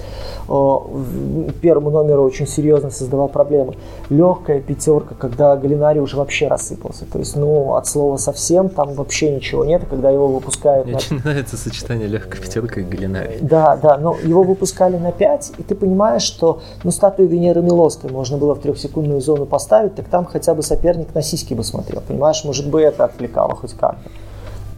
Первому 1.61 1.89
номеру 1.89 2.23
очень 2.23 2.47
серьезно 2.47 2.91
создавал 2.91 3.29
проблемы. 3.29 3.75
Легкая 4.09 4.61
пятерка, 4.61 5.15
когда 5.15 5.55
Галинари 5.55 5.99
уже 5.99 6.17
вообще 6.17 6.47
рассыпался. 6.47 7.05
То 7.11 7.19
есть, 7.19 7.35
ну, 7.35 7.75
от 7.75 7.87
слова 7.87 8.17
совсем, 8.17 8.69
там 8.69 8.93
вообще 8.93 9.33
ничего 9.33 9.65
нет, 9.65 9.83
когда 9.89 10.11
его 10.11 10.27
выпускают... 10.27 10.85
Мне 10.85 10.93
на... 10.93 10.99
очень 10.99 11.17
нравится 11.23 11.57
сочетание 11.57 12.07
легкая 12.07 12.41
пятерка 12.41 12.81
и 12.81 12.83
Галинари. 12.83 13.39
Да, 13.41 13.75
да, 13.75 13.97
но 13.97 14.15
его 14.23 14.43
выпускали 14.43 14.97
на 14.97 15.11
5, 15.11 15.53
и 15.57 15.63
ты 15.63 15.73
понимаешь, 15.73 16.23
что, 16.23 16.61
ну, 16.83 16.91
статую 16.91 17.27
Венеры 17.27 17.61
Милоской 17.61 18.11
можно 18.11 18.37
было 18.37 18.53
в 18.53 18.59
трехсекундную 18.59 19.21
зону 19.21 19.45
поставить, 19.45 19.95
так 19.95 20.07
там 20.07 20.25
хотя 20.25 20.53
бы 20.53 20.61
соперник 20.61 21.13
на 21.15 21.21
сиськи 21.21 21.53
бы 21.53 21.63
смотрел 21.63 22.02
понимаешь, 22.07 22.43
может 22.43 22.69
быть 22.69 22.83
это 22.83 23.05
отвлекало 23.05 23.55
хоть 23.55 23.73
как-то. 23.73 24.09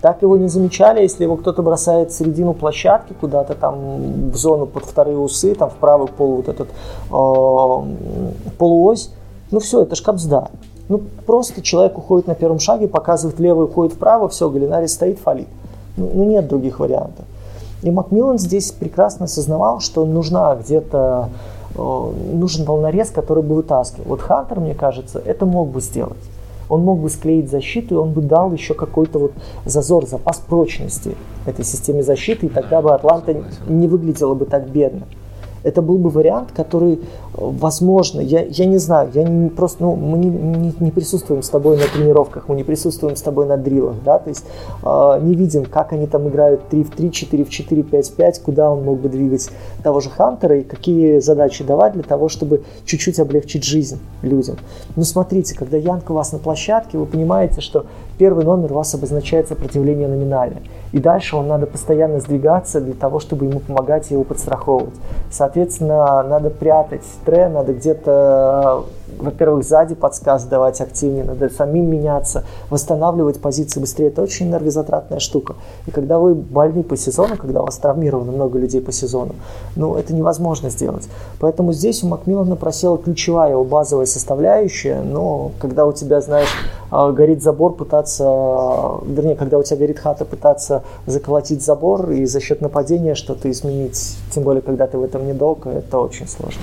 Так 0.05 0.21
его 0.21 0.37
не 0.37 0.49
замечали, 0.49 1.01
если 1.01 1.23
его 1.23 1.35
кто-то 1.35 1.63
бросает 1.63 2.11
в 2.11 2.13
середину 2.15 2.53
площадки, 2.53 3.13
куда-то 3.19 3.55
там 3.55 4.29
в 4.29 4.35
зону 4.35 4.67
под 4.67 4.85
вторые 4.85 5.17
усы, 5.17 5.55
там 5.55 5.71
в 5.71 5.73
правый 5.77 6.07
пол 6.07 6.35
вот 6.35 6.47
этот 6.47 6.67
э, 6.69 8.51
полуось, 8.59 9.09
ну 9.49 9.59
все, 9.59 9.81
это 9.81 9.95
ж 9.95 10.03
капсда. 10.03 10.49
Ну 10.89 11.01
просто 11.25 11.63
человек 11.63 11.97
уходит 11.97 12.27
на 12.27 12.35
первом 12.35 12.59
шаге, 12.59 12.87
показывает 12.87 13.39
левый, 13.39 13.65
уходит 13.65 13.93
вправо, 13.93 14.29
все, 14.29 14.47
Галинари 14.47 14.85
стоит, 14.85 15.17
фалит. 15.17 15.47
Ну, 15.97 16.11
ну 16.13 16.23
нет 16.25 16.47
других 16.47 16.79
вариантов. 16.79 17.25
И 17.81 17.89
Макмиллан 17.89 18.37
здесь 18.37 18.71
прекрасно 18.71 19.25
осознавал, 19.25 19.79
что 19.79 20.05
нужна 20.05 20.55
где-то 20.55 21.29
э, 21.75 22.11
нужен 22.33 22.63
волнорез, 22.65 23.09
который 23.09 23.41
бы 23.41 23.55
вытаскивал. 23.55 24.05
Вот 24.09 24.21
Хантер, 24.21 24.59
мне 24.59 24.75
кажется, 24.75 25.19
это 25.25 25.47
мог 25.47 25.69
бы 25.69 25.81
сделать 25.81 26.17
он 26.69 26.81
мог 26.81 26.99
бы 26.99 27.09
склеить 27.09 27.49
защиту, 27.49 27.95
и 27.95 27.97
он 27.97 28.11
бы 28.11 28.21
дал 28.21 28.51
еще 28.53 28.73
какой-то 28.73 29.19
вот 29.19 29.33
зазор, 29.65 30.05
запас 30.07 30.37
прочности 30.37 31.15
этой 31.45 31.65
системе 31.65 32.03
защиты, 32.03 32.47
и 32.47 32.49
тогда 32.49 32.81
бы 32.81 32.93
Атланта 32.93 33.43
не 33.67 33.87
выглядела 33.87 34.33
бы 34.33 34.45
так 34.45 34.69
бедно 34.69 35.05
это 35.65 35.81
был 35.81 35.97
бы 35.97 36.11
вариант, 36.11 36.51
который, 36.55 36.99
возможно, 37.33 38.21
я, 38.21 38.43
я 38.43 38.65
не 38.65 38.77
знаю, 38.77 39.09
я 39.13 39.23
не 39.23 39.49
просто, 39.49 39.83
ну, 39.83 39.95
мы 39.95 40.19
не, 40.19 40.29
не, 40.29 40.73
не 40.79 40.91
присутствуем 40.91 41.41
с 41.41 41.49
тобой 41.49 41.77
на 41.77 41.85
тренировках, 41.85 42.47
мы 42.47 42.55
не 42.55 42.63
присутствуем 42.63 43.15
с 43.15 43.21
тобой 43.21 43.47
на 43.47 43.57
дрилах, 43.57 43.95
да, 44.05 44.19
то 44.19 44.29
есть 44.29 44.45
э, 44.83 45.19
не 45.23 45.33
видим, 45.33 45.65
как 45.65 45.91
они 45.91 46.05
там 46.05 46.29
играют 46.29 46.69
3 46.69 46.83
в 46.83 46.91
3, 46.91 47.11
4 47.11 47.43
в 47.43 47.49
4, 47.49 47.83
5 47.83 48.07
в 48.07 48.13
5, 48.13 48.41
куда 48.43 48.71
он 48.71 48.83
мог 48.83 48.99
бы 48.99 49.09
двигать 49.09 49.49
того 49.83 50.01
же 50.01 50.11
Хантера 50.11 50.59
и 50.59 50.63
какие 50.63 51.17
задачи 51.17 51.63
давать 51.63 51.93
для 51.93 52.03
того, 52.03 52.29
чтобы 52.29 52.61
чуть-чуть 52.85 53.19
облегчить 53.19 53.63
жизнь 53.63 53.99
людям. 54.21 54.57
Но 54.95 55.03
смотрите, 55.03 55.55
когда 55.55 55.77
Янка 55.77 56.11
у 56.11 56.15
вас 56.15 56.31
на 56.31 56.37
площадке, 56.37 56.99
вы 56.99 57.07
понимаете, 57.07 57.61
что 57.61 57.85
первый 58.17 58.45
номер 58.45 58.71
у 58.71 58.75
вас 58.75 58.93
обозначает 58.93 59.47
сопротивление 59.47 60.07
номинальное. 60.07 60.61
И 60.91 60.99
дальше 60.99 61.35
он 61.35 61.47
надо 61.47 61.65
постоянно 61.65 62.19
сдвигаться 62.19 62.79
для 62.79 62.93
того, 62.93 63.19
чтобы 63.19 63.45
ему 63.45 63.59
помогать 63.59 64.09
и 64.09 64.13
его 64.13 64.23
подстраховывать. 64.23 64.95
Соответственно, 65.29 66.23
надо 66.23 66.49
прятать 66.49 67.03
трен, 67.25 67.53
надо 67.53 67.73
где-то 67.73 68.85
во-первых, 69.19 69.63
сзади 69.63 69.95
подсказ 69.95 70.45
давать 70.45 70.81
активнее, 70.81 71.23
надо 71.23 71.49
самим 71.49 71.89
меняться, 71.89 72.43
восстанавливать 72.69 73.39
позиции 73.39 73.79
быстрее. 73.79 74.07
Это 74.07 74.21
очень 74.21 74.47
энергозатратная 74.47 75.19
штука. 75.19 75.55
И 75.87 75.91
когда 75.91 76.19
вы 76.19 76.35
больны 76.35 76.83
по 76.83 76.97
сезону, 76.97 77.37
когда 77.37 77.61
у 77.61 77.65
вас 77.65 77.77
травмировано 77.77 78.31
много 78.31 78.59
людей 78.59 78.81
по 78.81 78.91
сезону, 78.91 79.35
ну, 79.75 79.95
это 79.95 80.13
невозможно 80.13 80.69
сделать. 80.69 81.07
Поэтому 81.39 81.73
здесь 81.73 82.03
у 82.03 82.07
Макмиллана 82.07 82.55
просела 82.55 82.97
ключевая 82.97 83.51
его 83.51 83.63
базовая 83.63 84.05
составляющая, 84.05 85.01
но 85.01 85.51
когда 85.59 85.85
у 85.85 85.93
тебя, 85.93 86.21
знаешь, 86.21 86.49
а, 86.91 87.11
горит 87.11 87.41
забор, 87.41 87.75
пытаться, 87.75 88.23
вернее, 89.05 89.35
когда 89.35 89.57
у 89.57 89.63
тебя 89.63 89.77
горит 89.77 89.99
хата, 89.99 90.25
пытаться 90.25 90.83
заколотить 91.05 91.63
забор 91.63 92.11
и 92.11 92.25
за 92.25 92.39
счет 92.39 92.61
нападения 92.61 93.15
что-то 93.15 93.49
изменить, 93.51 94.17
тем 94.31 94.43
более, 94.43 94.61
когда 94.61 94.87
ты 94.87 94.97
в 94.97 95.03
этом 95.03 95.27
недолго, 95.27 95.69
это 95.69 95.99
очень 95.99 96.27
сложно. 96.27 96.61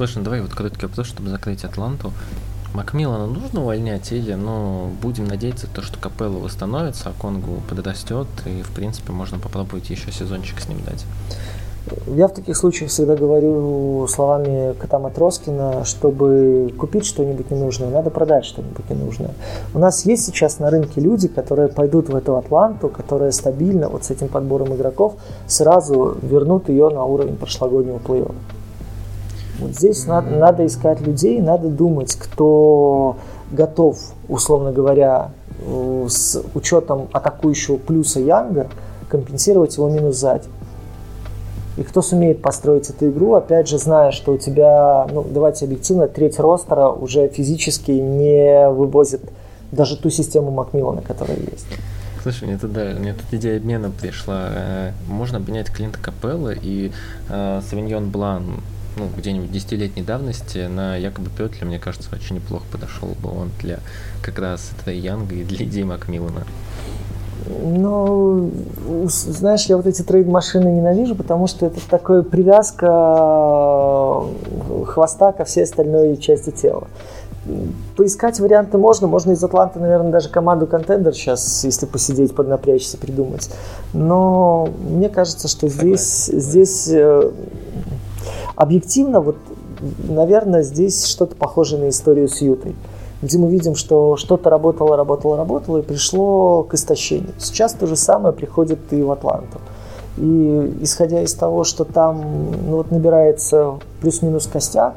Слушай, 0.00 0.16
ну 0.16 0.24
давай 0.24 0.40
вот 0.40 0.54
короткий 0.54 0.86
вопрос, 0.86 1.08
чтобы 1.08 1.28
закрыть 1.28 1.62
Атланту. 1.62 2.10
Макмиллана 2.72 3.26
нужно 3.26 3.60
увольнять 3.60 4.10
или, 4.12 4.32
ну, 4.32 4.88
будем 5.02 5.26
надеяться, 5.26 5.66
то, 5.66 5.82
что 5.82 5.98
Капелло 5.98 6.38
восстановится, 6.38 7.10
а 7.10 7.20
Конгу 7.20 7.60
подрастет, 7.68 8.26
и, 8.46 8.62
в 8.62 8.70
принципе, 8.70 9.12
можно 9.12 9.38
попробовать 9.38 9.90
еще 9.90 10.10
сезончик 10.10 10.58
с 10.58 10.68
ним 10.70 10.78
дать. 10.86 11.04
Я 12.16 12.28
в 12.28 12.32
таких 12.32 12.56
случаях 12.56 12.90
всегда 12.90 13.14
говорю 13.14 14.06
словами 14.08 14.72
кота 14.80 14.98
Матроскина, 14.98 15.84
чтобы 15.84 16.72
купить 16.78 17.04
что-нибудь 17.04 17.50
ненужное, 17.50 17.90
надо 17.90 18.08
продать 18.08 18.46
что-нибудь 18.46 18.88
ненужное. 18.88 19.32
У 19.74 19.78
нас 19.78 20.06
есть 20.06 20.24
сейчас 20.24 20.60
на 20.60 20.70
рынке 20.70 21.02
люди, 21.02 21.28
которые 21.28 21.68
пойдут 21.68 22.08
в 22.08 22.16
эту 22.16 22.38
Атланту, 22.38 22.88
которые 22.88 23.32
стабильно 23.32 23.90
вот 23.90 24.04
с 24.04 24.10
этим 24.10 24.28
подбором 24.28 24.74
игроков 24.74 25.16
сразу 25.46 26.16
вернут 26.22 26.70
ее 26.70 26.88
на 26.88 27.04
уровень 27.04 27.36
прошлогоднего 27.36 27.98
плей-оффа. 27.98 28.59
Вот 29.60 29.72
здесь 29.72 30.06
надо, 30.06 30.30
надо 30.30 30.66
искать 30.66 31.00
людей, 31.00 31.40
надо 31.40 31.68
думать, 31.68 32.14
кто 32.14 33.16
готов, 33.50 33.98
условно 34.28 34.72
говоря, 34.72 35.30
э, 35.60 36.06
с 36.08 36.42
учетом 36.54 37.08
атакующего 37.12 37.76
плюса 37.76 38.20
Янга, 38.20 38.68
компенсировать 39.08 39.76
его 39.76 39.88
минус 39.88 40.16
сзади. 40.16 40.48
И 41.76 41.82
кто 41.82 42.02
сумеет 42.02 42.42
построить 42.42 42.90
эту 42.90 43.10
игру, 43.10 43.34
опять 43.34 43.68
же, 43.68 43.78
зная, 43.78 44.10
что 44.10 44.32
у 44.32 44.38
тебя, 44.38 45.06
ну, 45.12 45.24
давайте 45.28 45.64
объективно, 45.66 46.08
треть 46.08 46.38
ростера 46.38 46.88
уже 46.88 47.28
физически 47.28 47.92
не 47.92 48.68
вывозит 48.70 49.22
даже 49.72 49.96
ту 49.96 50.10
систему 50.10 50.50
Макмиллана, 50.50 51.00
которая 51.02 51.36
есть. 51.36 51.66
Слушай, 52.22 52.48
мне 52.48 52.58
тут, 52.58 52.72
да, 52.72 52.92
мне 52.98 53.14
тут 53.14 53.32
идея 53.32 53.56
обмена 53.56 53.90
пришла. 53.90 54.48
Э, 54.52 54.92
можно 55.08 55.38
обменять 55.38 55.70
Клинта 55.70 55.98
Капелла 55.98 56.52
и 56.52 56.92
э, 57.30 57.60
Савиньон 57.68 58.10
Блан 58.10 58.60
ну, 58.96 59.08
где-нибудь 59.16 59.50
десятилетней 59.50 60.02
давности 60.02 60.66
на 60.66 60.96
якобы 60.96 61.30
Петля, 61.30 61.66
мне 61.66 61.78
кажется, 61.78 62.08
очень 62.12 62.36
неплохо 62.36 62.64
подошел 62.70 63.08
бы 63.22 63.30
он 63.30 63.50
для 63.60 63.78
как 64.22 64.38
раз 64.38 64.72
этого 64.78 64.94
Янга 64.94 65.34
и 65.34 65.44
для 65.44 65.64
идеи 65.64 65.82
Макмиллана. 65.82 66.44
Ну, 67.48 68.50
знаешь, 69.06 69.66
я 69.66 69.76
вот 69.76 69.86
эти 69.86 70.02
трейд-машины 70.02 70.68
ненавижу, 70.68 71.14
потому 71.14 71.46
что 71.46 71.66
это 71.66 71.80
такая 71.88 72.22
привязка 72.22 72.86
э, 74.68 74.84
хвоста 74.86 75.32
ко 75.32 75.44
всей 75.44 75.64
остальной 75.64 76.16
части 76.18 76.50
тела. 76.50 76.88
Поискать 77.96 78.38
варианты 78.38 78.76
можно, 78.76 79.06
можно 79.06 79.32
из 79.32 79.42
Атланты, 79.42 79.78
наверное, 79.78 80.12
даже 80.12 80.28
команду 80.28 80.66
контендер 80.66 81.14
сейчас, 81.14 81.64
если 81.64 81.86
посидеть, 81.86 82.34
поднапрячься, 82.34 82.98
придумать. 82.98 83.50
Но 83.94 84.68
мне 84.88 85.08
кажется, 85.08 85.48
что 85.48 85.68
здесь, 85.68 86.26
здесь 86.26 86.88
э, 86.88 87.30
объективно, 88.56 89.20
вот, 89.20 89.36
наверное, 90.08 90.62
здесь 90.62 91.06
что-то 91.06 91.36
похожее 91.36 91.80
на 91.80 91.88
историю 91.88 92.28
с 92.28 92.40
Ютой 92.40 92.74
где 93.22 93.38
мы 93.38 93.50
видим, 93.50 93.74
что 93.74 94.16
что-то 94.16 94.50
работало, 94.50 94.96
работало, 94.96 95.36
работало 95.36 95.78
и 95.78 95.82
пришло 95.82 96.62
к 96.62 96.74
истощению. 96.74 97.34
Сейчас 97.38 97.74
то 97.74 97.86
же 97.86 97.96
самое 97.96 98.34
приходит 98.34 98.78
и 98.92 99.02
в 99.02 99.10
Атланту. 99.10 99.60
И 100.16 100.78
исходя 100.80 101.22
из 101.22 101.34
того, 101.34 101.64
что 101.64 101.84
там 101.84 102.50
ну, 102.66 102.78
вот 102.78 102.90
набирается 102.90 103.78
плюс-минус 104.00 104.46
костяк, 104.46 104.94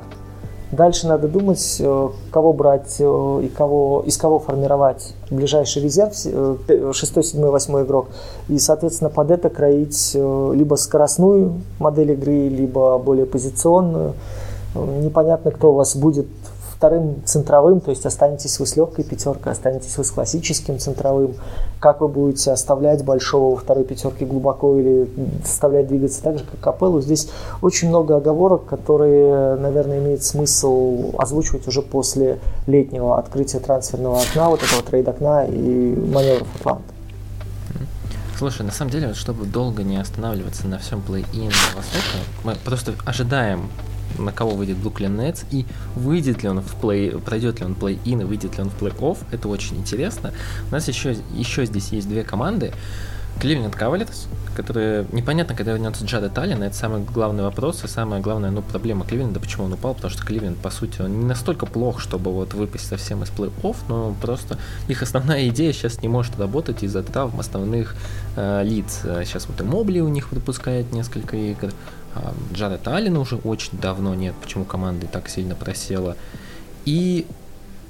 дальше 0.74 1.08
надо 1.08 1.28
думать, 1.28 1.78
э, 1.80 2.10
кого 2.32 2.54
брать 2.54 2.98
э, 3.00 3.42
и 3.44 3.48
кого, 3.48 4.04
из 4.06 4.18
кого 4.18 4.40
формировать 4.40 5.14
ближайший 5.30 5.82
резерв, 5.82 6.14
6, 6.16 7.24
7, 7.24 7.46
8 7.46 7.84
игрок. 7.84 8.08
И, 8.50 8.60
соответственно, 8.60 9.10
под 9.10 9.32
это 9.32 9.50
кроить 9.50 10.12
э, 10.16 10.52
либо 10.56 10.76
скоростную 10.76 11.62
модель 11.80 12.12
игры, 12.12 12.50
либо 12.50 12.98
более 12.98 13.26
позиционную. 13.26 14.14
Непонятно, 14.76 15.52
кто 15.52 15.72
у 15.72 15.76
вас 15.76 15.96
будет 15.96 16.28
вторым 16.84 17.24
центровым, 17.24 17.80
то 17.80 17.92
есть 17.92 18.06
останетесь 18.06 18.60
вы 18.60 18.66
с 18.66 18.76
легкой 18.76 19.06
пятеркой, 19.06 19.54
останетесь 19.54 19.98
вы 19.98 20.04
с 20.04 20.12
классическим 20.12 20.80
центровым, 20.80 21.36
как 21.80 22.02
вы 22.02 22.10
будете 22.10 22.52
оставлять 22.52 23.06
большого 23.06 23.56
во 23.56 23.62
второй 23.62 23.86
пятерке 23.86 24.26
глубоко 24.26 24.78
или 24.78 25.10
заставлять 25.46 25.88
двигаться 25.88 26.22
так 26.22 26.40
же, 26.40 26.44
как 26.44 26.60
Капеллу. 26.60 27.00
Здесь 27.00 27.30
очень 27.62 27.88
много 27.88 28.18
оговорок, 28.18 28.66
которые, 28.66 29.56
наверное, 29.56 30.00
имеет 30.00 30.26
смысл 30.26 31.14
озвучивать 31.18 31.66
уже 31.70 31.82
после 31.82 32.40
летнего 32.68 33.18
открытия 33.18 33.60
трансферного 33.60 34.20
окна, 34.20 34.50
вот 34.50 34.62
этого 34.62 34.82
трейд-окна 34.82 35.46
и 35.46 35.96
маневров 35.96 36.50
Атланта. 36.60 36.84
Слушай, 38.38 38.64
на 38.64 38.74
самом 38.74 38.92
деле, 38.92 39.14
чтобы 39.14 39.46
долго 39.46 39.84
не 39.84 39.96
останавливаться 39.96 40.68
на 40.68 40.80
всем 40.80 41.02
плей-ин 41.02 41.52
Востока, 41.78 42.18
мы 42.44 42.56
просто 42.66 42.94
ожидаем 43.06 43.70
на 44.18 44.32
кого 44.32 44.52
выйдет 44.52 44.78
Brooklyn 44.78 45.16
Nets 45.16 45.46
и 45.52 45.66
выйдет 45.96 46.44
ли 46.44 46.50
он 46.50 46.62
в 46.62 46.76
плей, 46.76 47.12
пройдет 47.12 47.60
ли 47.60 47.66
он 47.66 47.74
плей-ин 47.74 48.22
и 48.22 48.24
выйдет 48.24 48.58
ли 48.58 48.64
он 48.64 48.70
в 48.70 48.82
плей-офф, 48.82 49.18
это 49.32 49.48
очень 49.48 49.78
интересно. 49.78 50.34
У 50.70 50.74
нас 50.74 50.88
еще, 50.88 51.16
еще 51.34 51.66
здесь 51.66 51.90
есть 51.90 52.08
две 52.08 52.24
команды. 52.24 52.74
Кливленд 53.40 53.76
Кавалерс, 53.76 54.28
которые 54.56 55.06
непонятно, 55.12 55.56
когда 55.56 55.74
вернется 55.74 56.06
Джада 56.06 56.30
Таллин, 56.30 56.62
это 56.62 56.76
самый 56.76 57.04
главный 57.04 57.44
вопрос 57.44 57.84
и 57.84 57.88
самая 57.88 58.22
главная 58.22 58.52
ну, 58.52 58.62
проблема 58.62 59.06
Кливленда, 59.06 59.40
почему 59.40 59.66
он 59.66 59.74
упал, 59.74 59.96
потому 59.96 60.12
что 60.12 60.24
Кливленд, 60.26 60.58
по 60.60 60.70
сути, 60.70 61.02
он 61.02 61.20
не 61.20 61.26
настолько 61.26 61.66
плох, 61.66 62.00
чтобы 62.00 62.32
вот 62.32 62.54
выпасть 62.54 62.88
совсем 62.88 63.24
из 63.24 63.30
плей-офф, 63.30 63.76
но 63.90 64.16
просто 64.22 64.58
их 64.88 65.02
основная 65.02 65.48
идея 65.50 65.74
сейчас 65.74 66.02
не 66.02 66.08
может 66.08 66.40
работать 66.40 66.84
из-за 66.84 67.04
травм 67.04 67.40
основных 67.40 67.96
э, 68.36 68.64
лиц. 68.64 69.02
Сейчас 69.04 69.48
вот 69.48 69.60
и 69.60 69.64
Мобли 69.64 70.00
у 70.00 70.10
них 70.10 70.32
выпускает 70.32 70.94
несколько 70.94 71.36
игр, 71.36 71.72
а, 72.16 72.34
Джареда 72.54 72.96
Аллена 72.96 73.20
уже 73.20 73.36
очень 73.38 73.78
давно 73.80 74.14
нет, 74.16 74.36
почему 74.42 74.66
команда 74.66 75.08
так 75.08 75.30
сильно 75.30 75.56
просела. 75.56 76.16
И 76.86 77.26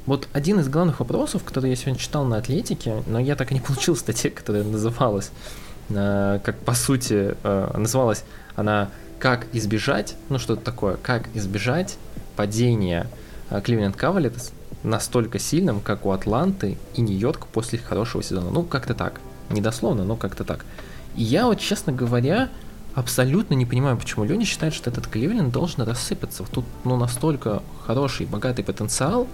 вот 0.06 0.28
один 0.34 0.60
из 0.60 0.68
главных 0.68 1.00
вопросов, 1.00 1.44
который 1.44 1.70
я 1.70 1.76
сегодня 1.76 2.00
читал 2.00 2.26
на 2.26 2.38
Атлетике, 2.38 3.04
но 3.08 3.20
я 3.20 3.36
так 3.36 3.52
и 3.52 3.54
не 3.54 3.62
получил 3.62 3.96
статьи, 3.96 4.30
которая 4.30 4.64
называлась, 4.64 5.32
э, 5.90 6.40
как 6.44 6.60
по 6.60 6.74
сути, 6.74 7.36
э, 7.44 7.72
называлась 7.78 8.24
она 8.56 8.90
«Как 9.20 9.48
избежать», 9.54 10.16
ну 10.30 10.38
что-то 10.38 10.64
такое, 10.64 10.98
«Как 10.98 11.30
избежать 11.34 11.98
падения 12.36 13.08
Кливленд 13.64 13.96
Кавалерс 13.96 14.52
настолько 14.84 15.40
сильным, 15.40 15.80
как 15.80 16.06
у 16.06 16.12
Атланты 16.12 16.78
и 16.96 17.02
Нью-Йорка 17.02 17.48
после 17.52 17.80
хорошего 17.80 18.22
сезона». 18.22 18.50
Ну, 18.52 18.64
как-то 18.64 18.94
так. 18.94 19.22
Недословно, 19.50 20.04
но 20.04 20.16
как-то 20.16 20.44
так. 20.44 20.66
И 21.16 21.24
я 21.24 21.46
вот, 21.46 21.60
честно 21.60 21.94
говоря, 21.94 22.50
абсолютно 22.96 23.54
не 23.56 23.66
понимаю, 23.66 23.98
почему 23.98 24.26
Леня 24.26 24.46
считает, 24.46 24.74
что 24.74 24.90
этот 24.90 25.08
Кливленд 25.08 25.52
должен 25.52 25.84
рассыпаться. 25.84 26.44
Тут 26.52 26.66
ну, 26.84 26.98
настолько 26.98 27.64
хороший, 27.86 28.26
богатый 28.26 28.64
потенциал. 28.64 29.28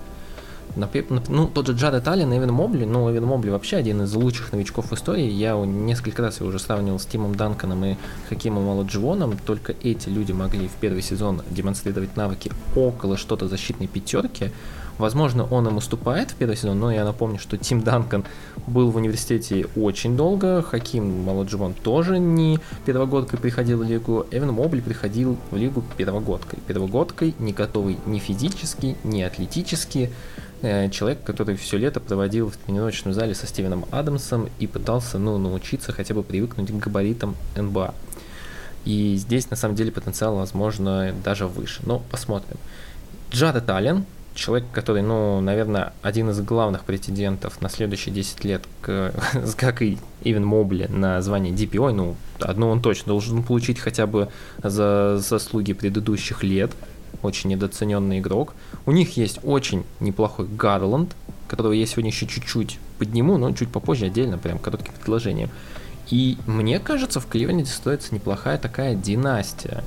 Ну, 0.76 1.47
тот 1.47 1.68
же 1.68 1.74
Джаред 1.74 2.07
Аллен, 2.07 2.32
Эвен 2.32 2.53
Мобли, 2.53 2.86
ну, 2.86 3.12
Эвен 3.12 3.26
Мобли 3.26 3.49
вообще 3.49 3.78
один 3.78 4.03
из 4.03 4.14
лучших 4.14 4.51
новичков 4.51 4.91
в 4.91 4.93
истории. 4.93 5.30
Я 5.30 5.55
несколько 5.55 6.22
раз 6.22 6.39
его 6.39 6.49
уже 6.49 6.60
сравнивал 6.60 6.99
с 6.99 7.05
Тимом 7.05 7.36
Данканом 7.36 7.84
и 7.86 7.95
Хакимом 8.30 8.70
Аладживоном. 8.70 9.38
Только 9.45 9.74
эти 9.84 10.10
люди 10.10 10.32
могли 10.32 10.68
в 10.68 10.74
первый 10.74 11.01
сезон 11.01 11.41
демонстрировать 11.49 12.16
навыки 12.16 12.51
около 12.76 13.18
что-то 13.18 13.47
защитной 13.47 13.88
пятерки. 13.88 14.51
Возможно, 15.00 15.45
он 15.45 15.66
им 15.66 15.78
уступает 15.78 16.32
в 16.32 16.36
первый 16.36 16.58
сезон, 16.58 16.78
но 16.78 16.91
я 16.91 17.06
напомню, 17.06 17.39
что 17.39 17.58
Тим 17.58 17.82
Данкан 17.82 18.26
был 18.68 18.91
в 18.91 18.97
университете 18.97 19.66
очень 19.78 20.18
долго, 20.18 20.62
Хаким 20.62 21.24
Маладживан 21.24 21.74
тоже 21.74 22.20
не 22.20 22.60
первогодкой 22.86 23.39
приходил 23.39 23.78
в 23.78 23.84
лигу, 23.84 24.28
Эван 24.30 24.52
Мобли 24.52 24.82
приходил 24.82 25.38
в 25.52 25.56
лигу 25.56 25.86
первогодкой. 25.95 26.60
Первогодкой, 26.68 27.34
не 27.39 27.54
готовый 27.54 27.97
ни 28.06 28.20
физически, 28.20 28.97
ни 29.06 29.22
атлетически, 29.22 30.12
э, 30.62 30.89
человек, 30.89 31.24
который 31.24 31.56
все 31.56 31.78
лето 31.78 32.02
проводил 32.02 32.50
в 32.50 32.58
тренировочном 32.58 33.14
зале 33.14 33.34
со 33.36 33.47
Стивеном 33.47 33.86
Адамсом 33.91 34.50
и 34.60 34.68
пытался 34.68 35.18
ну, 35.18 35.38
научиться 35.38 35.93
хотя 35.93 36.14
бы 36.14 36.24
привыкнуть 36.24 36.72
к 36.72 36.74
габаритам 36.74 37.38
НБА. 37.56 37.93
И 38.84 39.16
здесь 39.16 39.50
на 39.50 39.56
самом 39.56 39.76
деле 39.76 39.93
потенциал, 39.93 40.36
возможно, 40.36 41.14
даже 41.24 41.47
выше. 41.47 41.82
Но 41.86 42.00
посмотрим. 42.12 42.58
Джаред 43.32 43.70
Аллен, 43.70 44.06
человек, 44.36 44.68
который, 44.72 45.02
ну, 45.02 45.42
наверное, 45.42 45.94
один 46.02 46.30
из 46.30 46.40
главных 46.42 46.84
претендентов 46.84 47.62
на 47.62 47.70
следующие 47.70 48.14
10 48.14 48.44
лет, 48.46 48.64
к, 48.82 49.14
как 49.58 49.82
и 49.82 49.98
Ивен 50.24 50.46
Мобли, 50.46 50.88
на 50.90 51.22
звание 51.22 51.54
DPO, 51.54 51.92
ну, 51.92 52.16
одно 52.40 52.70
он 52.70 52.82
точно 52.82 53.08
должен 53.08 53.44
получить 53.44 53.80
хотя 53.80 54.08
бы 54.08 54.30
за 54.64 55.18
заслуги 55.18 55.74
предыдущих 55.74 56.44
лет, 56.44 56.72
очень 57.22 57.50
недооцененный 57.50 58.20
игрок. 58.20 58.54
У 58.86 58.92
них 58.92 59.18
есть 59.18 59.40
очень 59.44 59.84
неплохой 60.00 60.48
Гарланд, 60.48 61.16
которого 61.48 61.74
я 61.74 61.86
сегодня 61.86 62.12
еще 62.12 62.28
чуть-чуть 62.28 62.80
подниму, 62.98 63.38
но 63.38 63.52
чуть 63.52 63.70
попозже 63.70 64.06
отдельно, 64.06 64.38
прям 64.38 64.60
коротким 64.60 64.94
предложением. 64.94 65.50
И 66.10 66.38
мне 66.48 66.80
кажется, 66.80 67.20
в 67.20 67.28
Кливленде 67.28 67.66
строится 67.66 68.14
неплохая 68.16 68.58
такая 68.58 68.96
династия. 68.96 69.84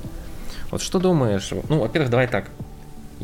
Вот 0.71 0.81
что 0.81 0.99
думаешь? 0.99 1.51
Ну, 1.69 1.79
во-первых, 1.79 2.09
давай 2.09 2.27
так. 2.27 2.49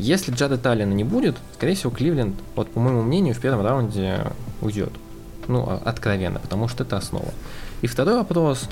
Если 0.00 0.32
Джада 0.32 0.56
Таллина 0.56 0.94
не 0.94 1.04
будет, 1.04 1.36
скорее 1.54 1.74
всего, 1.74 1.90
Кливленд, 1.90 2.34
вот 2.56 2.70
по 2.70 2.80
моему 2.80 3.02
мнению, 3.02 3.34
в 3.34 3.38
первом 3.38 3.66
раунде 3.66 4.32
уйдет. 4.62 4.92
Ну, 5.46 5.66
а, 5.68 5.82
откровенно, 5.84 6.38
потому 6.38 6.68
что 6.68 6.84
это 6.84 6.96
основа. 6.96 7.28
И 7.82 7.86
второй 7.86 8.14
вопрос. 8.14 8.66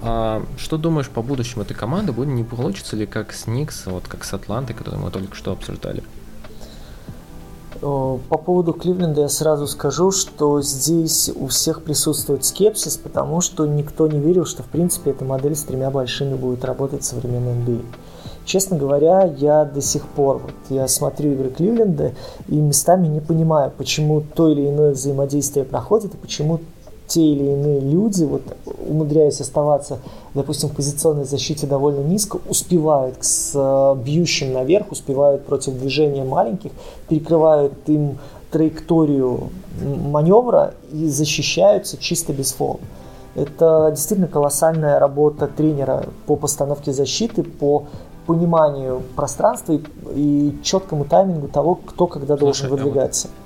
А, 0.00 0.42
что 0.56 0.78
думаешь 0.78 1.10
по 1.10 1.20
будущему 1.20 1.64
этой 1.64 1.74
команды? 1.74 2.12
Будет 2.12 2.28
не 2.28 2.44
получится 2.44 2.96
ли 2.96 3.04
как 3.04 3.34
с 3.34 3.46
Никс, 3.46 3.84
вот 3.86 4.08
как 4.08 4.24
с 4.24 4.32
Атлантой, 4.32 4.74
которую 4.74 5.02
мы 5.02 5.10
только 5.10 5.36
что 5.36 5.52
обсуждали? 5.52 6.02
По 7.80 8.38
поводу 8.38 8.72
Кливленда 8.72 9.22
я 9.22 9.28
сразу 9.28 9.66
скажу, 9.66 10.12
что 10.12 10.62
здесь 10.62 11.30
у 11.34 11.46
всех 11.48 11.82
присутствует 11.82 12.44
скепсис, 12.44 12.96
потому 12.96 13.42
что 13.42 13.66
никто 13.66 14.06
не 14.06 14.18
верил, 14.18 14.46
что 14.46 14.62
в 14.62 14.66
принципе 14.66 15.10
эта 15.10 15.26
модель 15.26 15.54
с 15.54 15.62
тремя 15.62 15.90
большими 15.90 16.34
будет 16.34 16.64
работать 16.64 17.02
в 17.02 17.06
современном 17.06 17.60
NBA. 17.60 17.84
Честно 18.50 18.76
говоря, 18.76 19.32
я 19.38 19.64
до 19.64 19.80
сих 19.80 20.08
пор, 20.08 20.38
вот, 20.38 20.54
я 20.70 20.88
смотрю 20.88 21.34
игры 21.34 21.50
Кливленда 21.50 22.14
и 22.48 22.56
местами 22.56 23.06
не 23.06 23.20
понимаю, 23.20 23.70
почему 23.78 24.22
то 24.22 24.48
или 24.48 24.68
иное 24.68 24.90
взаимодействие 24.90 25.64
проходит 25.64 26.14
и 26.14 26.16
почему 26.16 26.58
те 27.06 27.22
или 27.22 27.44
иные 27.44 27.78
люди, 27.78 28.24
вот, 28.24 28.42
умудряясь 28.88 29.40
оставаться, 29.40 29.98
допустим, 30.34 30.68
в 30.68 30.72
позиционной 30.72 31.26
защите 31.26 31.68
довольно 31.68 32.00
низко, 32.00 32.40
успевают 32.48 33.18
с 33.20 33.52
э, 33.54 33.94
бьющим 34.02 34.52
наверх, 34.52 34.90
успевают 34.90 35.46
против 35.46 35.74
движения 35.74 36.24
маленьких, 36.24 36.72
перекрывают 37.08 37.74
им 37.86 38.18
траекторию 38.50 39.50
маневра 39.80 40.74
и 40.92 41.06
защищаются 41.06 41.98
чисто 41.98 42.32
без 42.32 42.50
фола. 42.52 42.80
Это 43.36 43.92
действительно 43.94 44.26
колоссальная 44.26 44.98
работа 44.98 45.46
тренера 45.46 46.06
по 46.26 46.34
постановке 46.34 46.92
защиты, 46.92 47.44
по 47.44 47.84
пониманию 48.30 49.02
пространства 49.16 49.72
и, 49.72 49.80
и 50.14 50.58
четкому 50.62 51.04
таймингу 51.04 51.48
того, 51.48 51.74
кто 51.74 52.06
когда 52.06 52.36
Слушай, 52.36 52.68
должен 52.68 52.70
выдвигаться. 52.70 53.28
А 53.28 53.30
вот 53.30 53.36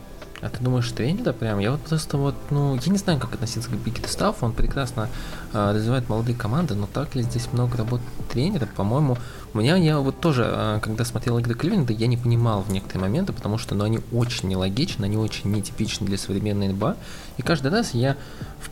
а 0.45 0.51
ты 0.51 0.62
думаешь, 0.62 0.93
тренера 0.93 1.32
прям? 1.32 1.59
Я 1.59 1.70
вот 1.70 1.80
просто 1.80 2.18
вот, 2.18 2.35
ну, 2.51 2.74
я 2.74 2.93
не 2.93 2.99
знаю, 2.99 3.18
как 3.18 3.32
относиться 3.32 3.70
к 3.70 3.72
Биггет 3.72 4.11
Стаффу, 4.11 4.45
он 4.45 4.53
прекрасно 4.53 5.09
э, 5.55 5.72
развивает 5.72 6.11
молодые 6.11 6.37
команды, 6.37 6.74
но 6.74 6.87
так 6.87 7.14
ли 7.14 7.22
здесь 7.22 7.49
много 7.53 7.78
работы 7.78 8.03
тренера? 8.30 8.68
По-моему, 8.76 9.16
у 9.55 9.59
меня, 9.59 9.76
я 9.76 10.01
вот 10.01 10.20
тоже, 10.20 10.47
э, 10.47 10.80
когда 10.82 11.07
смотрел 11.07 11.39
игры 11.39 11.55
Кливленда, 11.55 11.95
я 11.95 12.07
не 12.09 12.18
понимал 12.18 12.61
в 12.61 12.70
некоторые 12.70 13.09
моменты, 13.09 13.32
потому 13.32 13.57
что, 13.57 13.74
ну, 13.74 13.85
они 13.85 14.01
очень 14.12 14.51
нелогичны, 14.51 15.07
они 15.07 15.16
очень 15.16 15.51
нетипичны 15.51 16.07
для 16.07 16.18
современной 16.18 16.68
НБА, 16.68 16.97
и 17.39 17.43
каждый 17.43 17.70
раз 17.70 17.95
я 17.95 18.18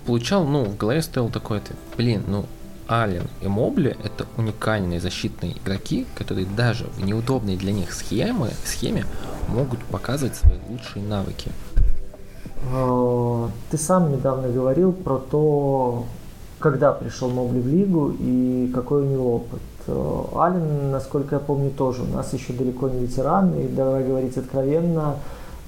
получал, 0.04 0.44
ну, 0.44 0.66
в 0.66 0.76
голове 0.76 1.00
стоял 1.00 1.30
такой 1.30 1.58
ответ, 1.58 1.78
блин, 1.96 2.22
ну, 2.26 2.44
Ален 2.88 3.24
и 3.40 3.48
Мобли— 3.48 3.96
это 4.04 4.26
уникальные 4.36 5.00
защитные 5.00 5.56
игроки, 5.58 6.06
которые 6.14 6.46
даже 6.46 6.84
в 6.84 7.04
неудобной 7.04 7.56
для 7.56 7.72
них 7.72 7.92
схемы, 7.92 8.50
схеме 8.64 9.04
могут 9.48 9.82
показывать 9.84 10.36
свои 10.36 10.58
лучшие 10.68 11.04
навыки. 11.04 11.50
А, 12.70 13.48
ты 13.70 13.78
сам 13.78 14.12
недавно 14.12 14.48
говорил 14.48 14.92
про 14.92 15.18
то, 15.18 16.04
когда 16.58 16.92
пришел 16.92 17.30
Мобли 17.30 17.60
в 17.60 17.66
лигу 17.66 18.14
и 18.18 18.70
какой 18.74 19.02
у 19.02 19.06
него 19.06 19.36
опыт. 19.36 19.60
А, 19.88 20.28
Ален, 20.44 20.90
насколько 20.90 21.36
я 21.36 21.40
помню, 21.40 21.70
тоже 21.70 22.02
у 22.02 22.06
нас 22.06 22.32
еще 22.32 22.52
далеко 22.52 22.88
не 22.88 23.00
ветеран, 23.00 23.54
и 23.54 23.68
давай 23.68 24.04
говорить 24.04 24.36
откровенно, 24.36 25.16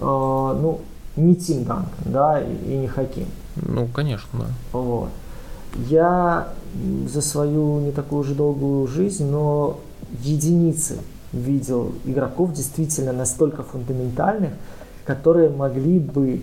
а, 0.01 0.59
ну, 0.61 0.81
не 1.17 1.37
Тим 1.37 1.65
Данкан, 1.65 2.05
да, 2.05 2.41
и 2.41 2.77
не 2.77 2.89
Хаким. 2.89 3.27
Ну, 3.57 3.87
конечно, 3.87 4.29
да. 4.33 4.47
Вот. 4.73 5.11
Я 5.89 6.49
за 7.09 7.21
свою 7.21 7.81
не 7.81 7.93
такую 7.93 8.21
уже 8.21 8.35
долгую 8.35 8.87
жизнь, 8.87 9.27
но 9.27 9.79
единицы 10.23 10.99
видел 11.33 11.93
игроков 12.05 12.53
действительно 12.53 13.13
настолько 13.13 13.63
фундаментальных, 13.63 14.53
которые 15.05 15.51
могли 15.51 15.99
бы 15.99 16.43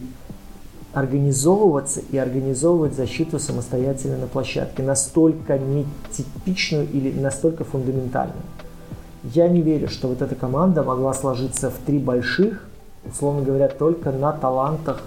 организовываться 0.94 2.02
и 2.12 2.18
организовывать 2.18 2.96
защиту 2.96 3.40
самостоятельно 3.40 4.18
на 4.18 4.28
площадке, 4.28 4.84
настолько 4.84 5.58
нетипичную 5.58 6.90
или 6.92 7.18
настолько 7.18 7.64
фундаментальную. 7.64 8.44
Я 9.24 9.48
не 9.48 9.62
верю, 9.62 9.88
что 9.88 10.08
вот 10.08 10.22
эта 10.22 10.36
команда 10.36 10.84
могла 10.84 11.14
сложиться 11.14 11.70
в 11.70 11.76
три 11.86 12.00
больших, 12.00 12.68
условно 13.06 13.44
говоря, 13.44 13.68
только 13.68 14.12
на 14.12 14.32
талантах 14.32 15.02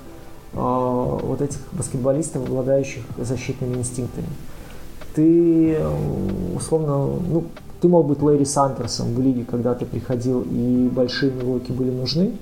э, 0.53 0.57
вот 0.57 1.43
этих 1.43 1.59
баскетболистов, 1.73 2.45
обладающих 2.45 3.03
защитными 3.19 3.77
инстинктами. 3.77 4.29
Ты, 5.15 5.77
условно, 6.57 7.21
ну, 7.29 7.45
ты 7.81 7.89
мог 7.89 8.07
быть 8.07 8.23
Лэри 8.23 8.45
Сандерсом 8.45 9.15
в 9.15 9.21
лиге, 9.21 9.45
когда 9.45 9.75
ты 9.75 9.85
приходил, 9.85 10.43
и 10.51 10.89
большие 10.93 11.31
блоки 11.31 11.71
были 11.71 11.91
нужны, 11.91 12.33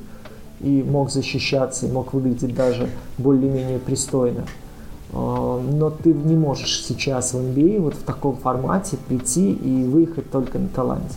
и 0.61 0.83
мог 0.83 1.11
защищаться, 1.11 1.87
и 1.87 1.91
мог 1.91 2.13
выглядеть 2.13 2.55
даже 2.55 2.89
более-менее 3.19 3.79
пристойно. 3.79 4.45
А, 5.13 5.61
но 5.61 5.91
ты 5.91 6.13
не 6.13 6.37
можешь 6.37 6.85
сейчас 6.85 7.35
в 7.35 7.37
NBA 7.37 7.79
а 7.79 7.81
вот 7.83 7.95
в 7.95 8.03
таком 8.03 8.37
формате 8.37 8.97
прийти 9.09 9.53
и 9.53 9.85
выехать 9.85 10.31
только 10.31 10.59
на 10.59 10.69
таланте. 10.69 11.17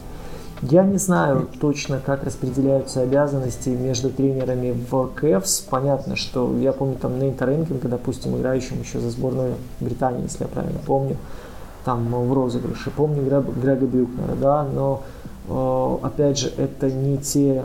Я 0.61 0.83
не 0.83 0.97
знаю 0.97 1.47
точно, 1.59 1.99
как 2.03 2.23
распределяются 2.23 3.01
обязанности 3.01 3.69
между 3.69 4.09
тренерами 4.09 4.73
в 4.89 5.09
КФС. 5.15 5.59
Понятно, 5.69 6.15
что 6.15 6.57
я 6.59 6.71
помню 6.71 6.95
там 6.95 7.19
Нейта 7.19 7.45
Ренкинга, 7.45 7.89
допустим, 7.89 8.37
играющим 8.37 8.79
еще 8.79 8.99
за 8.99 9.09
сборную 9.09 9.55
Британии, 9.81 10.23
если 10.23 10.43
я 10.43 10.47
правильно 10.47 10.79
помню, 10.85 11.17
там 11.83 12.07
в 12.07 12.33
розыгрыше. 12.33 12.89
Помню 12.91 13.21
Грега 13.23 13.85
Бюкнера, 13.85 14.35
да, 14.41 14.63
но 14.63 15.03
э, 15.49 16.05
опять 16.05 16.39
же, 16.39 16.51
это 16.57 16.89
не 16.89 17.17
те 17.17 17.63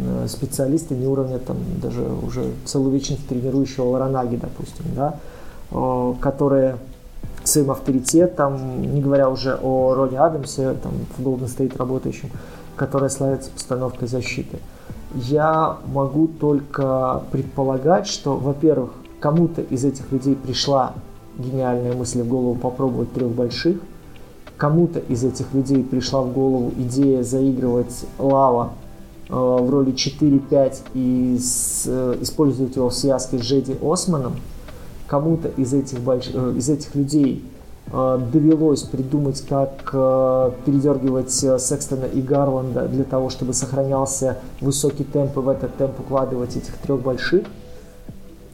э, 0.00 0.26
специалисты 0.26 0.94
не 0.94 1.06
уровня 1.06 1.38
там 1.38 1.58
даже 1.82 2.02
уже 2.02 2.50
целую 2.64 2.92
вечность 2.92 3.28
тренирующего 3.28 3.84
Ларанаги, 3.84 4.36
допустим, 4.36 4.86
да, 4.96 5.18
э, 5.70 6.14
которые 6.20 6.76
своим 7.44 7.70
авторитетом, 7.70 8.82
не 8.82 9.00
говоря 9.00 9.28
уже 9.28 9.58
о 9.60 9.94
Рони 9.94 10.16
Адамсе, 10.16 10.74
там, 10.74 10.92
в 11.16 11.26
Golden 11.26 11.46
State 11.46 11.76
работающем, 11.76 12.30
которая 12.76 13.10
славится 13.10 13.50
постановкой 13.50 14.08
защиты. 14.08 14.58
Я 15.14 15.76
могу 15.92 16.26
только 16.26 17.22
предполагать, 17.30 18.06
что, 18.06 18.36
во-первых, 18.36 18.90
кому-то 19.20 19.60
из 19.60 19.84
этих 19.84 20.10
людей 20.10 20.34
пришла 20.34 20.94
гениальная 21.38 21.94
мысль 21.94 22.22
в 22.22 22.28
голову 22.28 22.54
попробовать 22.54 23.12
трех 23.12 23.30
больших. 23.30 23.76
Кому-то 24.56 25.00
из 25.00 25.24
этих 25.24 25.52
людей 25.54 25.82
пришла 25.82 26.22
в 26.22 26.32
голову 26.32 26.72
идея 26.76 27.22
заигрывать 27.22 28.04
лава 28.18 28.72
э, 29.28 29.34
в 29.34 29.68
роли 29.68 29.92
4-5 29.92 30.80
и 30.94 31.36
с, 31.38 31.84
э, 31.86 32.18
использовать 32.20 32.76
его 32.76 32.88
в 32.88 32.94
связке 32.94 33.38
с 33.38 33.42
Джеди 33.42 33.76
Османом. 33.82 34.34
Кому-то 35.12 35.48
из 35.48 35.74
этих, 35.74 36.00
больш... 36.00 36.30
э, 36.32 36.54
из 36.56 36.70
этих 36.70 36.94
людей 36.94 37.44
э, 37.92 38.20
довелось 38.32 38.80
придумать, 38.80 39.44
как 39.46 39.90
э, 39.92 40.52
передергивать 40.64 41.30
Секстона 41.30 42.06
и 42.06 42.22
Гарланда 42.22 42.88
для 42.88 43.04
того, 43.04 43.28
чтобы 43.28 43.52
сохранялся 43.52 44.38
высокий 44.62 45.04
темп 45.04 45.36
и 45.36 45.40
в 45.40 45.50
этот 45.50 45.76
темп 45.76 46.00
укладывать 46.00 46.56
этих 46.56 46.78
трех 46.78 47.02
больших. 47.02 47.44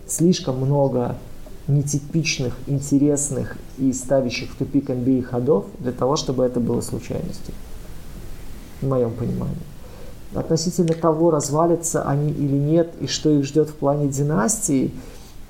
Слишком 0.09 0.57
много 0.57 1.15
нетипичных, 1.69 2.57
интересных 2.67 3.57
и 3.79 3.93
ставящих 3.93 4.51
в 4.51 4.57
тупик 4.57 4.91
NBA 4.91 5.23
ходов 5.23 5.67
для 5.79 5.93
того, 5.93 6.17
чтобы 6.17 6.45
это 6.45 6.59
было 6.59 6.81
случайностью. 6.81 7.55
В 8.83 8.89
моем 8.89 9.13
понимании. 9.13 9.55
Относительно 10.35 10.95
того, 10.95 11.31
развалятся 11.31 12.03
они 12.03 12.33
или 12.33 12.57
нет, 12.57 12.95
и 13.01 13.07
что 13.07 13.31
их 13.31 13.45
ждет 13.45 13.69
в 13.69 13.75
плане 13.75 14.09
династии– 14.09 14.93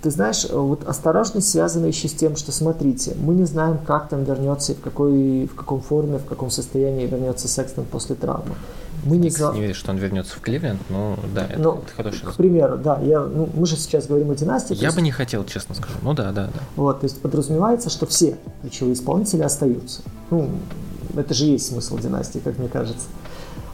ты 0.03 0.11
знаешь, 0.11 0.44
э, 0.49 0.57
вот 0.57 0.86
осторожность 0.86 1.51
связана 1.51 1.86
еще 1.86 2.09
с 2.09 2.12
тем, 2.12 2.36
что, 2.36 2.53
смотрите, 2.53 3.16
мы 3.20 3.34
не 3.34 3.44
знаем, 3.44 3.78
как 3.78 4.09
там 4.09 4.24
вернется, 4.24 4.74
в, 4.74 4.80
какой, 4.80 5.46
в 5.46 5.55
каком 5.55 5.80
форме, 5.80 6.18
в 6.18 6.24
каком 6.24 6.51
состоянии 6.51 7.07
вернется 7.07 7.49
Секстон 7.49 7.84
после 7.84 8.14
травмы. 8.14 8.55
Мы 9.05 9.16
не, 9.16 9.28
не 9.28 9.61
верю, 9.61 9.74
что 9.74 9.92
он 9.92 9.99
вернется 9.99 10.34
в 10.36 10.40
Кливленд, 10.40 10.80
но 10.90 11.16
да, 11.32 11.46
это, 11.46 11.59
ну, 11.61 11.82
это 11.84 11.94
хороший 11.94 12.26
К 12.26 12.34
примеру, 12.34 12.78
да, 12.78 12.99
я, 13.01 13.20
ну, 13.20 13.49
мы 13.55 13.66
же 13.66 13.76
сейчас 13.76 14.07
говорим 14.07 14.30
о 14.30 14.34
династии. 14.34 14.74
Я 14.74 14.86
есть... 14.86 14.96
бы 14.96 15.03
не 15.03 15.12
хотел, 15.12 15.44
честно 15.44 15.74
скажу. 15.74 15.94
Ну 16.03 16.14
да, 16.14 16.32
да, 16.32 16.46
да. 16.53 16.61
Вот, 16.76 17.01
то 17.01 17.05
есть 17.05 17.20
подразумевается, 17.20 17.90
что 17.90 18.07
все 18.07 18.36
ключевые 18.62 18.94
исполнители 18.94 19.42
остаются. 19.42 20.03
Ну, 20.30 20.51
это 21.16 21.32
же 21.32 21.44
есть 21.44 21.66
смысл 21.66 21.99
династии, 21.99 22.40
как 22.40 22.59
мне 22.59 22.68
кажется. 22.68 23.07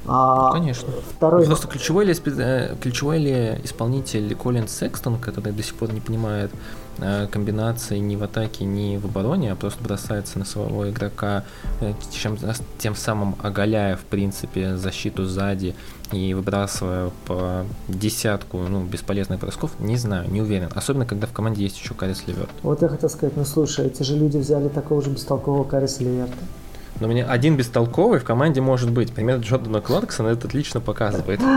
А, 0.06 0.52
Конечно. 0.52 0.88
Второй... 1.16 1.46
Просто 1.46 1.66
ключевой 1.68 2.04
ли, 2.04 2.14
э, 2.14 2.76
ключевой 2.80 3.18
ли 3.18 3.60
исполнитель 3.64 4.34
Колин 4.34 4.68
Секстон, 4.68 5.18
который 5.18 5.52
до 5.52 5.62
сих 5.62 5.74
пор 5.74 5.92
не 5.92 6.00
понимает 6.00 6.50
э, 6.98 7.26
комбинации 7.28 7.98
ни 7.98 8.16
в 8.16 8.22
атаке, 8.22 8.64
ни 8.64 8.96
в 8.98 9.06
обороне, 9.06 9.52
а 9.52 9.56
просто 9.56 9.82
бросается 9.82 10.38
на 10.38 10.44
своего 10.44 10.88
игрока, 10.90 11.44
э, 11.80 11.94
чем, 12.12 12.36
тем 12.78 12.94
самым 12.94 13.36
оголяя, 13.42 13.96
в 13.96 14.04
принципе, 14.04 14.76
защиту 14.76 15.24
сзади 15.24 15.74
и 16.12 16.34
выбрасывая 16.34 17.10
по 17.26 17.64
десятку 17.88 18.58
ну, 18.58 18.84
бесполезных 18.84 19.40
бросков, 19.40 19.72
не 19.78 19.96
знаю, 19.96 20.30
не 20.30 20.42
уверен. 20.42 20.68
Особенно, 20.74 21.06
когда 21.06 21.26
в 21.26 21.32
команде 21.32 21.62
есть 21.62 21.78
еще 21.78 21.94
Карис 21.94 22.24
Леверт. 22.26 22.50
Вот 22.62 22.82
я 22.82 22.88
хотел 22.88 23.08
сказать, 23.08 23.36
ну 23.36 23.44
слушай, 23.44 23.86
эти 23.86 24.02
же 24.02 24.16
люди 24.16 24.36
взяли 24.36 24.68
такого 24.68 25.00
же 25.02 25.10
бестолкового 25.10 25.64
Кариса 25.64 26.04
Леверта. 26.04 26.36
Но 27.00 27.08
мне 27.08 27.24
один 27.24 27.56
бестолковый 27.56 28.18
в 28.18 28.24
команде 28.24 28.60
может 28.60 28.90
быть. 28.90 29.12
Пример 29.12 29.38
Джордана 29.38 29.80
Кларксона 29.80 30.28
это 30.28 30.46
отлично 30.48 30.80
показывает. 30.80 31.40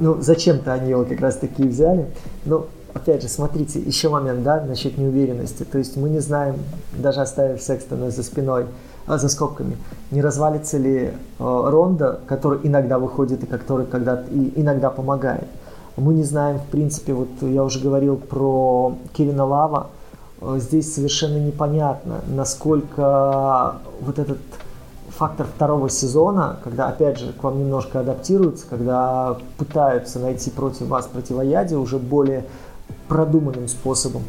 Ну, 0.00 0.18
зачем-то 0.20 0.74
они 0.74 0.90
его 0.90 1.04
как 1.04 1.20
раз 1.20 1.38
таки 1.38 1.64
взяли. 1.64 2.06
Но, 2.44 2.66
опять 2.94 3.20
же, 3.20 3.26
смотрите, 3.26 3.80
еще 3.80 4.08
момент, 4.08 4.44
да, 4.44 4.60
насчет 4.60 4.96
неуверенности. 4.96 5.64
То 5.64 5.78
есть 5.78 5.96
мы 5.96 6.08
не 6.08 6.20
знаем, 6.20 6.54
даже 6.96 7.20
оставив 7.20 7.60
Секстона 7.60 8.12
за 8.12 8.22
спиной, 8.22 8.66
а, 9.08 9.18
за 9.18 9.28
скобками, 9.28 9.76
не 10.10 10.22
развалится 10.22 10.78
ли 10.78 11.06
э, 11.06 11.10
Ронда, 11.38 12.20
который 12.28 12.60
иногда 12.62 13.00
выходит 13.00 13.42
и 13.42 13.46
который 13.46 13.86
когда 13.86 14.22
и 14.30 14.52
иногда 14.54 14.90
помогает. 14.90 15.48
Мы 15.96 16.14
не 16.14 16.22
знаем, 16.22 16.58
в 16.58 16.66
принципе, 16.66 17.12
вот 17.12 17.28
я 17.40 17.64
уже 17.64 17.80
говорил 17.80 18.16
про 18.16 18.96
Кевина 19.14 19.44
Лава, 19.44 19.88
здесь 20.40 20.94
совершенно 20.94 21.38
непонятно, 21.38 22.20
насколько 22.28 23.76
вот 24.00 24.18
этот 24.18 24.38
фактор 25.08 25.46
второго 25.46 25.90
сезона, 25.90 26.58
когда, 26.62 26.88
опять 26.88 27.18
же, 27.18 27.32
к 27.32 27.42
вам 27.42 27.58
немножко 27.58 28.00
адаптируются, 28.00 28.66
когда 28.68 29.36
пытаются 29.56 30.20
найти 30.20 30.50
против 30.50 30.86
вас 30.86 31.06
противоядие 31.06 31.78
уже 31.78 31.98
более 31.98 32.44
продуманным 33.08 33.66
способом, 33.66 34.22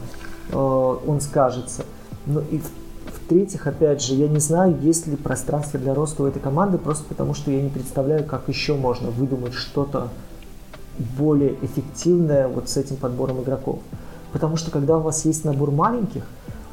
э, 0.52 0.56
он 0.56 1.22
скажется. 1.22 1.84
Ну 2.26 2.42
и 2.50 2.60
в-третьих, 3.06 3.68
опять 3.68 4.02
же, 4.02 4.16
я 4.16 4.28
не 4.28 4.40
знаю, 4.40 4.76
есть 4.82 5.06
ли 5.06 5.16
пространство 5.16 5.80
для 5.80 5.94
роста 5.94 6.24
у 6.24 6.26
этой 6.26 6.40
команды, 6.42 6.80
просто 6.80 7.04
потому 7.06 7.36
что 7.36 7.52
я 7.52 7.62
не 7.62 7.70
представляю, 7.70 8.26
как 8.26 8.48
еще 8.48 8.74
можно 8.74 9.12
выдумать 9.12 9.54
что-то 9.54 10.08
более 10.98 11.54
эффективное 11.62 12.48
вот 12.48 12.68
с 12.68 12.78
этим 12.78 12.96
подбором 12.96 13.42
игроков. 13.42 13.80
Потому 14.32 14.58
что 14.58 14.72
когда 14.72 14.98
у 14.98 15.02
вас 15.02 15.26
есть 15.26 15.46
набор 15.46 15.72
маленьких, 15.72 16.24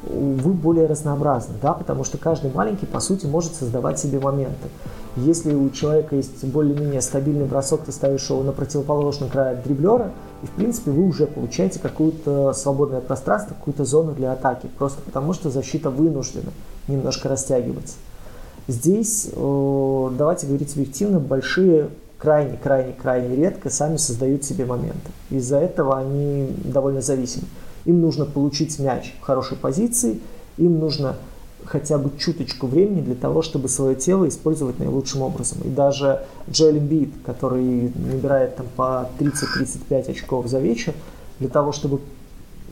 вы 0.09 0.53
более 0.53 0.87
разнообразны, 0.87 1.55
да, 1.61 1.73
потому 1.73 2.05
что 2.05 2.17
каждый 2.17 2.53
маленький, 2.53 2.87
по 2.87 3.01
сути, 3.01 3.27
может 3.27 3.55
создавать 3.55 3.99
себе 3.99 4.21
моменты. 4.21 4.69
Если 5.17 5.55
у 5.55 5.71
человека 5.71 6.15
есть 6.15 6.45
более-менее 6.45 7.01
стабильный 7.01 7.47
бросок, 7.47 7.81
ты 7.85 7.91
ставишь 7.93 8.29
его 8.31 8.43
на 8.43 8.53
противоположный 8.53 9.29
край 9.29 9.57
дриблера, 9.65 10.13
и, 10.43 10.47
в 10.47 10.51
принципе, 10.51 10.91
вы 10.91 11.09
уже 11.09 11.27
получаете 11.27 11.81
какое-то 11.81 12.53
свободное 12.53 13.01
пространство, 13.01 13.55
какую-то 13.55 13.85
зону 13.85 14.13
для 14.13 14.33
атаки, 14.33 14.69
просто 14.79 15.01
потому 15.03 15.33
что 15.33 15.51
защита 15.51 15.91
вынуждена 15.91 16.51
немножко 16.87 17.29
растягиваться. 17.29 17.97
Здесь, 18.69 19.29
давайте 19.35 20.47
говорить 20.47 20.73
объективно, 20.75 21.19
большие 21.19 21.89
крайне-крайне-крайне 22.19 23.37
редко 23.37 23.71
сами 23.71 23.97
создают 23.97 24.45
себе 24.45 24.65
моменты. 24.65 25.11
Из-за 25.31 25.59
этого 25.59 25.99
они 25.99 26.49
довольно 26.65 27.01
зависимы. 27.01 27.47
Им 27.85 28.01
нужно 28.01 28.25
получить 28.25 28.79
мяч 28.79 29.15
в 29.21 29.25
хорошей 29.25 29.57
позиции, 29.57 30.21
им 30.57 30.79
нужно 30.81 31.17
хотя 31.65 31.99
бы 31.99 32.11
чуточку 32.19 32.67
времени 32.67 33.01
для 33.01 33.15
того, 33.15 33.43
чтобы 33.43 33.69
свое 33.69 33.97
тело 33.97 34.29
использовать 34.29 34.79
наилучшим 34.79 35.23
образом. 35.23 35.59
И 35.65 35.69
даже 35.69 36.25
Джоэл 36.51 36.79
Эмбит, 36.79 37.11
который 37.25 37.93
набирает 37.95 38.57
там 38.57 38.67
по 38.77 39.09
30-35 39.19 40.11
очков 40.11 40.47
за 40.47 40.59
вечер, 40.61 40.95
для 41.39 41.49
того, 41.49 41.73
чтобы 41.73 42.01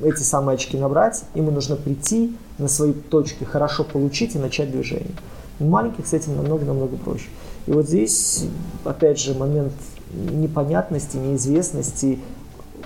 эти 0.03 0.23
самые 0.23 0.55
очки 0.55 0.77
набрать, 0.77 1.25
ему 1.35 1.51
нужно 1.51 1.77
прийти 1.77 2.37
на 2.59 2.69
свои 2.69 2.93
точки, 2.93 3.45
хорошо 3.45 3.85
получить 3.85 4.35
и 4.35 4.39
начать 4.39 4.71
движение. 4.71 5.15
У 5.61 5.65
маленьких 5.67 6.07
с 6.07 6.13
этим 6.13 6.37
намного-намного 6.37 6.97
проще. 6.97 7.27
И 7.67 7.73
вот 7.73 7.87
здесь, 7.87 8.45
опять 8.85 9.19
же, 9.19 9.35
момент 9.35 9.73
непонятности, 10.13 11.17
неизвестности. 11.17 12.19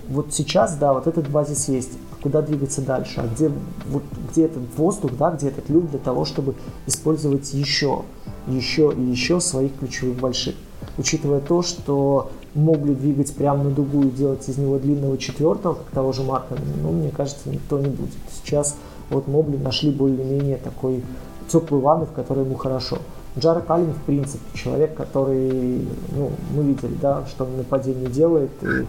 Вот 0.09 0.33
сейчас, 0.33 0.76
да, 0.76 0.93
вот 0.95 1.07
этот 1.07 1.29
базис 1.29 1.68
есть 1.68 1.93
куда 2.22 2.43
двигаться 2.43 2.83
дальше, 2.83 3.20
а 3.20 3.26
где, 3.26 3.51
вот, 3.87 4.03
где 4.31 4.47
этот 4.47 4.62
воздух, 4.76 5.12
да, 5.18 5.31
где 5.31 5.49
этот 5.49 5.68
люк 5.68 5.91
для 5.91 5.99
того, 5.99 6.24
чтобы 6.24 6.55
использовать 6.87 7.53
еще, 7.55 8.03
еще 8.49 8.93
и 8.97 9.01
еще 9.03 9.41
своих 9.41 9.76
ключевых 9.79 10.18
больших. 10.18 10.57
Учитывая 10.97 11.41
то, 11.41 11.62
что 11.62 12.31
могли 12.55 12.95
двигать 12.95 13.33
прямо 13.35 13.64
на 13.64 13.70
дугу 13.70 14.03
и 14.03 14.11
делать 14.11 14.49
из 14.49 14.59
него 14.59 14.79
длинного 14.79 15.16
четвертого, 15.16 15.74
как 15.74 15.87
того 15.93 16.12
же 16.12 16.22
Марка, 16.22 16.57
ну, 16.83 16.91
мне 16.91 17.11
кажется, 17.11 17.49
никто 17.49 17.79
не 17.79 17.89
будет. 17.89 18.11
Сейчас 18.33 18.76
вот 19.11 19.29
Мобли 19.29 19.57
нашли 19.57 19.91
более-менее 19.91 20.57
такой 20.57 21.05
теплый 21.49 21.81
ванны, 21.81 22.07
в 22.07 22.12
которой 22.12 22.45
ему 22.45 22.57
хорошо. 22.57 22.99
Джаред 23.37 23.70
Аллен, 23.70 23.93
в 23.93 24.03
принципе, 24.05 24.45
человек, 24.55 24.95
который, 24.95 25.87
ну, 26.12 26.31
мы 26.55 26.62
видели, 26.64 26.95
да, 27.01 27.26
что 27.26 27.45
он 27.45 27.57
нападение 27.57 28.09
делает, 28.09 28.51
и 28.62 28.87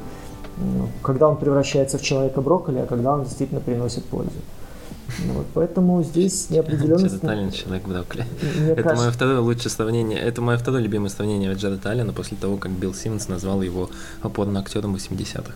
когда 1.01 1.29
он 1.29 1.37
превращается 1.37 1.97
в 1.97 2.01
человека 2.01 2.41
брокколи, 2.41 2.79
а 2.79 2.85
когда 2.85 3.13
он 3.13 3.23
действительно 3.23 3.61
приносит 3.61 4.03
пользу. 4.05 4.31
Вот, 5.33 5.45
поэтому 5.53 6.03
здесь 6.03 6.49
неопределенность... 6.49 7.15
Джаред 7.15 7.23
Аллен, 7.29 7.51
человек 7.51 7.87
брокколи. 7.87 8.25
это 8.67 8.83
кажется... 8.83 9.05
мое 9.05 9.11
второе 9.11 9.39
лучшее 9.39 9.71
сравнение, 9.71 10.19
это 10.19 10.41
мое 10.41 10.57
второе 10.57 10.81
любимое 10.81 11.09
сравнение 11.09 11.53
Джареда 11.53 11.89
Аллена 11.89 12.13
после 12.13 12.37
того, 12.37 12.57
как 12.57 12.71
Билл 12.71 12.93
Симмонс 12.93 13.27
назвал 13.27 13.61
его 13.61 13.89
опорным 14.21 14.57
актером 14.57 14.95
80-х. 14.95 15.53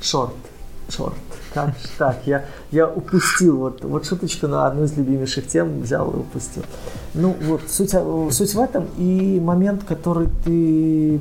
Шорт, 0.00 0.34
шорт. 0.90 1.14
Как 1.54 1.68
же 1.70 1.88
так? 1.98 2.18
Я, 2.26 2.44
я 2.70 2.88
упустил 2.88 3.58
вот, 3.58 3.84
вот 3.84 4.06
шуточку 4.06 4.46
на 4.46 4.66
одну 4.66 4.84
из 4.84 4.96
любимейших 4.96 5.46
тем, 5.46 5.82
взял 5.82 6.10
и 6.10 6.16
упустил. 6.16 6.62
Ну 7.14 7.36
вот, 7.42 7.62
суть, 7.68 7.90
суть 7.90 8.54
в 8.54 8.60
этом 8.60 8.86
и 8.96 9.40
момент, 9.40 9.84
который 9.84 10.28
ты 10.44 11.20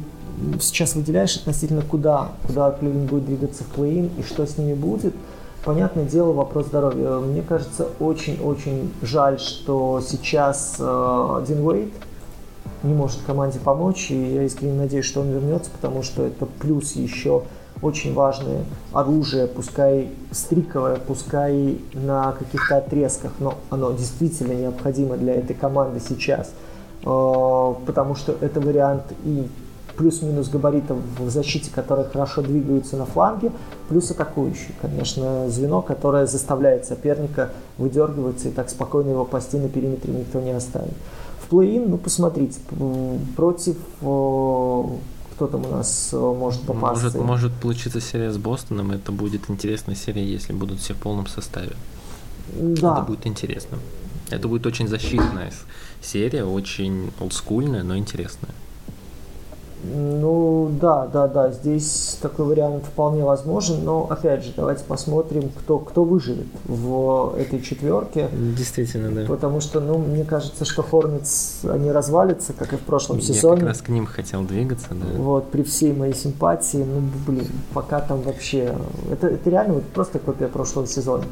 сейчас 0.60 0.96
выделяешь 0.96 1.38
относительно 1.38 1.82
куда, 1.82 2.30
куда 2.46 2.72
Кливленд 2.72 3.10
будет 3.10 3.26
двигаться 3.26 3.64
в 3.64 3.68
плей 3.68 4.12
и 4.18 4.24
что 4.24 4.46
с 4.46 4.58
ними 4.58 4.74
будет, 4.74 5.14
понятное 5.66 6.06
дело, 6.06 6.34
вопрос 6.34 6.68
здоровья. 6.68 7.20
Мне 7.20 7.42
кажется, 7.42 7.88
очень-очень 8.00 8.94
жаль, 9.02 9.40
что 9.40 10.02
сейчас 10.06 10.76
э, 10.80 11.46
Дин 11.48 11.66
Уэйт 11.66 11.94
не 12.84 12.94
может 12.94 13.20
команде 13.26 13.60
помочь, 13.60 14.12
и 14.12 14.34
я 14.36 14.44
искренне 14.44 14.80
надеюсь, 14.80 15.06
что 15.06 15.22
он 15.22 15.30
вернется, 15.30 15.70
потому 15.72 16.04
что 16.04 16.26
это 16.26 16.46
плюс 16.46 16.94
еще 16.94 17.44
очень 17.82 18.14
важное 18.14 18.64
оружие, 18.94 19.48
пускай 19.48 20.10
стриковое, 20.32 20.98
пускай 20.98 21.80
на 21.94 22.34
каких-то 22.34 22.78
отрезках, 22.78 23.32
но 23.40 23.56
оно 23.70 23.92
действительно 23.92 24.54
необходимо 24.54 25.18
для 25.18 25.36
этой 25.36 25.56
команды 25.56 26.00
сейчас, 26.00 26.52
э, 27.04 27.74
потому 27.86 28.16
что 28.16 28.36
это 28.42 28.60
вариант 28.60 29.04
и 29.24 29.48
плюс-минус 30.00 30.48
габаритов 30.50 30.98
в 31.20 31.30
защите, 31.30 31.70
которые 31.74 32.08
хорошо 32.08 32.42
двигаются 32.42 32.96
на 32.96 33.06
фланге, 33.06 33.52
плюс 33.90 34.10
атакующий, 34.12 34.74
конечно, 34.82 35.50
звено, 35.50 35.82
которое 35.82 36.26
заставляет 36.26 36.86
соперника 36.86 37.50
выдергиваться 37.78 38.48
и 38.48 38.52
так 38.52 38.70
спокойно 38.70 39.10
его 39.10 39.26
пасти 39.26 39.58
на 39.58 39.68
периметре 39.68 40.14
никто 40.14 40.40
не 40.40 40.52
оставит. 40.52 40.94
В 41.42 41.54
плей-ин, 41.54 41.90
ну 41.90 41.98
посмотрите, 41.98 42.60
против 43.36 43.76
кто 45.40 45.48
там 45.48 45.66
у 45.66 45.70
нас 45.70 46.10
может 46.12 46.62
попасть. 46.64 47.02
Может, 47.02 47.16
может 47.16 47.54
получиться 47.54 48.02
серия 48.02 48.30
с 48.30 48.38
Бостоном, 48.38 48.92
это 48.92 49.14
будет 49.14 49.50
интересная 49.50 49.96
серия, 49.96 50.30
если 50.30 50.52
будут 50.52 50.82
все 50.82 50.94
в 50.94 50.98
полном 50.98 51.28
составе. 51.28 51.78
Да. 52.54 52.98
Это 52.98 53.02
будет 53.04 53.26
интересно. 53.26 53.78
Это 54.30 54.50
будет 54.50 54.66
очень 54.66 54.90
защитная 54.90 55.54
серия, 56.02 56.44
очень 56.44 57.12
олдскульная, 57.22 57.84
но 57.84 57.96
интересная. 57.96 58.52
Ну 59.84 60.72
да, 60.82 61.08
да, 61.08 61.28
да, 61.28 61.52
здесь 61.52 62.18
такой 62.22 62.46
вариант 62.46 62.86
вполне 62.86 63.24
возможен, 63.24 63.84
но 63.84 64.08
опять 64.10 64.44
же, 64.44 64.52
давайте 64.56 64.84
посмотрим, 64.84 65.50
кто, 65.58 65.80
кто 65.80 66.04
выживет 66.04 66.48
в 66.66 67.36
этой 67.38 67.62
четверке. 67.62 68.28
Действительно, 68.58 69.12
да. 69.12 69.26
Потому 69.26 69.62
что, 69.62 69.80
ну, 69.80 69.98
мне 69.98 70.26
кажется, 70.26 70.66
что 70.66 70.84
Хорнец, 70.84 71.62
они 71.64 71.92
развалятся, 71.92 72.52
как 72.52 72.74
и 72.74 72.76
в 72.76 72.82
прошлом 72.82 73.18
Я 73.20 73.24
сезоне. 73.24 73.54
Я 73.54 73.60
как 73.60 73.68
раз 73.70 73.82
к 73.82 73.90
ним 73.90 74.06
хотел 74.06 74.44
двигаться, 74.44 74.90
да. 74.92 75.18
Вот, 75.18 75.50
при 75.50 75.64
всей 75.64 75.94
моей 75.94 76.14
симпатии, 76.14 76.78
ну, 76.86 77.02
блин, 77.26 77.48
пока 77.74 78.02
там 78.02 78.22
вообще... 78.22 78.76
Это, 79.10 79.28
это 79.28 79.50
реально 79.50 79.76
вот 79.76 79.86
просто 79.86 80.20
копия 80.20 80.48
прошлого 80.48 80.88
сезона. 80.88 81.24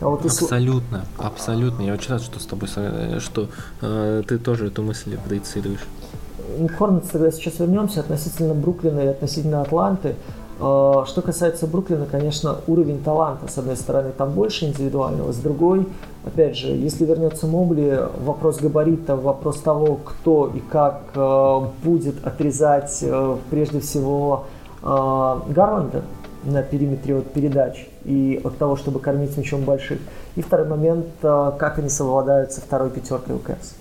А 0.00 0.08
вот 0.08 0.24
абсолютно, 0.24 1.04
и... 1.18 1.22
абсолютно. 1.22 1.82
Я 1.82 1.92
очень 1.92 2.12
рад, 2.12 2.22
что 2.22 2.40
с 2.40 2.46
тобой, 2.46 2.68
что 3.20 3.48
э, 3.82 4.22
ты 4.26 4.38
тоже 4.38 4.68
эту 4.68 4.82
мысль 4.82 5.18
проецируешь. 5.18 5.86
Хорнетс 6.78 7.08
тогда 7.08 7.30
сейчас 7.30 7.58
вернемся 7.58 8.00
относительно 8.00 8.54
Бруклина 8.54 9.00
и 9.00 9.06
относительно 9.06 9.62
Атланты. 9.62 10.14
А, 10.60 11.04
что 11.06 11.22
касается 11.22 11.66
Бруклина, 11.66 12.06
конечно, 12.06 12.56
уровень 12.66 13.02
таланта, 13.02 13.50
с 13.50 13.56
одной 13.56 13.76
стороны, 13.76 14.12
там 14.16 14.32
больше 14.32 14.66
индивидуального, 14.66 15.32
с 15.32 15.36
другой, 15.36 15.88
опять 16.24 16.56
же, 16.56 16.68
если 16.68 17.06
вернется 17.06 17.46
Мобли, 17.46 17.98
вопрос 18.22 18.58
габарита, 18.58 19.16
вопрос 19.16 19.60
того, 19.60 19.98
кто 20.04 20.50
и 20.54 20.60
как 20.60 21.02
а, 21.14 21.70
будет 21.82 22.26
отрезать 22.26 23.02
а, 23.02 23.38
прежде 23.50 23.80
всего 23.80 24.44
Гарланда 24.82 26.04
на 26.42 26.62
периметре 26.62 27.18
от 27.18 27.30
передач 27.34 27.86
и 28.06 28.40
от 28.42 28.56
того, 28.56 28.76
чтобы 28.76 28.98
кормить 28.98 29.36
мячом 29.36 29.64
больших. 29.64 29.98
И 30.36 30.40
второй 30.40 30.66
момент, 30.66 31.04
как 31.20 31.78
они 31.78 31.90
совладают 31.90 32.50
со 32.52 32.62
второй 32.62 32.88
пятеркой 32.88 33.34
у 33.34 33.38
Кэпс 33.40 33.74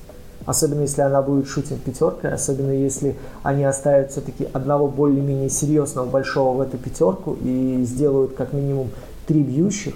особенно 0.46 0.82
если 0.82 1.02
она 1.02 1.22
будет 1.22 1.48
шутинг 1.48 1.82
пятеркой, 1.82 2.34
особенно 2.34 2.72
если 2.72 3.16
они 3.44 3.64
оставят 3.64 4.12
все-таки 4.12 4.48
одного 4.54 4.88
более-менее 4.88 5.50
серьезного 5.50 6.06
большого 6.06 6.58
в 6.58 6.62
эту 6.62 6.78
пятерку 6.78 7.38
и 7.42 7.84
сделают 7.84 8.34
как 8.34 8.54
минимум 8.54 8.90
три 9.28 9.44
бьющих. 9.44 9.94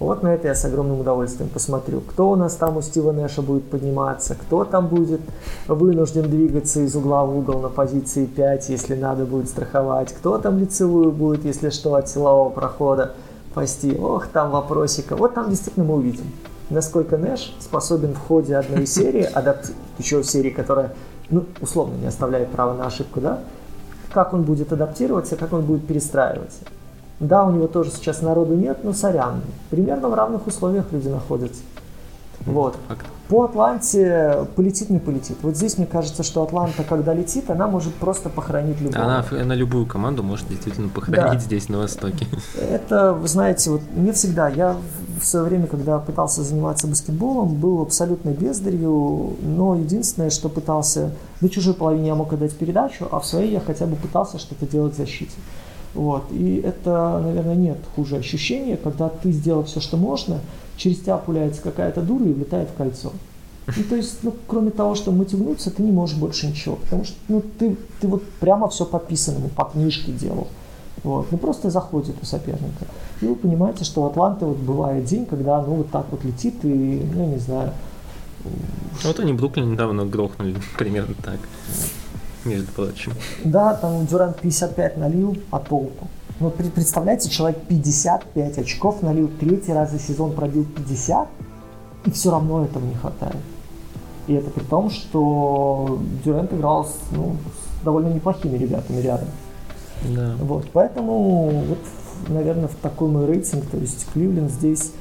Вот 0.00 0.22
на 0.22 0.34
это 0.34 0.48
я 0.48 0.54
с 0.54 0.64
огромным 0.64 1.00
удовольствием 1.00 1.48
посмотрю. 1.48 2.00
Кто 2.00 2.30
у 2.30 2.36
нас 2.36 2.56
там 2.56 2.76
у 2.76 2.82
Стива 2.82 3.12
Нэша 3.12 3.42
будет 3.42 3.64
подниматься, 3.70 4.34
кто 4.34 4.64
там 4.64 4.88
будет 4.88 5.20
вынужден 5.68 6.28
двигаться 6.28 6.80
из 6.80 6.96
угла 6.96 7.24
в 7.24 7.36
угол 7.36 7.60
на 7.60 7.68
позиции 7.68 8.26
5, 8.26 8.68
если 8.70 8.96
надо 8.96 9.24
будет 9.24 9.48
страховать, 9.48 10.12
кто 10.12 10.38
там 10.38 10.58
лицевую 10.58 11.12
будет, 11.12 11.44
если 11.44 11.70
что, 11.70 11.94
от 11.94 12.08
силового 12.08 12.50
прохода 12.50 13.12
пасти. 13.54 13.96
Ох, 13.96 14.26
там 14.26 14.50
вопросика. 14.50 15.16
Вот 15.16 15.34
там 15.34 15.48
действительно 15.48 15.86
мы 15.86 15.94
увидим 15.94 16.26
насколько 16.70 17.16
Нэш 17.16 17.54
способен 17.60 18.14
в 18.14 18.18
ходе 18.18 18.56
одной 18.56 18.86
серии, 18.86 19.22
адапти... 19.22 19.72
еще 19.98 20.22
серии, 20.22 20.50
которая, 20.50 20.94
ну, 21.30 21.44
условно, 21.60 21.94
не 21.96 22.06
оставляет 22.06 22.50
права 22.50 22.74
на 22.74 22.86
ошибку, 22.86 23.20
да, 23.20 23.40
как 24.12 24.32
он 24.32 24.42
будет 24.42 24.72
адаптироваться, 24.72 25.36
как 25.36 25.52
он 25.52 25.62
будет 25.62 25.86
перестраиваться. 25.86 26.60
Да, 27.20 27.44
у 27.44 27.52
него 27.52 27.66
тоже 27.66 27.90
сейчас 27.90 28.22
народу 28.22 28.54
нет, 28.54 28.78
но 28.82 28.92
сорян. 28.92 29.40
Примерно 29.70 30.08
в 30.08 30.14
равных 30.14 30.46
условиях 30.46 30.86
люди 30.92 31.08
находятся. 31.08 31.62
Вот. 32.44 32.76
По 33.28 33.44
Атланте 33.44 34.46
полетит, 34.54 34.90
не 34.90 34.98
полетит. 34.98 35.38
Вот 35.42 35.56
здесь 35.56 35.78
мне 35.78 35.86
кажется, 35.86 36.22
что 36.22 36.42
Атланта, 36.42 36.84
когда 36.84 37.14
летит, 37.14 37.48
она 37.48 37.66
может 37.66 37.94
просто 37.94 38.28
похоронить 38.28 38.80
любую. 38.82 39.02
Она 39.02 39.24
на 39.30 39.54
любую 39.54 39.86
команду 39.86 40.22
может 40.22 40.46
действительно 40.48 40.90
похоронить 40.90 41.32
да. 41.32 41.38
здесь, 41.38 41.70
на 41.70 41.78
Востоке. 41.78 42.26
Это, 42.60 43.14
вы 43.14 43.26
знаете, 43.26 43.70
вот 43.70 43.80
мне 43.94 44.12
всегда, 44.12 44.48
я 44.48 44.76
в 45.18 45.24
свое 45.24 45.46
время, 45.46 45.66
когда 45.66 45.98
пытался 45.98 46.42
заниматься 46.42 46.86
баскетболом, 46.86 47.54
был 47.54 47.80
абсолютно 47.80 48.30
бездарью, 48.30 49.36
но 49.40 49.76
единственное, 49.76 50.28
что 50.28 50.50
пытался, 50.50 51.12
на 51.40 51.48
чужой 51.48 51.72
половине 51.72 52.08
я 52.08 52.14
мог 52.14 52.32
отдать 52.32 52.54
передачу, 52.54 53.08
а 53.10 53.20
в 53.20 53.26
своей 53.26 53.52
я 53.52 53.60
хотя 53.60 53.86
бы 53.86 53.96
пытался 53.96 54.38
что-то 54.38 54.66
делать 54.66 54.94
в 54.94 54.96
защите. 54.98 55.34
Вот. 55.94 56.24
И 56.30 56.56
это, 56.56 57.20
наверное, 57.24 57.54
нет 57.54 57.78
хуже 57.94 58.16
ощущения, 58.16 58.76
когда 58.76 59.08
ты 59.08 59.30
сделал 59.30 59.64
все, 59.64 59.80
что 59.80 59.96
можно, 59.96 60.40
через 60.76 61.00
тебя 61.00 61.16
пуляется 61.16 61.62
какая-то 61.62 62.02
дура 62.02 62.24
и 62.24 62.32
влетает 62.32 62.70
в 62.70 62.74
кольцо. 62.74 63.12
Ну, 63.66 63.82
то 63.88 63.96
есть, 63.96 64.18
ну, 64.22 64.34
кроме 64.46 64.70
того, 64.70 64.94
что 64.94 65.10
мотивнуться, 65.10 65.70
ты 65.70 65.82
не 65.82 65.90
можешь 65.90 66.16
больше 66.16 66.46
ничего. 66.48 66.76
Потому 66.76 67.04
что, 67.04 67.16
ну, 67.28 67.42
ты, 67.58 67.76
ты 68.00 68.08
вот 68.08 68.22
прямо 68.40 68.68
все 68.68 68.84
по 68.84 68.98
писанному, 68.98 69.48
по 69.48 69.64
книжке 69.64 70.12
делал. 70.12 70.48
Вот. 71.02 71.30
Ну, 71.30 71.38
просто 71.38 71.70
заходит 71.70 72.16
у 72.20 72.26
соперника. 72.26 72.86
И 73.20 73.26
вы 73.26 73.36
понимаете, 73.36 73.84
что 73.84 74.02
у 74.02 74.06
Атланты 74.06 74.44
вот 74.44 74.58
бывает 74.58 75.04
день, 75.06 75.24
когда, 75.24 75.62
ну, 75.62 75.76
вот 75.76 75.90
так 75.90 76.06
вот 76.10 76.24
летит 76.24 76.56
и, 76.62 77.08
ну, 77.14 77.20
я 77.20 77.26
не 77.26 77.38
знаю. 77.38 77.72
Вот 79.02 79.18
они 79.18 79.32
Бруклин 79.32 79.72
недавно 79.72 80.04
грохнули, 80.04 80.56
примерно 80.78 81.14
так 81.22 81.38
между 82.44 82.70
прочим. 82.72 83.12
Да, 83.44 83.74
там 83.74 84.06
Дюрант 84.06 84.40
55 84.40 84.98
налил, 84.98 85.36
а 85.50 85.58
толку? 85.58 86.08
Ну, 86.40 86.50
представляете, 86.50 87.30
человек 87.30 87.60
55 87.68 88.58
очков 88.58 89.02
налил, 89.02 89.30
третий 89.38 89.72
раз 89.72 89.92
за 89.92 90.00
сезон 90.00 90.32
пробил 90.32 90.64
50, 90.64 91.28
и 92.06 92.10
все 92.10 92.30
равно 92.30 92.64
этого 92.64 92.84
не 92.84 92.94
хватает. 92.94 93.36
И 94.26 94.34
это 94.34 94.50
при 94.50 94.64
том, 94.64 94.90
что 94.90 96.00
Дюрант 96.24 96.52
играл 96.52 96.86
с, 96.86 96.94
ну, 97.12 97.36
с 97.80 97.84
довольно 97.84 98.08
неплохими 98.08 98.56
ребятами 98.56 99.00
рядом. 99.00 99.28
Да. 100.08 100.34
Вот, 100.40 100.66
поэтому, 100.72 101.50
вот, 101.50 101.78
наверное, 102.28 102.68
в 102.68 102.74
такой 102.76 103.10
мой 103.10 103.26
рейтинг, 103.26 103.66
то 103.66 103.76
есть 103.76 104.06
Кливленд 104.12 104.50
здесь, 104.50 104.92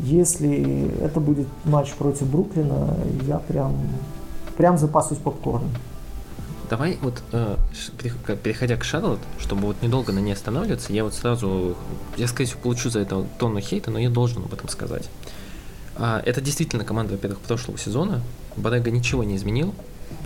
если 0.00 0.90
это 1.02 1.20
будет 1.20 1.46
матч 1.64 1.92
против 1.94 2.28
Бруклина, 2.28 2.96
я 3.28 3.38
прям, 3.38 3.76
прям 4.56 4.76
запасусь 4.76 5.18
попкорном. 5.18 5.70
Давай 6.70 6.98
вот, 7.02 7.20
э, 7.32 7.56
переходя 8.44 8.76
к 8.76 8.84
Шарлот, 8.84 9.18
чтобы 9.40 9.66
вот 9.66 9.82
недолго 9.82 10.12
на 10.12 10.20
ней 10.20 10.32
останавливаться, 10.32 10.92
я 10.92 11.02
вот 11.02 11.14
сразу, 11.14 11.76
я, 12.16 12.28
скорее 12.28 12.46
всего, 12.46 12.60
получу 12.60 12.90
за 12.90 13.00
это 13.00 13.26
тонну 13.40 13.58
хейта, 13.60 13.90
но 13.90 13.98
я 13.98 14.08
должен 14.08 14.44
об 14.44 14.54
этом 14.54 14.68
сказать. 14.68 15.10
А, 15.96 16.22
это 16.24 16.40
действительно 16.40 16.84
команда, 16.84 17.14
во-первых, 17.14 17.40
прошлого 17.40 17.76
сезона. 17.76 18.22
Барега 18.56 18.92
ничего 18.92 19.24
не 19.24 19.34
изменил, 19.34 19.74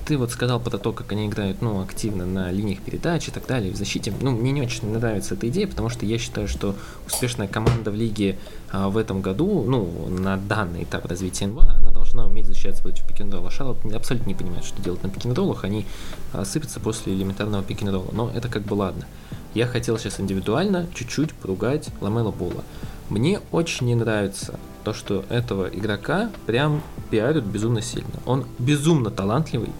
ты 0.06 0.18
вот 0.18 0.30
сказал 0.30 0.60
про 0.60 0.76
то, 0.78 0.92
как 0.92 1.12
они 1.12 1.26
играют, 1.26 1.62
ну, 1.62 1.80
активно 1.80 2.26
на 2.26 2.50
линиях 2.50 2.80
передач 2.80 3.28
и 3.28 3.30
так 3.30 3.46
далее, 3.46 3.72
в 3.72 3.76
защите. 3.76 4.12
Ну, 4.20 4.32
мне 4.32 4.52
не 4.52 4.62
очень 4.62 4.90
нравится 4.90 5.34
эта 5.34 5.48
идея, 5.48 5.66
потому 5.66 5.88
что 5.88 6.04
я 6.04 6.18
считаю, 6.18 6.46
что 6.46 6.74
успешная 7.06 7.48
команда 7.48 7.90
в 7.90 7.94
лиге 7.94 8.38
а, 8.70 8.88
в 8.88 8.96
этом 8.98 9.22
году, 9.22 9.64
ну, 9.66 10.08
на 10.08 10.36
данный 10.36 10.84
этап 10.84 11.06
развития 11.06 11.46
НБА, 11.46 11.76
она 11.78 11.90
должна 11.90 12.26
уметь 12.26 12.46
защищаться 12.46 12.82
против. 12.82 13.04
Шарлот 13.50 13.84
абсолютно 13.94 14.28
не 14.28 14.34
понимает, 14.34 14.64
что 14.64 14.82
делать 14.82 15.02
на 15.02 15.08
пик-н-роллах, 15.08 15.64
они 15.64 15.86
а, 16.32 16.44
сыпятся 16.44 16.80
после 16.80 17.14
элементарного 17.14 17.62
пик-н-ролла. 17.62 18.10
Но 18.12 18.30
это 18.34 18.48
как 18.48 18.62
бы 18.62 18.74
ладно. 18.74 19.06
Я 19.54 19.66
хотел 19.66 19.96
сейчас 19.98 20.18
индивидуально 20.18 20.88
чуть-чуть 20.94 21.32
поругать 21.32 21.88
Ламела 22.00 22.32
Бола. 22.32 22.64
Мне 23.10 23.40
очень 23.52 23.86
не 23.86 23.94
нравится 23.94 24.58
то, 24.82 24.92
что 24.92 25.24
этого 25.28 25.66
игрока 25.66 26.30
прям 26.46 26.82
пиарят 27.10 27.44
безумно 27.44 27.82
сильно. 27.82 28.20
Он 28.26 28.46
безумно 28.58 29.10
талантливый, 29.10 29.70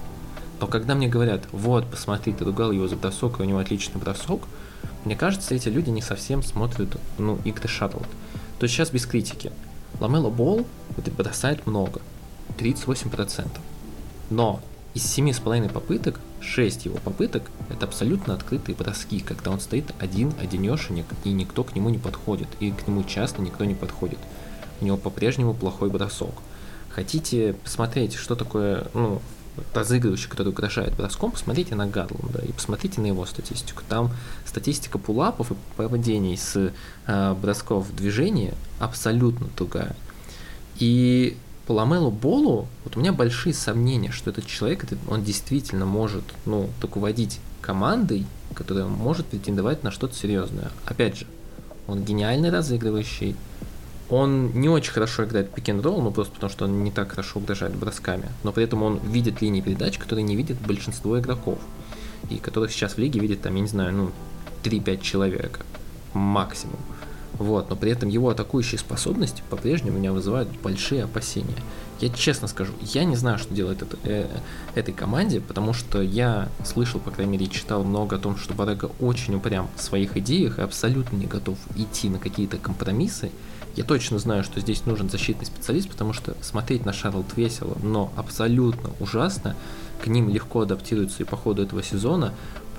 но 0.60 0.66
когда 0.66 0.94
мне 0.94 1.08
говорят, 1.08 1.42
вот, 1.52 1.86
посмотри, 1.90 2.32
ты 2.32 2.44
ругал 2.44 2.72
его 2.72 2.88
за 2.88 2.96
бросок, 2.96 3.38
и 3.38 3.42
у 3.42 3.44
него 3.44 3.58
отличный 3.58 4.00
бросок, 4.00 4.42
мне 5.04 5.16
кажется, 5.16 5.54
эти 5.54 5.68
люди 5.68 5.90
не 5.90 6.00
совсем 6.00 6.42
смотрят, 6.42 6.96
ну, 7.18 7.38
игры 7.44 7.68
шаттл. 7.68 7.98
То 8.58 8.64
есть 8.64 8.74
сейчас 8.74 8.90
без 8.90 9.04
критики. 9.04 9.52
Ламело 10.00 10.30
Бол 10.30 10.66
бросает 11.18 11.66
много, 11.66 12.00
38%. 12.58 13.46
Но 14.30 14.60
из 14.94 15.02
7,5 15.02 15.70
попыток, 15.70 16.20
6 16.44 16.84
его 16.86 16.98
попыток 16.98 17.50
это 17.70 17.86
абсолютно 17.86 18.34
открытые 18.34 18.76
броски, 18.76 19.20
когда 19.20 19.50
он 19.50 19.60
стоит 19.60 19.92
один, 19.98 20.32
одинешенек, 20.40 21.06
и 21.24 21.30
никто 21.30 21.64
к 21.64 21.74
нему 21.74 21.88
не 21.88 21.98
подходит, 21.98 22.48
и 22.60 22.70
к 22.70 22.86
нему 22.86 23.02
часто 23.04 23.42
никто 23.42 23.64
не 23.64 23.74
подходит. 23.74 24.18
У 24.80 24.84
него 24.84 24.96
по-прежнему 24.96 25.54
плохой 25.54 25.90
бросок. 25.90 26.34
Хотите 26.90 27.54
посмотреть, 27.54 28.14
что 28.14 28.36
такое, 28.36 28.86
ну, 28.94 29.20
разыгрывающий, 29.72 30.28
который 30.28 30.48
угрожает 30.48 30.94
броском, 30.94 31.30
посмотрите 31.32 31.74
на 31.74 31.86
Гарланда 31.86 32.40
и 32.42 32.52
посмотрите 32.52 33.00
на 33.00 33.06
его 33.06 33.24
статистику. 33.26 33.82
Там 33.88 34.10
статистика 34.44 34.98
пулапов 34.98 35.52
и 35.52 35.54
попадений 35.76 36.36
с 36.36 36.72
э, 37.06 37.34
бросков 37.34 37.86
в 37.88 37.94
движение 37.94 38.54
абсолютно 38.78 39.46
другая. 39.56 39.94
И 40.78 41.36
по 41.66 41.72
Ламелу 41.72 42.10
Болу, 42.10 42.68
вот 42.84 42.96
у 42.96 43.00
меня 43.00 43.12
большие 43.12 43.54
сомнения, 43.54 44.10
что 44.10 44.30
этот 44.30 44.46
человек, 44.46 44.84
он 45.08 45.24
действительно 45.24 45.86
может, 45.86 46.24
ну, 46.44 46.68
руководить 46.80 47.40
командой, 47.60 48.26
которая 48.54 48.86
может 48.86 49.26
претендовать 49.26 49.82
на 49.82 49.90
что-то 49.90 50.14
серьезное. 50.14 50.70
Опять 50.84 51.18
же, 51.18 51.26
он 51.86 52.04
гениальный 52.04 52.50
разыгрывающий, 52.50 53.34
он 54.10 54.52
не 54.52 54.68
очень 54.68 54.92
хорошо 54.92 55.24
играет 55.24 55.50
пик 55.50 55.68
н 55.70 55.80
ролл, 55.80 56.02
ну 56.02 56.10
просто 56.10 56.34
потому 56.34 56.50
что 56.50 56.66
он 56.66 56.84
не 56.84 56.90
так 56.90 57.10
хорошо 57.10 57.40
угрожает 57.40 57.74
бросками, 57.74 58.28
но 58.42 58.52
при 58.52 58.64
этом 58.64 58.82
он 58.82 58.98
видит 58.98 59.40
линии 59.40 59.62
передач, 59.62 59.98
которые 59.98 60.24
не 60.24 60.36
видит 60.36 60.58
большинство 60.60 61.18
игроков, 61.18 61.58
и 62.30 62.36
которых 62.36 62.70
сейчас 62.70 62.94
в 62.94 62.98
лиге 62.98 63.20
видит 63.20 63.42
там, 63.42 63.54
я 63.54 63.62
не 63.62 63.68
знаю, 63.68 63.94
ну 63.94 64.10
3-5 64.62 65.00
человека 65.00 65.60
максимум. 66.12 66.78
Вот, 67.38 67.68
но 67.68 67.76
при 67.76 67.90
этом 67.90 68.08
его 68.08 68.30
атакующие 68.30 68.78
способности 68.78 69.42
по-прежнему 69.50 69.98
меня 69.98 70.12
вызывают 70.12 70.48
большие 70.62 71.04
опасения. 71.04 71.56
Я 72.00 72.08
честно 72.10 72.48
скажу, 72.48 72.72
я 72.80 73.04
не 73.04 73.16
знаю, 73.16 73.38
что 73.38 73.54
делать 73.54 73.80
это, 73.80 73.96
э, 74.04 74.28
этой 74.74 74.92
команде, 74.92 75.40
потому 75.40 75.72
что 75.72 76.02
я 76.02 76.48
слышал, 76.64 77.00
по 77.00 77.10
крайней 77.10 77.32
мере, 77.32 77.46
читал 77.46 77.84
много 77.84 78.16
о 78.16 78.18
том, 78.18 78.36
что 78.36 78.54
Барега 78.54 78.90
очень 79.00 79.34
упрям 79.34 79.68
в 79.76 79.82
своих 79.82 80.16
идеях 80.16 80.58
и 80.58 80.62
абсолютно 80.62 81.16
не 81.16 81.26
готов 81.26 81.56
идти 81.76 82.08
на 82.08 82.18
какие-то 82.18 82.58
компромиссы. 82.58 83.30
Я 83.76 83.82
точно 83.82 84.18
знаю, 84.18 84.44
что 84.44 84.60
здесь 84.60 84.86
нужен 84.86 85.10
защитный 85.10 85.46
специалист, 85.46 85.88
потому 85.88 86.12
что 86.12 86.36
смотреть 86.42 86.84
на 86.84 86.92
Шарлот 86.92 87.36
весело, 87.36 87.76
но 87.82 88.12
абсолютно 88.16 88.90
ужасно. 89.00 89.56
К 90.02 90.06
ним 90.06 90.28
легко 90.28 90.60
адаптируются 90.60 91.22
и 91.22 91.26
по 91.26 91.36
ходу 91.36 91.62
этого 91.62 91.82
сезона. 91.82 92.34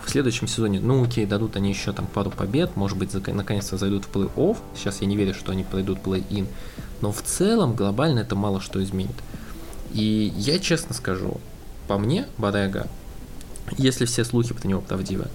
В 0.05 0.09
следующем 0.11 0.47
сезоне, 0.47 0.79
ну 0.79 1.03
окей, 1.03 1.25
дадут 1.25 1.55
они 1.55 1.69
еще 1.69 1.91
там 1.91 2.05
пару 2.05 2.29
побед, 2.29 2.75
может 2.75 2.97
быть, 2.97 3.11
наконец-то 3.27 3.77
зайдут 3.77 4.05
в 4.05 4.15
плей-офф. 4.15 4.57
Сейчас 4.75 5.01
я 5.01 5.07
не 5.07 5.17
верю, 5.17 5.33
что 5.33 5.51
они 5.51 5.63
пройдут 5.63 5.99
плей-ин. 5.99 6.47
Но 7.01 7.11
в 7.11 7.23
целом 7.23 7.75
глобально 7.75 8.19
это 8.19 8.35
мало 8.35 8.61
что 8.61 8.83
изменит. 8.83 9.15
И 9.91 10.31
я 10.37 10.59
честно 10.59 10.93
скажу, 10.93 11.41
по 11.87 11.97
мне, 11.97 12.27
Барега, 12.37 12.87
если 13.77 14.05
все 14.05 14.23
слухи 14.23 14.53
про 14.53 14.67
него 14.67 14.81
правдивы, 14.81 15.27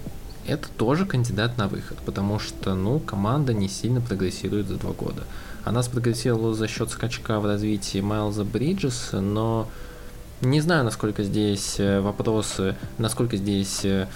это 0.47 0.69
тоже 0.69 1.05
кандидат 1.05 1.57
на 1.57 1.67
выход, 1.67 1.97
потому 2.05 2.39
что, 2.39 2.73
ну, 2.73 2.99
команда 2.99 3.53
не 3.53 3.67
сильно 3.67 4.01
прогрессирует 4.01 4.67
за 4.67 4.75
два 4.75 4.91
года. 4.91 5.23
Она 5.65 5.83
спрогрессировала 5.83 6.53
за 6.53 6.67
счет 6.67 6.89
скачка 6.89 7.39
в 7.39 7.45
развитии 7.45 7.99
Майлза 7.99 8.45
Бриджеса, 8.45 9.19
но 9.19 9.67
не 10.41 10.61
знаю, 10.61 10.85
насколько 10.85 11.23
здесь 11.23 11.75
э, 11.77 11.99
вопросы, 11.99 12.75
насколько 12.97 13.37
здесь 13.37 13.85
э, 13.85 14.07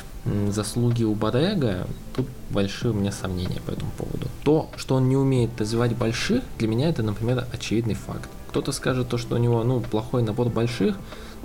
заслуги 0.49 1.03
у 1.03 1.13
Барега, 1.13 1.87
тут 2.15 2.27
большие 2.49 2.91
у 2.91 2.93
меня 2.93 3.11
сомнения 3.11 3.61
по 3.65 3.71
этому 3.71 3.91
поводу. 3.97 4.27
То, 4.43 4.69
что 4.75 4.95
он 4.95 5.07
не 5.09 5.15
умеет 5.15 5.59
развивать 5.59 5.95
больших, 5.95 6.43
для 6.57 6.67
меня 6.67 6.89
это, 6.89 7.03
например, 7.03 7.45
очевидный 7.53 7.93
факт. 7.93 8.29
Кто-то 8.49 8.71
скажет 8.71 9.09
то, 9.09 9.17
что 9.17 9.35
у 9.35 9.37
него, 9.37 9.63
ну, 9.63 9.81
плохой 9.81 10.23
набор 10.23 10.49
больших, 10.49 10.95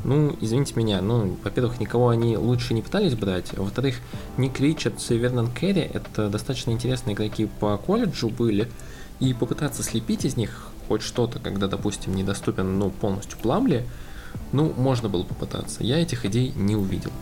ну, 0.04 0.34
извините 0.40 0.74
меня, 0.76 1.02
ну, 1.02 1.36
во-первых, 1.44 1.80
никого 1.80 2.08
они 2.08 2.36
лучше 2.36 2.72
не 2.72 2.82
пытались 2.82 3.14
брать, 3.14 3.48
а 3.56 3.62
во-вторых, 3.62 3.96
Ник 4.38 4.58
Ричардс 4.60 5.10
и 5.10 5.18
Вернон 5.18 5.50
Керри 5.52 5.82
это 5.82 6.28
достаточно 6.28 6.70
интересные 6.70 7.14
игроки 7.14 7.48
по 7.60 7.76
колледжу 7.76 8.30
были, 8.30 8.68
и 9.18 9.34
попытаться 9.34 9.82
слепить 9.82 10.24
из 10.24 10.36
них 10.36 10.68
хоть 10.88 11.02
что-то, 11.02 11.38
когда, 11.38 11.68
допустим, 11.68 12.14
недоступен, 12.14 12.78
ну, 12.78 12.90
полностью 12.90 13.38
Пламли, 13.38 13.86
ну, 14.52 14.72
можно 14.76 15.08
было 15.08 15.22
попытаться. 15.22 15.84
Я 15.84 16.00
этих 16.00 16.24
идей 16.24 16.52
не 16.56 16.74
увидел. 16.74 17.12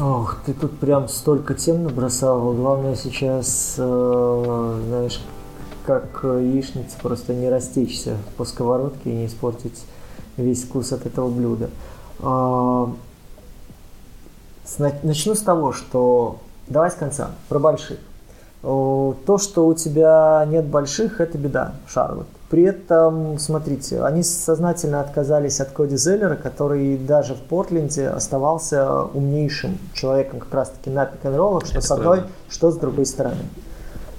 Ох, 0.00 0.38
ты 0.46 0.54
тут 0.54 0.78
прям 0.78 1.06
столько 1.06 1.54
тем 1.54 1.84
набросал. 1.84 2.54
Главное 2.54 2.96
сейчас, 2.96 3.74
э, 3.76 4.80
знаешь, 4.88 5.20
как 5.84 6.20
яичница, 6.24 6.96
просто 7.02 7.34
не 7.34 7.50
растечься 7.50 8.16
по 8.38 8.46
сковородке 8.46 9.10
и 9.10 9.14
не 9.14 9.26
испортить 9.26 9.84
весь 10.38 10.62
вкус 10.64 10.92
от 10.92 11.04
этого 11.04 11.28
блюда. 11.28 11.68
Э, 12.20 12.86
начну 15.02 15.34
с 15.34 15.40
того, 15.40 15.72
что... 15.72 16.38
Давай 16.68 16.90
с 16.90 16.94
конца, 16.94 17.32
про 17.50 17.58
больших. 17.58 17.98
То, 18.62 19.38
что 19.38 19.66
у 19.66 19.74
тебя 19.74 20.46
нет 20.48 20.64
больших, 20.64 21.20
это 21.20 21.36
беда, 21.36 21.74
Шарлот. 21.86 22.28
При 22.52 22.64
этом, 22.64 23.38
смотрите, 23.38 24.02
они 24.02 24.22
сознательно 24.22 25.00
отказались 25.00 25.58
от 25.62 25.70
Коди 25.70 25.96
Зеллера, 25.96 26.36
который 26.36 26.98
даже 26.98 27.34
в 27.34 27.38
Портленде 27.38 28.08
оставался 28.08 29.04
умнейшим 29.04 29.78
человеком 29.94 30.38
как 30.38 30.52
раз-таки 30.52 30.90
на 30.90 31.06
пик 31.06 31.24
н 31.24 31.32
что 31.32 31.60
это 31.70 31.80
с 31.80 31.90
одной, 31.90 32.18
правда. 32.18 32.32
что 32.50 32.70
с 32.70 32.76
другой 32.76 33.06
стороны. 33.06 33.38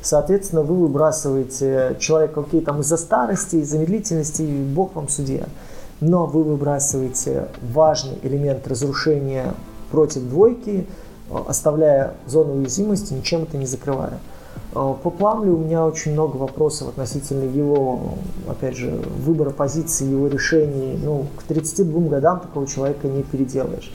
Соответственно, 0.01 0.63
вы 0.63 0.77
выбрасываете 0.77 1.95
человека, 1.99 2.39
окей, 2.39 2.61
там 2.61 2.81
из-за 2.81 2.97
старости, 2.97 3.57
из-за 3.57 3.77
медлительности, 3.77 4.41
бог 4.41 4.95
вам 4.95 5.09
судья. 5.09 5.43
Но 6.01 6.25
вы 6.25 6.41
выбрасываете 6.41 7.49
важный 7.61 8.17
элемент 8.23 8.67
разрушения 8.67 9.53
против 9.91 10.23
двойки, 10.23 10.87
оставляя 11.47 12.15
зону 12.25 12.55
уязвимости, 12.55 13.13
ничем 13.13 13.43
это 13.43 13.57
не 13.57 13.67
закрывая. 13.67 14.17
Э, 14.75 14.95
по 15.01 15.09
Пламли 15.09 15.49
у 15.49 15.57
меня 15.57 15.85
очень 15.85 16.13
много 16.13 16.37
вопросов 16.37 16.89
относительно 16.89 17.43
его, 17.43 18.15
опять 18.47 18.75
же, 18.75 18.89
выбора 18.89 19.51
позиции, 19.51 20.05
его 20.05 20.27
решений. 20.27 20.99
Ну, 21.01 21.27
к 21.37 21.43
32 21.43 22.09
годам 22.09 22.39
такого 22.39 22.67
человека 22.67 23.07
не 23.07 23.23
переделаешь. 23.23 23.91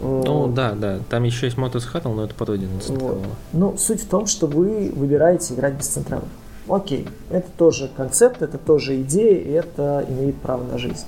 Э, 0.00 0.22
ну 0.24 0.48
да, 0.48 0.72
да, 0.72 1.00
там 1.08 1.24
еще 1.24 1.46
есть 1.46 1.58
Мотос 1.58 1.84
Хаттл, 1.84 2.10
но 2.10 2.24
это 2.24 2.34
подойдет 2.34 2.68
вот. 2.88 3.18
Ну, 3.52 3.76
суть 3.76 4.02
в 4.02 4.08
том, 4.08 4.26
что 4.26 4.46
вы 4.46 4.92
выбираете 4.94 5.54
играть 5.54 5.74
без 5.74 5.86
централов. 5.86 6.28
Окей, 6.68 7.08
это 7.30 7.48
тоже 7.56 7.90
концепт, 7.96 8.42
это 8.42 8.56
тоже 8.56 9.00
идея, 9.02 9.40
и 9.40 9.50
это 9.50 10.04
имеет 10.08 10.36
право 10.36 10.62
на 10.62 10.78
жизнь. 10.78 11.04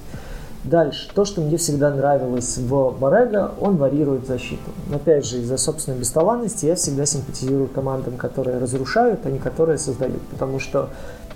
Дальше. 0.64 1.08
То, 1.12 1.24
что 1.24 1.40
мне 1.40 1.56
всегда 1.56 1.90
нравилось 1.90 2.56
в 2.56 2.92
Барега, 2.92 3.50
он 3.60 3.78
варьирует 3.78 4.28
защиту. 4.28 4.70
Но 4.88 4.96
опять 4.96 5.26
же, 5.26 5.38
из-за 5.38 5.56
собственной 5.56 5.98
бесталанности 5.98 6.66
я 6.66 6.76
всегда 6.76 7.04
симпатизирую 7.04 7.68
командам, 7.68 8.16
которые 8.16 8.58
разрушают, 8.58 9.20
а 9.24 9.30
не 9.30 9.40
которые 9.40 9.78
создают. 9.78 10.22
Потому 10.30 10.60
что 10.60 10.90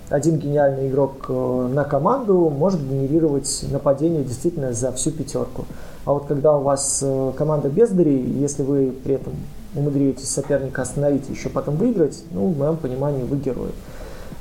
один 0.09 0.37
гениальный 0.37 0.87
игрок 0.87 1.25
э, 1.27 1.69
на 1.73 1.83
команду 1.83 2.49
может 2.49 2.81
генерировать 2.81 3.65
нападение 3.69 4.23
действительно 4.23 4.71
за 4.71 4.93
всю 4.93 5.11
пятерку. 5.11 5.65
А 6.05 6.13
вот 6.13 6.25
когда 6.27 6.55
у 6.55 6.61
вас 6.61 7.01
э, 7.03 7.33
команда 7.37 7.67
бездарей, 7.67 8.23
если 8.23 8.63
вы 8.63 8.93
при 9.03 9.15
этом 9.15 9.33
умудряетесь 9.75 10.29
соперника 10.29 10.83
остановить 10.83 11.29
и 11.29 11.33
еще 11.33 11.49
потом 11.49 11.75
выиграть, 11.75 12.23
ну, 12.31 12.47
в 12.47 12.57
моем 12.57 12.77
понимании, 12.77 13.23
вы 13.23 13.35
герои. 13.37 13.71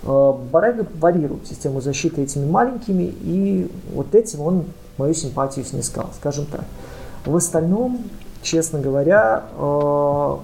Э, 0.06 0.32
Барега 0.52 0.86
варьирует 1.00 1.46
систему 1.46 1.80
защиты 1.80 2.22
этими 2.22 2.48
маленькими, 2.48 3.14
и 3.22 3.70
вот 3.92 4.14
этим 4.14 4.40
он 4.40 4.64
мою 4.98 5.14
симпатию 5.14 5.64
снискал, 5.64 6.10
скажем 6.16 6.46
так. 6.46 6.64
В 7.24 7.34
остальном, 7.34 8.04
честно 8.42 8.80
говоря, 8.80 9.44
э, 9.58 10.36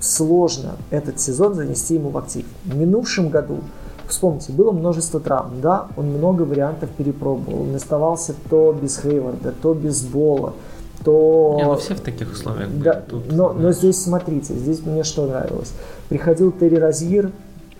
сложно 0.00 0.72
этот 0.90 1.20
сезон 1.20 1.54
занести 1.54 1.94
ему 1.94 2.10
в 2.10 2.18
актив. 2.18 2.44
В 2.64 2.76
минувшем 2.76 3.28
году, 3.28 3.58
вспомните, 4.08 4.52
было 4.52 4.72
множество 4.72 5.20
травм, 5.20 5.60
да, 5.62 5.86
он 5.96 6.06
много 6.06 6.42
вариантов 6.42 6.90
перепробовал, 6.90 7.62
он 7.62 7.74
оставался 7.74 8.34
то 8.50 8.72
без 8.72 8.98
Хейварда, 8.98 9.54
то 9.62 9.74
без 9.74 10.02
Бола, 10.02 10.54
то... 11.04 11.54
Не, 11.56 11.64
ну 11.64 11.76
все 11.76 11.94
в 11.94 12.00
таких 12.00 12.32
условиях 12.32 12.68
да, 12.82 12.94
Тут, 13.08 13.30
но, 13.30 13.52
да. 13.52 13.60
но 13.60 13.72
здесь, 13.72 14.02
смотрите, 14.02 14.54
здесь 14.54 14.84
мне 14.84 15.04
что 15.04 15.26
нравилось. 15.26 15.72
Приходил 16.08 16.50
Терри 16.50 16.76
Розьер, 16.76 17.30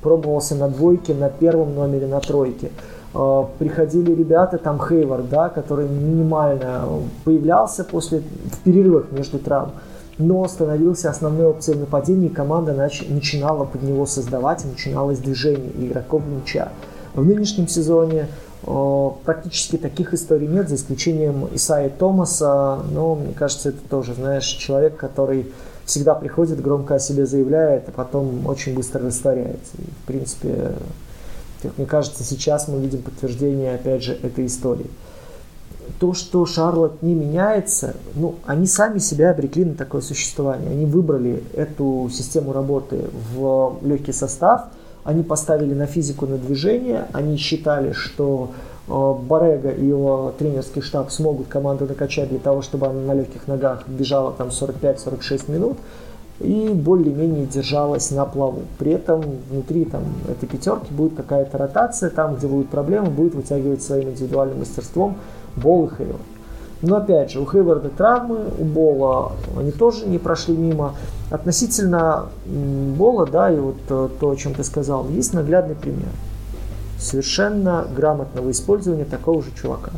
пробовался 0.04 0.54
на 0.54 0.68
двойке, 0.68 1.14
на 1.14 1.30
первом 1.30 1.74
номере, 1.74 2.06
на 2.06 2.20
тройке. 2.20 2.70
А, 3.14 3.48
приходили 3.58 4.14
ребята, 4.14 4.58
там 4.58 4.78
Хейвард, 4.78 5.30
да, 5.30 5.48
который 5.48 5.88
минимально 5.88 6.84
появлялся 7.24 7.84
после, 7.84 8.20
в 8.20 8.58
перерывах 8.64 9.10
между 9.10 9.38
травм, 9.38 9.72
но 10.18 10.46
становился 10.46 11.08
основной 11.08 11.46
опцией 11.46 11.78
нападения, 11.78 12.26
и 12.26 12.30
команда 12.30 12.74
нач, 12.74 13.02
начинала 13.08 13.64
под 13.64 13.82
него 13.82 14.04
создавать, 14.04 14.64
начиналось 14.64 15.18
движение 15.18 15.72
игроков 15.78 16.22
мяча. 16.26 16.68
В 17.14 17.24
нынешнем 17.24 17.66
сезоне 17.66 18.26
э, 18.66 19.10
практически 19.24 19.76
таких 19.78 20.12
историй 20.12 20.48
нет, 20.48 20.68
за 20.68 20.74
исключением 20.74 21.48
Исаи 21.52 21.88
Томаса, 21.88 22.80
но 22.92 23.14
мне 23.14 23.32
кажется, 23.32 23.70
это 23.70 23.78
тоже, 23.88 24.14
знаешь, 24.14 24.44
человек, 24.44 24.96
который 24.96 25.46
всегда 25.84 26.14
приходит, 26.14 26.60
громко 26.60 26.94
о 26.94 26.98
себе 26.98 27.26
заявляет, 27.26 27.88
а 27.88 27.92
потом 27.92 28.46
очень 28.46 28.74
быстро 28.74 29.06
растворяется. 29.06 29.72
И, 29.78 29.82
в 29.82 30.06
принципе, 30.06 30.72
мне 31.76 31.86
кажется, 31.86 32.24
сейчас 32.24 32.68
мы 32.68 32.80
видим 32.80 33.02
подтверждение, 33.02 33.74
опять 33.74 34.02
же, 34.02 34.12
этой 34.12 34.46
истории. 34.46 34.90
То, 35.98 36.14
что 36.14 36.44
Шарлот 36.46 37.02
не 37.02 37.14
меняется, 37.14 37.94
ну, 38.14 38.36
они 38.46 38.66
сами 38.66 38.98
себя 38.98 39.30
обрекли 39.30 39.64
на 39.64 39.74
такое 39.74 40.00
существование. 40.00 40.70
Они 40.70 40.86
выбрали 40.86 41.42
эту 41.54 42.10
систему 42.12 42.52
работы 42.52 43.04
в 43.34 43.78
легкий 43.82 44.12
состав, 44.12 44.66
они 45.04 45.22
поставили 45.22 45.74
на 45.74 45.86
физику, 45.86 46.26
на 46.26 46.38
движение, 46.38 47.06
они 47.12 47.36
считали, 47.36 47.92
что 47.92 48.52
Барега 48.86 49.70
и 49.70 49.86
его 49.86 50.34
тренерский 50.38 50.82
штаб 50.82 51.10
смогут 51.10 51.48
команду 51.48 51.86
накачать 51.86 52.28
для 52.28 52.38
того, 52.38 52.60
чтобы 52.60 52.86
она 52.86 53.00
на 53.00 53.14
легких 53.14 53.48
ногах 53.48 53.88
бежала 53.88 54.32
там 54.32 54.48
45-46 54.48 55.50
минут 55.50 55.78
и 56.40 56.68
более-менее 56.68 57.46
держалась 57.46 58.10
на 58.10 58.26
плаву. 58.26 58.62
При 58.78 58.92
этом 58.92 59.22
внутри 59.50 59.84
там, 59.86 60.02
этой 60.28 60.46
пятерки 60.46 60.92
будет 60.92 61.14
какая-то 61.14 61.56
ротация, 61.56 62.10
там, 62.10 62.36
где 62.36 62.46
будут 62.46 62.68
проблемы, 62.68 63.08
будет 63.08 63.34
вытягивать 63.34 63.82
своим 63.82 64.10
индивидуальным 64.10 64.58
мастерством 64.58 65.16
Бол 65.56 65.86
и 65.86 65.96
Хейвард. 65.96 66.20
Но 66.82 66.96
опять 66.96 67.30
же, 67.30 67.40
у 67.40 67.50
Хейварда 67.50 67.88
травмы, 67.88 68.48
у 68.58 68.64
Бола 68.64 69.32
они 69.58 69.70
тоже 69.70 70.06
не 70.06 70.18
прошли 70.18 70.54
мимо. 70.54 70.96
Относительно 71.30 72.26
Бола, 72.44 73.26
да, 73.26 73.50
и 73.50 73.58
вот 73.58 73.76
э, 73.88 74.08
то, 74.20 74.30
о 74.30 74.36
чем 74.36 74.52
ты 74.52 74.64
сказал, 74.64 75.08
есть 75.08 75.32
наглядный 75.32 75.76
пример 75.76 76.10
совершенно 76.98 77.86
грамотного 77.94 78.50
использования 78.50 79.04
такого 79.04 79.42
же 79.42 79.50
чувака. 79.60 79.92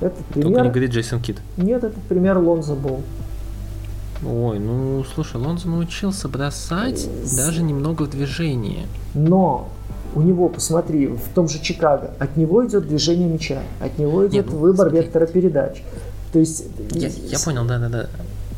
Это 0.00 0.16
пример... 0.32 0.48
Только 0.48 0.62
не 0.62 0.70
говорит 0.70 0.90
Джейсон 0.90 1.20
Кит. 1.20 1.38
Нет, 1.56 1.84
это 1.84 1.98
пример 2.08 2.38
Лонза 2.38 2.74
был. 2.74 3.00
Ой, 4.26 4.58
ну 4.58 5.04
слушай, 5.14 5.36
Лонзо 5.36 5.68
научился 5.68 6.28
бросать 6.28 7.00
С... 7.24 7.36
даже 7.36 7.62
немного 7.62 8.04
в 8.04 8.10
движении. 8.10 8.86
Но 9.14 9.68
у 10.14 10.22
него, 10.22 10.48
посмотри, 10.48 11.08
в 11.08 11.28
том 11.34 11.48
же 11.48 11.60
Чикаго, 11.60 12.12
от 12.18 12.36
него 12.36 12.66
идет 12.66 12.88
движение 12.88 13.28
мяча, 13.28 13.62
от 13.80 13.98
него 13.98 14.26
идет 14.26 14.46
Нет, 14.46 14.46
ну, 14.50 14.58
выбор 14.58 14.88
смотри. 14.88 15.02
вектора 15.02 15.26
передач. 15.26 15.82
То 16.32 16.38
есть... 16.38 16.66
Я, 16.92 17.08
я 17.08 17.38
понял, 17.38 17.64
да-да-да. 17.64 18.08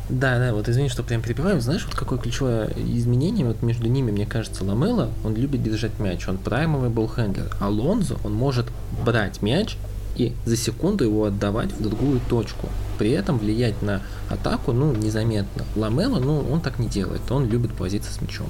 Да, 0.09 0.39
да, 0.39 0.53
вот 0.53 0.69
извини, 0.69 0.87
что 0.87 1.03
прям 1.03 1.21
перебиваем. 1.21 1.59
Знаешь, 1.59 1.85
вот 1.85 1.95
какое 1.95 2.17
ключевое 2.17 2.71
изменение 2.77 3.45
вот 3.45 3.61
между 3.61 3.87
ними, 3.87 4.11
мне 4.11 4.25
кажется, 4.25 4.63
Ламела, 4.63 5.09
он 5.25 5.35
любит 5.35 5.61
держать 5.63 5.99
мяч, 5.99 6.27
он 6.29 6.37
праймовый 6.37 6.89
болхендлер. 6.89 7.49
А 7.59 7.67
Лонзо, 7.67 8.17
он 8.23 8.33
может 8.33 8.67
брать 9.05 9.41
мяч 9.41 9.77
и 10.15 10.33
за 10.45 10.55
секунду 10.55 11.03
его 11.03 11.25
отдавать 11.25 11.73
в 11.73 11.81
другую 11.81 12.21
точку. 12.29 12.69
При 12.97 13.11
этом 13.11 13.37
влиять 13.37 13.81
на 13.81 14.01
атаку, 14.29 14.71
ну, 14.71 14.93
незаметно. 14.93 15.65
Ламела, 15.75 16.19
ну, 16.19 16.39
он 16.51 16.61
так 16.61 16.79
не 16.79 16.87
делает, 16.87 17.29
он 17.29 17.47
любит 17.49 17.73
повозиться 17.73 18.11
с 18.11 18.21
мячом. 18.21 18.47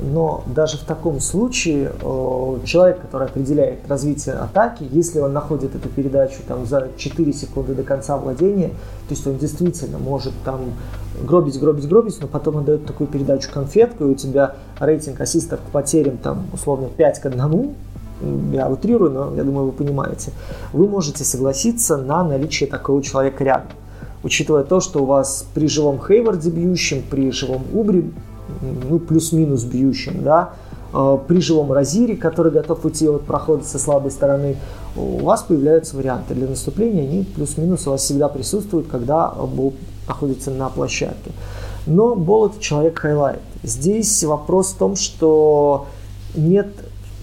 Но 0.00 0.42
даже 0.46 0.76
в 0.76 0.82
таком 0.82 1.20
случае 1.20 1.92
э, 2.00 2.58
человек, 2.64 3.00
который 3.00 3.28
определяет 3.28 3.88
развитие 3.88 4.34
атаки, 4.34 4.86
если 4.90 5.20
он 5.20 5.32
находит 5.32 5.76
эту 5.76 5.88
передачу 5.88 6.38
там, 6.48 6.66
за 6.66 6.88
4 6.96 7.32
секунды 7.32 7.74
до 7.74 7.84
конца 7.84 8.16
владения, 8.16 8.68
то 8.68 9.14
есть 9.14 9.24
он 9.26 9.38
действительно 9.38 9.98
может 9.98 10.32
там 10.44 10.72
гробить, 11.22 11.60
гробить, 11.60 11.88
гробить, 11.88 12.18
но 12.20 12.26
потом 12.26 12.56
он 12.56 12.64
дает 12.64 12.86
такую 12.86 13.06
передачу 13.06 13.48
конфетку, 13.52 14.04
и 14.04 14.06
у 14.08 14.14
тебя 14.14 14.56
рейтинг 14.80 15.20
ассистов 15.20 15.60
к 15.60 15.70
потерям 15.70 16.16
там 16.16 16.46
условно 16.52 16.88
5 16.88 17.20
к 17.20 17.26
1, 17.26 17.74
я 18.52 18.68
утрирую, 18.68 19.12
но 19.12 19.34
я 19.36 19.44
думаю, 19.44 19.66
вы 19.66 19.72
понимаете, 19.72 20.32
вы 20.72 20.88
можете 20.88 21.22
согласиться 21.22 21.96
на 21.96 22.24
наличие 22.24 22.68
такого 22.68 23.00
человека 23.02 23.44
рядом. 23.44 23.70
Учитывая 24.24 24.64
то, 24.64 24.80
что 24.80 25.02
у 25.02 25.06
вас 25.06 25.46
при 25.54 25.68
живом 25.68 26.00
Хейварде 26.04 26.50
бьющем, 26.50 27.02
при 27.08 27.30
живом 27.30 27.62
Убре 27.72 28.04
ну, 28.60 28.98
плюс-минус 28.98 29.64
бьющим, 29.64 30.22
да, 30.22 30.50
э, 30.92 31.18
при 31.26 31.40
живом 31.40 31.72
разире, 31.72 32.16
который 32.16 32.52
готов 32.52 32.84
уйти 32.84 33.08
от 33.08 33.22
прохода 33.22 33.64
со 33.64 33.78
слабой 33.78 34.10
стороны, 34.10 34.56
у 34.96 35.24
вас 35.24 35.42
появляются 35.42 35.96
варианты 35.96 36.34
для 36.34 36.48
наступления, 36.48 37.02
они 37.02 37.24
плюс-минус 37.24 37.86
у 37.86 37.90
вас 37.90 38.02
всегда 38.02 38.28
присутствуют, 38.28 38.86
когда 38.88 39.28
бол 39.28 39.74
находится 40.06 40.50
на 40.50 40.68
площадке. 40.68 41.32
Но 41.86 42.14
Болл 42.14 42.46
это 42.46 42.60
человек 42.60 42.98
highlight. 42.98 43.40
Здесь 43.62 44.22
вопрос 44.24 44.72
в 44.72 44.76
том, 44.76 44.96
что 44.96 45.86
нет, 46.34 46.68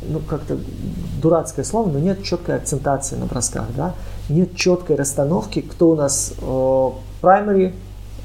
ну 0.07 0.19
как-то 0.19 0.57
дурацкое 1.21 1.65
слово, 1.65 1.89
но 1.89 1.99
нет 1.99 2.23
четкой 2.23 2.55
акцентации 2.55 3.15
на 3.15 3.25
бросках, 3.25 3.67
да, 3.75 3.95
нет 4.29 4.55
четкой 4.55 4.95
расстановки, 4.95 5.61
кто 5.61 5.91
у 5.91 5.95
нас 5.95 6.33
э, 6.39 6.89
primary, 7.21 7.73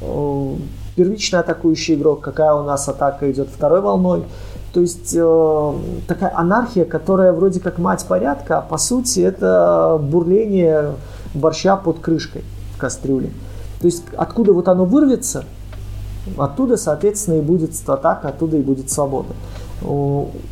э, 0.01 0.57
первичный 0.97 1.41
атакующий 1.41 1.95
игрок, 1.95 2.23
какая 2.23 2.55
у 2.55 2.65
нас 2.65 2.89
атака 2.89 3.31
идет 3.31 3.49
второй 3.49 3.81
волной. 3.81 4.25
То 4.73 4.81
есть 4.81 5.15
э, 5.15 5.73
такая 6.07 6.37
анархия, 6.37 6.85
которая 6.85 7.33
вроде 7.33 7.61
как 7.61 7.79
мать 7.79 8.05
порядка, 8.07 8.59
а 8.59 8.61
по 8.63 8.77
сути 8.79 9.21
это 9.21 9.99
бурление 10.03 10.93
борща 11.35 11.77
под 11.77 12.01
крышкой 12.01 12.43
в 12.75 12.79
кастрюле. 12.79 13.31
То 13.81 13.87
есть 13.87 14.05
откуда 14.17 14.53
вот 14.53 14.69
оно 14.69 14.85
вырвется, 14.85 15.45
оттуда, 16.37 16.77
соответственно, 16.77 17.37
и 17.37 17.41
будет 17.41 17.73
атака, 17.87 18.29
оттуда 18.29 18.57
и 18.57 18.63
будет 18.63 18.91
свобода. 18.91 19.29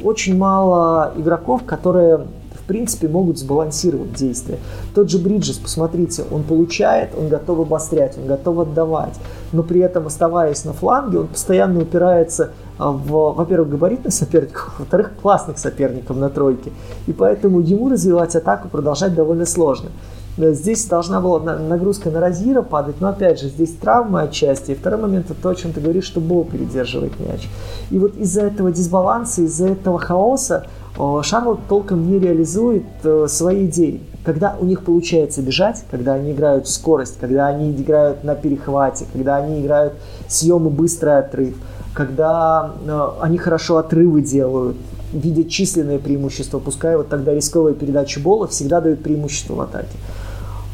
Очень 0.02 0.36
мало 0.36 1.12
игроков, 1.16 1.62
которые 1.64 2.26
принципе, 2.64 3.08
могут 3.08 3.38
сбалансировать 3.38 4.14
действия. 4.14 4.58
Тот 4.94 5.10
же 5.10 5.18
Бриджес, 5.18 5.56
посмотрите, 5.58 6.24
он 6.30 6.42
получает, 6.42 7.10
он 7.16 7.28
готов 7.28 7.60
обострять, 7.60 8.16
он 8.18 8.26
готов 8.26 8.60
отдавать, 8.60 9.14
но 9.52 9.62
при 9.62 9.80
этом, 9.80 10.06
оставаясь 10.06 10.64
на 10.64 10.72
фланге, 10.72 11.20
он 11.20 11.28
постоянно 11.28 11.80
упирается 11.80 12.50
а, 12.78 12.90
в, 12.90 13.34
во-первых, 13.34 13.70
габаритных 13.70 14.12
соперников, 14.12 14.74
во-вторых, 14.78 15.12
классных 15.22 15.58
соперников 15.58 16.16
на 16.16 16.28
тройке. 16.28 16.72
И 17.06 17.12
поэтому 17.12 17.60
ему 17.60 17.88
развивать 17.88 18.34
атаку 18.34 18.68
продолжать 18.68 19.14
довольно 19.14 19.46
сложно. 19.46 19.90
Здесь 20.36 20.84
должна 20.86 21.20
была 21.20 21.38
нагрузка 21.38 22.10
на 22.10 22.20
Розира 22.20 22.62
падать, 22.62 22.96
но 23.00 23.08
опять 23.08 23.40
же, 23.40 23.48
здесь 23.48 23.72
травма 23.72 24.22
отчасти. 24.22 24.72
И 24.72 24.74
второй 24.74 25.00
момент 25.00 25.30
это 25.30 25.40
то, 25.40 25.50
о 25.50 25.54
чем 25.54 25.72
ты 25.72 25.80
говоришь, 25.80 26.04
что 26.04 26.20
Бол 26.20 26.44
передерживает 26.44 27.12
мяч. 27.20 27.48
И 27.90 27.98
вот 28.00 28.16
из-за 28.16 28.42
этого 28.42 28.72
дисбаланса, 28.72 29.42
из-за 29.42 29.68
этого 29.68 29.98
хаоса 30.00 30.66
Шарлот 30.96 31.60
толком 31.68 32.08
не 32.08 32.18
реализует 32.18 32.84
э, 33.02 33.26
свои 33.28 33.66
идеи. 33.66 34.00
Когда 34.24 34.56
у 34.58 34.64
них 34.64 34.84
получается 34.84 35.42
бежать, 35.42 35.84
когда 35.90 36.14
они 36.14 36.32
играют 36.32 36.66
в 36.66 36.70
скорость, 36.70 37.18
когда 37.20 37.48
они 37.48 37.72
играют 37.72 38.22
на 38.22 38.34
перехвате, 38.36 39.04
когда 39.12 39.36
они 39.36 39.60
играют 39.60 39.94
съемы 40.28 40.70
быстрый 40.70 41.18
отрыв, 41.18 41.56
когда 41.94 42.74
э, 42.86 43.08
они 43.20 43.38
хорошо 43.38 43.78
отрывы 43.78 44.22
делают, 44.22 44.76
видят 45.12 45.48
численное 45.48 45.98
преимущество, 45.98 46.60
пускай 46.60 46.96
вот 46.96 47.08
тогда 47.08 47.34
рисковые 47.34 47.74
передачи 47.74 48.20
Бола 48.20 48.46
всегда 48.46 48.80
дают 48.80 49.02
преимущество 49.02 49.54
в 49.54 49.60
атаке. 49.60 49.96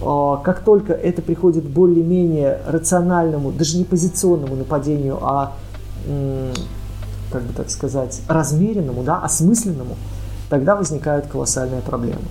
Как 0.00 0.60
только 0.64 0.94
это 0.94 1.20
приходит 1.20 1.64
более-менее 1.64 2.60
рациональному, 2.66 3.52
даже 3.52 3.76
не 3.76 3.84
позиционному 3.84 4.56
нападению, 4.56 5.18
а, 5.20 5.52
как 7.30 7.42
бы 7.42 7.52
так 7.52 7.70
сказать, 7.70 8.20
размеренному, 8.28 9.02
да, 9.02 9.18
осмысленному, 9.18 9.96
тогда 10.48 10.76
возникают 10.76 11.26
колоссальные 11.26 11.80
проблемы. 11.82 12.24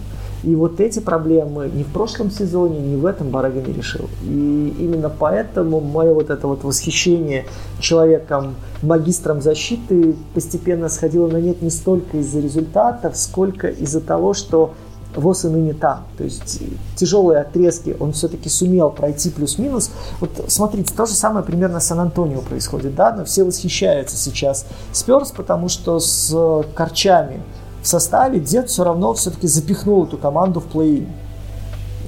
И 0.44 0.56
вот 0.56 0.80
эти 0.80 1.00
проблемы 1.00 1.70
ни 1.74 1.84
в 1.84 1.88
прошлом 1.88 2.32
сезоне, 2.32 2.80
ни 2.80 2.96
в 2.96 3.06
этом 3.06 3.30
Барага 3.30 3.60
не 3.60 3.74
решил. 3.74 4.10
И 4.24 4.74
именно 4.80 5.10
поэтому 5.10 5.82
мое 5.82 6.14
вот 6.14 6.30
это 6.30 6.48
вот 6.48 6.64
восхищение 6.64 7.46
человеком, 7.80 8.56
магистром 8.82 9.42
защиты 9.42 10.16
постепенно 10.34 10.88
сходило 10.88 11.28
на 11.28 11.38
нет 11.38 11.62
не 11.62 11.70
столько 11.70 12.18
из-за 12.18 12.40
результатов, 12.40 13.18
сколько 13.18 13.68
из-за 13.68 14.00
того, 14.00 14.34
что 14.34 14.74
ВОЗ 15.16 15.46
и 15.46 15.48
ныне 15.50 15.74
там. 15.74 16.04
То 16.18 16.24
есть 16.24 16.62
тяжелые 16.96 17.42
отрезки 17.42 17.96
он 18.00 18.14
все-таки 18.14 18.50
сумел 18.50 18.90
пройти 18.90 19.30
плюс-минус. 19.30 19.92
Вот 20.20 20.32
смотрите, 20.48 20.94
то 20.94 21.06
же 21.06 21.14
самое 21.14 21.46
примерно 21.46 21.80
с 21.80 21.88
Сан-Антонио 21.88 22.42
происходит, 22.42 22.96
да, 22.96 23.14
но 23.16 23.26
все 23.26 23.44
восхищаются 23.44 24.18
сейчас 24.18 24.66
Сперс, 24.92 25.32
потому 25.32 25.70
что 25.70 26.00
с 26.00 26.64
Корчами 26.76 27.42
в 27.82 27.88
составе 27.88 28.40
дед 28.40 28.70
все 28.70 28.84
равно 28.84 29.14
все-таки 29.14 29.48
запихнул 29.48 30.06
эту 30.06 30.18
команду 30.18 30.60
в 30.60 30.66
плей-ин. 30.66 31.08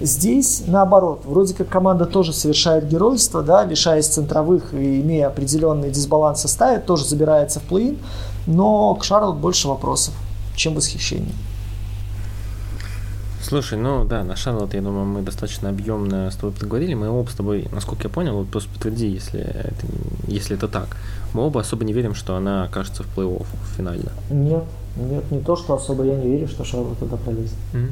Здесь 0.01 0.63
наоборот, 0.65 1.21
вроде 1.25 1.53
как 1.53 1.69
команда 1.69 2.05
тоже 2.05 2.33
совершает 2.33 2.87
геройство, 2.87 3.43
да, 3.43 3.63
лишаясь 3.63 4.07
центровых 4.07 4.73
и 4.73 4.99
имея 5.01 5.27
определенный 5.27 5.91
дисбаланс 5.91 6.39
в 6.39 6.41
составе, 6.41 6.79
тоже 6.79 7.05
забирается 7.05 7.59
в 7.59 7.63
плей-ин, 7.71 7.99
но 8.47 8.95
к 8.95 9.03
Шарлот 9.03 9.37
больше 9.37 9.67
вопросов, 9.67 10.15
чем 10.55 10.73
восхищений. 10.73 11.33
Слушай, 13.51 13.77
ну 13.77 14.05
да, 14.05 14.23
на 14.23 14.37
Шарлот, 14.37 14.73
я 14.73 14.81
думаю, 14.81 15.05
мы 15.05 15.23
достаточно 15.23 15.67
объемно 15.67 16.31
с 16.31 16.35
тобой 16.37 16.53
поговорили. 16.57 16.93
Мы 16.93 17.09
оба 17.09 17.29
с 17.29 17.33
тобой, 17.33 17.67
насколько 17.73 18.03
я 18.03 18.09
понял, 18.09 18.37
вот 18.37 18.47
просто 18.47 18.69
подтверди, 18.69 19.07
если 19.07 19.41
это, 19.41 19.87
если 20.25 20.55
это 20.55 20.69
так. 20.69 20.95
Мы 21.33 21.45
оба 21.45 21.59
особо 21.59 21.83
не 21.83 21.91
верим, 21.91 22.15
что 22.15 22.37
она 22.37 22.63
окажется 22.63 23.03
в 23.03 23.07
плей-офф 23.07 23.45
финально. 23.75 24.13
Нет, 24.29 24.63
нет, 24.95 25.29
не 25.31 25.41
то, 25.41 25.57
что 25.57 25.73
особо 25.73 26.05
я 26.05 26.15
не 26.15 26.29
верю, 26.29 26.47
что 26.47 26.63
Шарлот 26.63 26.99
туда 26.99 27.17
пролезет. 27.17 27.57
Mm-hmm. 27.73 27.91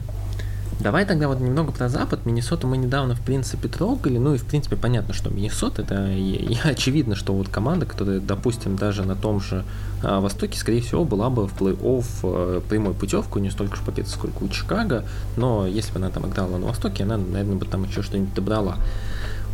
Давай 0.80 1.06
тогда 1.06 1.28
вот 1.28 1.42
немного 1.42 1.74
про 1.74 1.90
Запад. 1.90 2.26
Миннесоту 2.26 2.66
мы 2.66 2.78
недавно, 2.78 3.14
в 3.14 3.20
принципе, 3.20 3.68
трогали. 3.68 4.18
Ну 4.18 4.36
и, 4.36 4.38
в 4.38 4.46
принципе, 4.46 4.78
понятно, 4.78 5.14
что 5.14 5.30
Миннесота, 5.30 5.82
это 5.82 6.10
и, 6.10 6.54
и 6.54 6.58
очевидно, 6.64 7.16
что 7.16 7.34
вот 7.34 7.50
команда, 7.50 7.86
которая, 7.86 8.22
допустим, 8.22 8.78
даже 8.78 9.04
на 9.04 9.16
том 9.16 9.42
же 9.42 9.66
а, 10.02 10.22
Востоке, 10.22 10.58
скорее 10.58 10.82
всего, 10.82 11.04
была 11.04 11.30
бы 11.30 11.50
в 11.50 11.62
плей-офф 11.62 12.06
а, 12.24 12.62
прямой 12.62 12.94
путевку, 12.94 13.40
не 13.40 13.50
столько 13.50 13.76
же 13.76 13.82
побед, 13.84 14.08
сколько 14.08 14.42
у 14.42 14.48
Чикаго. 14.48 15.04
Но 15.36 15.68
если 15.68 15.92
бы 15.92 15.98
она 15.98 16.10
там 16.10 16.26
играла 16.30 16.58
на 16.58 16.68
Востоке, 16.68 17.04
она, 17.04 17.18
наверное, 17.18 17.58
бы 17.58 17.66
там 17.66 17.84
еще 17.84 18.02
что-нибудь 18.02 18.34
добрала. 18.34 18.78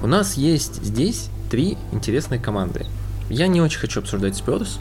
У 0.04 0.08
нас 0.08 0.36
есть 0.36 0.84
здесь 0.84 1.30
три 1.50 1.76
интересные 1.92 2.40
команды. 2.40 2.86
Я 3.30 3.48
не 3.48 3.62
очень 3.62 3.80
хочу 3.80 4.02
обсуждать 4.02 4.36
Спёрс, 4.36 4.78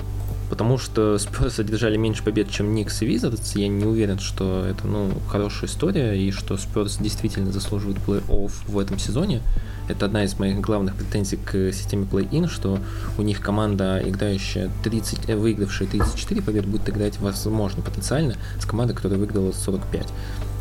потому 0.51 0.79
что 0.79 1.15
Спurs 1.17 1.61
одержали 1.61 1.97
меньше 1.97 2.23
побед, 2.23 2.51
чем 2.51 2.75
Никс 2.75 3.03
и 3.03 3.07
Визардс. 3.07 3.57
Я 3.57 3.69
не 3.69 3.85
уверен, 3.85 4.19
что 4.19 4.65
это 4.65 4.87
ну, 4.87 5.11
хорошая 5.29 5.69
история 5.69 6.15
и 6.15 6.31
что 6.31 6.55
Спurs 6.55 7.03
действительно 7.03 7.53
заслуживает 7.53 7.99
плей-офф 7.99 8.53
в 8.67 8.79
этом 8.79 8.99
сезоне. 8.99 9.43
Это 9.87 10.07
одна 10.07 10.25
из 10.25 10.39
моих 10.39 10.61
главных 10.61 10.95
претензий 10.95 11.37
к 11.37 11.73
системе 11.73 12.07
плей-ин, 12.11 12.49
что 12.49 12.79
у 13.19 13.23
них 13.23 13.41
команда, 13.41 14.03
играющая 14.05 14.71
30, 14.83 15.29
э, 15.29 15.37
выигравшая 15.37 15.87
34 15.87 16.41
побед, 16.41 16.67
будет 16.67 16.89
играть, 16.89 17.19
возможно, 17.21 17.83
потенциально 17.83 18.35
с 18.59 18.65
командой, 18.65 18.95
которая 18.95 19.19
выиграла 19.19 19.53
45. 19.53 20.09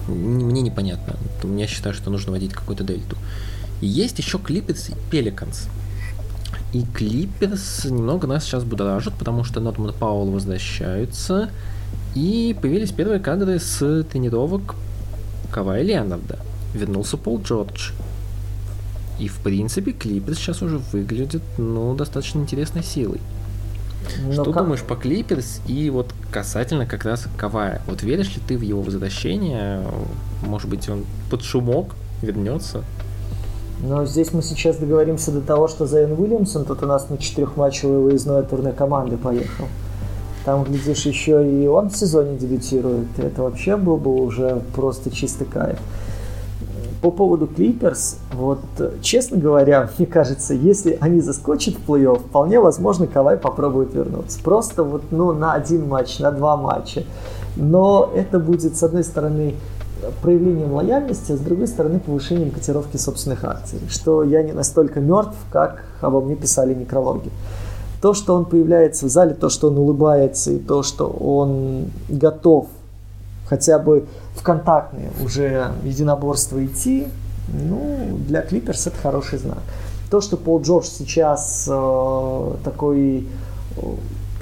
Мне 0.10 0.62
непонятно. 0.62 1.16
Я 1.58 1.68
считаю, 1.68 1.96
что 1.96 2.10
нужно 2.10 2.32
вводить 2.32 2.52
какую-то 2.52 2.84
дельту. 2.84 3.16
Есть 3.80 4.20
еще 4.20 4.40
Клиппец 4.40 4.90
и 4.90 4.94
Пеликанс. 5.10 5.68
И 6.74 6.84
Клиперс 6.94 7.86
немного 7.86 8.26
нас 8.26 8.44
сейчас 8.44 8.64
будоражат, 8.64 9.14
потому 9.14 9.44
что 9.44 9.60
Нотман 9.60 9.94
Пауэлл 9.94 10.32
возвращаются. 10.32 11.50
И 12.16 12.58
появились 12.60 12.92
первые 12.92 13.20
кадры 13.20 13.60
с 13.60 14.04
тренировок 14.12 14.76
Кавай 15.52 15.84
Леонарда. 15.84 16.40
Вернулся 16.74 17.18
Пол 17.18 17.42
Джордж. 17.42 17.92
И, 19.20 19.28
в 19.28 19.38
принципе, 19.38 19.92
Клиперс 19.92 20.40
сейчас 20.40 20.64
уже 20.64 20.80
выглядит, 20.80 21.44
ну, 21.60 21.94
достаточно 21.94 22.40
интересной 22.40 22.84
силой. 22.84 23.22
Но 24.26 24.34
Что 24.34 24.52
как... 24.52 24.64
думаешь 24.64 24.82
по 24.82 24.96
Клиперс 24.96 25.62
и 25.68 25.92
вот 25.92 26.14
касательно 26.32 26.88
как 26.88 27.06
раз 27.06 27.28
Кавая? 27.38 27.82
Вот 27.88 28.02
веришь 28.02 28.36
ли 28.36 28.42
ты 28.46 28.58
в 28.58 28.62
его 28.62 28.82
возвращение? 28.82 29.86
Может 30.42 30.70
быть, 30.70 30.90
он 30.90 31.06
под 31.30 31.44
шумок 31.44 31.96
вернется? 32.24 32.84
Но 33.86 34.06
здесь 34.06 34.32
мы 34.32 34.42
сейчас 34.42 34.78
договоримся 34.78 35.32
до 35.32 35.42
того, 35.42 35.68
что 35.68 35.86
Зайон 35.86 36.14
Уильямсон 36.14 36.64
тут 36.64 36.84
у 36.84 36.86
нас 36.86 37.10
на 37.10 37.18
четырехматчевое 37.18 38.00
выездное 38.00 38.42
турне 38.44 38.72
команды 38.72 39.18
поехал. 39.18 39.66
Там, 40.46 40.64
глядишь, 40.64 41.06
еще 41.06 41.46
и 41.46 41.68
он 41.68 41.90
в 41.90 41.98
сезоне 41.98 42.38
дебютирует. 42.38 43.08
Это 43.18 43.44
вообще 43.44 43.76
был 43.76 43.98
бы 43.98 44.14
уже 44.14 44.62
просто 44.74 45.12
чистый 45.12 45.46
кайф. 45.46 45.80
По 47.02 47.12
поводу 47.12 47.48
Клиперс, 47.48 48.20
вот, 48.32 48.62
честно 49.02 49.38
говоря, 49.38 49.90
мне 49.98 50.08
кажется, 50.08 50.54
если 50.54 50.98
они 51.02 51.20
заскочат 51.20 51.76
в 51.76 51.90
плей-офф, 51.90 52.20
вполне 52.20 52.62
возможно, 52.62 53.06
Кавай 53.06 53.36
попробует 53.36 53.94
вернуться. 53.94 54.40
Просто 54.42 54.86
вот, 54.86 55.04
ну, 55.12 55.34
на 55.34 55.54
один 55.54 55.90
матч, 55.90 56.20
на 56.20 56.32
два 56.32 56.56
матча. 56.56 57.04
Но 57.58 58.10
это 58.16 58.40
будет, 58.40 58.78
с 58.78 58.84
одной 58.84 59.04
стороны, 59.04 59.56
проявлением 60.22 60.74
лояльности, 60.74 61.32
а 61.32 61.38
с 61.38 61.40
другой 61.40 61.68
стороны 61.68 62.00
повышением 62.00 62.52
котировки 62.52 62.98
собственных 62.98 63.44
акций, 63.44 63.80
что 63.90 64.24
я 64.24 64.44
не 64.44 64.52
настолько 64.52 65.00
мертв, 65.00 65.36
как 65.52 65.84
обо 66.02 66.22
мне 66.22 66.36
писали 66.36 66.74
некрологи. 66.74 67.32
То, 68.02 68.14
что 68.14 68.36
он 68.36 68.46
появляется 68.46 69.06
в 69.06 69.10
зале, 69.10 69.34
то, 69.34 69.50
что 69.50 69.70
он 69.70 69.78
улыбается, 69.78 70.52
и 70.52 70.60
то, 70.60 70.84
что 70.84 71.08
он 71.08 71.86
готов 72.10 72.68
хотя 73.48 73.80
бы 73.80 74.06
в 74.36 74.44
контактные 74.44 75.12
уже 75.24 75.72
единоборства 75.84 76.64
идти, 76.66 77.08
ну, 77.48 78.18
для 78.28 78.42
Клиперс 78.42 78.88
это 78.88 78.98
хороший 78.98 79.40
знак. 79.40 79.60
То, 80.10 80.22
что 80.22 80.38
Пол 80.38 80.62
Джордж 80.62 80.86
сейчас 80.86 81.68
э, 81.70 82.52
такой 82.64 83.28
э, 83.78 83.82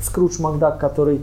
Скрудж 0.02 0.40
Макдак, 0.40 0.80
который 0.80 1.22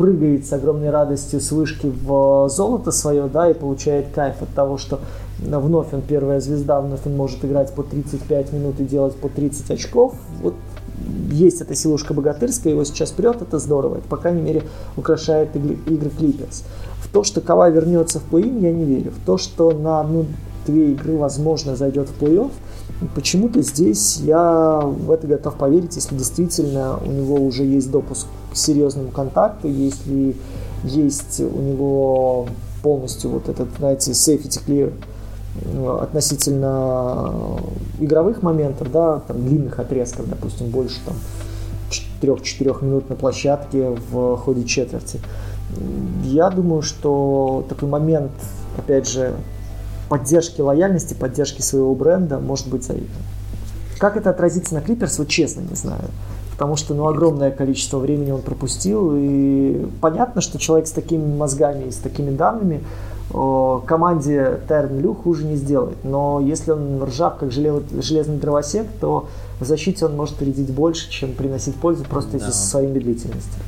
прыгает 0.00 0.46
с 0.46 0.52
огромной 0.54 0.88
радостью 0.88 1.42
с 1.42 1.52
вышки 1.52 1.92
в 2.04 2.48
золото 2.48 2.90
свое, 2.90 3.28
да, 3.28 3.50
и 3.50 3.52
получает 3.52 4.06
кайф 4.14 4.40
от 4.40 4.48
того, 4.54 4.78
что 4.78 5.00
вновь 5.38 5.92
он 5.92 6.00
первая 6.00 6.40
звезда, 6.40 6.80
вновь 6.80 7.00
он 7.04 7.18
может 7.18 7.44
играть 7.44 7.74
по 7.74 7.82
35 7.82 8.54
минут 8.54 8.80
и 8.80 8.84
делать 8.84 9.14
по 9.14 9.28
30 9.28 9.70
очков. 9.72 10.14
Вот 10.40 10.54
есть 11.30 11.60
эта 11.60 11.74
силушка 11.74 12.14
богатырская, 12.14 12.72
его 12.72 12.84
сейчас 12.84 13.10
прет, 13.10 13.42
это 13.42 13.58
здорово. 13.58 13.96
Это, 13.96 14.08
по 14.08 14.16
крайней 14.16 14.40
мере, 14.40 14.62
украшает 14.96 15.54
игры, 15.54 15.76
игры 15.86 16.08
Клиперс. 16.08 16.64
В 17.02 17.12
то, 17.12 17.22
что 17.22 17.42
Кавай 17.42 17.70
вернется 17.70 18.20
в 18.20 18.22
плей 18.22 18.50
я 18.58 18.72
не 18.72 18.86
верю. 18.86 19.10
В 19.10 19.26
то, 19.26 19.36
что 19.36 19.70
на 19.70 20.02
ну, 20.02 20.24
две 20.66 20.92
игры, 20.92 21.18
возможно, 21.18 21.76
зайдет 21.76 22.08
в 22.08 22.22
плей-офф, 22.22 22.50
почему-то 23.14 23.62
здесь 23.62 24.18
я 24.18 24.80
в 24.82 25.10
это 25.10 25.26
готов 25.26 25.54
поверить, 25.54 25.96
если 25.96 26.14
действительно 26.16 26.98
у 26.98 27.10
него 27.10 27.36
уже 27.36 27.64
есть 27.64 27.90
допуск 27.90 28.26
к 28.52 28.56
серьезному 28.56 29.10
контакту, 29.10 29.68
если 29.68 30.36
есть 30.84 31.40
у 31.40 31.60
него 31.60 32.48
полностью 32.82 33.30
вот 33.30 33.48
этот, 33.48 33.68
знаете, 33.78 34.12
safety 34.12 34.60
clear 34.66 34.92
э, 35.62 35.98
относительно 36.02 37.60
игровых 37.98 38.42
моментов, 38.42 38.90
да, 38.90 39.20
там 39.20 39.46
длинных 39.46 39.78
отрезков, 39.78 40.28
допустим, 40.28 40.68
больше 40.68 40.98
там 41.04 41.16
3-4 42.20 42.84
минут 42.84 43.08
на 43.08 43.16
площадке 43.16 43.96
в 44.10 44.36
ходе 44.36 44.64
четверти, 44.64 45.20
Я 46.24 46.50
думаю, 46.50 46.82
что 46.82 47.64
такой 47.68 47.88
момент, 47.88 48.32
опять 48.76 49.08
же, 49.08 49.34
поддержки 50.10 50.60
лояльности, 50.60 51.14
поддержки 51.14 51.62
своего 51.62 51.94
бренда 51.94 52.38
может 52.40 52.68
быть 52.68 52.84
заигран. 52.84 53.08
Как 53.98 54.16
это 54.16 54.30
отразится 54.30 54.74
на 54.74 54.80
Клиперс, 54.80 55.18
вот 55.18 55.28
честно 55.28 55.60
не 55.60 55.76
знаю. 55.76 56.04
Потому 56.52 56.76
что 56.76 56.94
ну, 56.94 57.06
огромное 57.06 57.50
количество 57.52 57.98
времени 57.98 58.32
он 58.32 58.42
пропустил. 58.42 59.12
И 59.14 59.86
понятно, 60.00 60.40
что 60.40 60.58
человек 60.58 60.88
с 60.88 60.90
такими 60.90 61.24
мозгами 61.24 61.84
и 61.84 61.90
с 61.90 61.96
такими 61.96 62.30
данными 62.30 62.82
команде 63.30 64.60
Терн 64.68 64.98
Лю 64.98 65.14
хуже 65.14 65.46
не 65.46 65.54
сделает. 65.54 65.98
Но 66.02 66.40
если 66.40 66.72
он 66.72 67.02
ржав, 67.04 67.36
как 67.36 67.52
железный 67.52 68.36
дровосек, 68.36 68.86
то 69.00 69.28
в 69.60 69.64
защите 69.64 70.06
он 70.06 70.16
может 70.16 70.40
вредить 70.40 70.70
больше, 70.70 71.08
чем 71.08 71.34
приносить 71.34 71.76
пользу 71.76 72.04
просто 72.04 72.32
да. 72.32 72.38
из-за 72.38 72.52
своей 72.52 72.88
медлительности. 72.88 73.58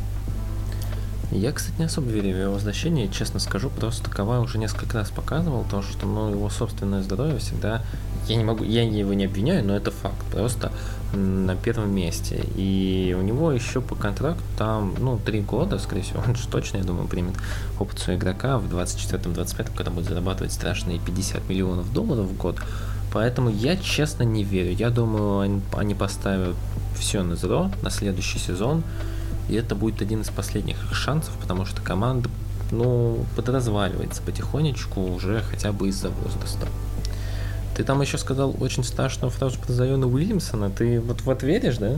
Я, 1.35 1.53
кстати, 1.53 1.75
не 1.79 1.85
особо 1.87 2.11
верю 2.11 2.35
в 2.35 2.41
его 2.41 2.53
возвращение, 2.53 3.09
честно 3.09 3.41
скажу, 3.41 3.71
просто 3.71 4.11
Кавай 4.11 4.39
уже 4.39 4.59
несколько 4.59 4.99
раз 4.99 5.11
показывал 5.11 5.65
то, 5.71 5.83
что 5.83 6.07
ну, 6.07 6.31
его 6.31 6.51
собственное 6.51 7.03
здоровье 7.03 7.39
всегда 7.39 7.83
я 8.29 8.37
не 8.37 8.45
могу, 8.45 8.65
я 8.65 8.83
его 8.85 9.15
не 9.15 9.25
обвиняю, 9.25 9.65
но 9.65 9.77
это 9.77 9.91
факт. 9.91 10.17
Просто 10.31 10.71
на 11.13 11.57
первом 11.57 11.95
месте. 11.95 12.45
И 12.57 13.17
у 13.19 13.23
него 13.23 13.53
еще 13.53 13.81
по 13.81 13.95
контракту 13.95 14.43
там, 14.57 14.95
ну, 14.99 15.19
три 15.19 15.41
года, 15.41 15.79
скорее 15.79 16.03
всего, 16.03 16.23
он 16.27 16.37
же 16.37 16.47
точно, 16.49 16.79
я 16.79 16.85
думаю, 16.85 17.09
примет 17.09 17.35
опцию 17.79 18.17
игрока 18.17 18.59
в 18.59 18.73
24-25, 18.73 19.75
когда 19.77 19.91
будет 19.91 20.07
зарабатывать 20.07 20.53
страшные 20.53 20.99
50 21.01 21.49
миллионов 21.49 21.93
долларов 21.93 22.27
в 22.27 22.37
год. 22.37 22.59
Поэтому 23.13 23.51
я 23.51 23.77
честно 23.77 24.23
не 24.23 24.43
верю. 24.43 24.73
Я 24.73 24.91
думаю, 24.91 25.63
они 25.77 25.95
поставят 25.95 26.57
все 26.97 27.23
на 27.23 27.37
зеро 27.37 27.71
на 27.83 27.91
следующий 27.91 28.39
сезон. 28.39 28.83
И 29.49 29.55
это 29.55 29.75
будет 29.75 30.03
один 30.03 30.23
из 30.23 30.31
последних 30.31 30.83
их 30.85 30.95
шансов, 30.95 31.33
потому 31.41 31.65
что 31.65 31.83
команда, 31.83 32.29
ну, 32.71 33.25
подразваливается 33.37 34.23
потихонечку 34.23 35.01
уже 35.01 35.43
хотя 35.43 35.73
бы 35.73 35.89
из-за 35.89 36.11
возраста. 36.11 36.67
Ты 37.77 37.85
там 37.85 38.01
еще 38.03 38.19
сказал 38.19 38.55
очень 38.61 38.85
страшную 38.85 39.31
фразу 39.31 39.59
про 39.59 39.73
Зайона 39.73 40.07
Уильямсона. 40.07 40.71
Ты 40.71 41.01
вот, 41.01 41.23
вот 41.23 41.43
веришь, 41.43 41.79
да? 41.79 41.97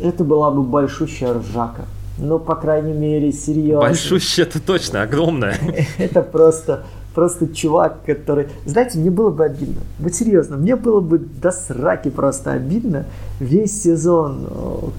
Это 0.00 0.24
была 0.24 0.50
бы 0.50 0.62
большущая 0.62 1.34
ржака. 1.34 1.86
Ну, 2.18 2.38
по 2.38 2.54
крайней 2.54 2.92
мере, 2.92 3.32
серьезно. 3.32 3.80
Большущая, 3.80 4.46
это 4.46 4.60
точно, 4.60 5.02
огромная. 5.02 5.58
Это 5.98 6.22
просто, 6.22 6.84
просто 7.14 7.46
чувак, 7.48 7.98
который... 8.06 8.48
Знаете, 8.64 8.98
мне 8.98 9.10
было 9.10 9.30
бы 9.30 9.44
обидно. 9.44 9.80
Вот 9.98 10.14
серьезно, 10.14 10.56
мне 10.56 10.76
было 10.76 11.00
бы 11.00 11.18
до 11.18 11.50
сраки 11.50 12.10
просто 12.10 12.52
обидно 12.52 13.04
весь 13.40 13.82
сезон, 13.82 14.46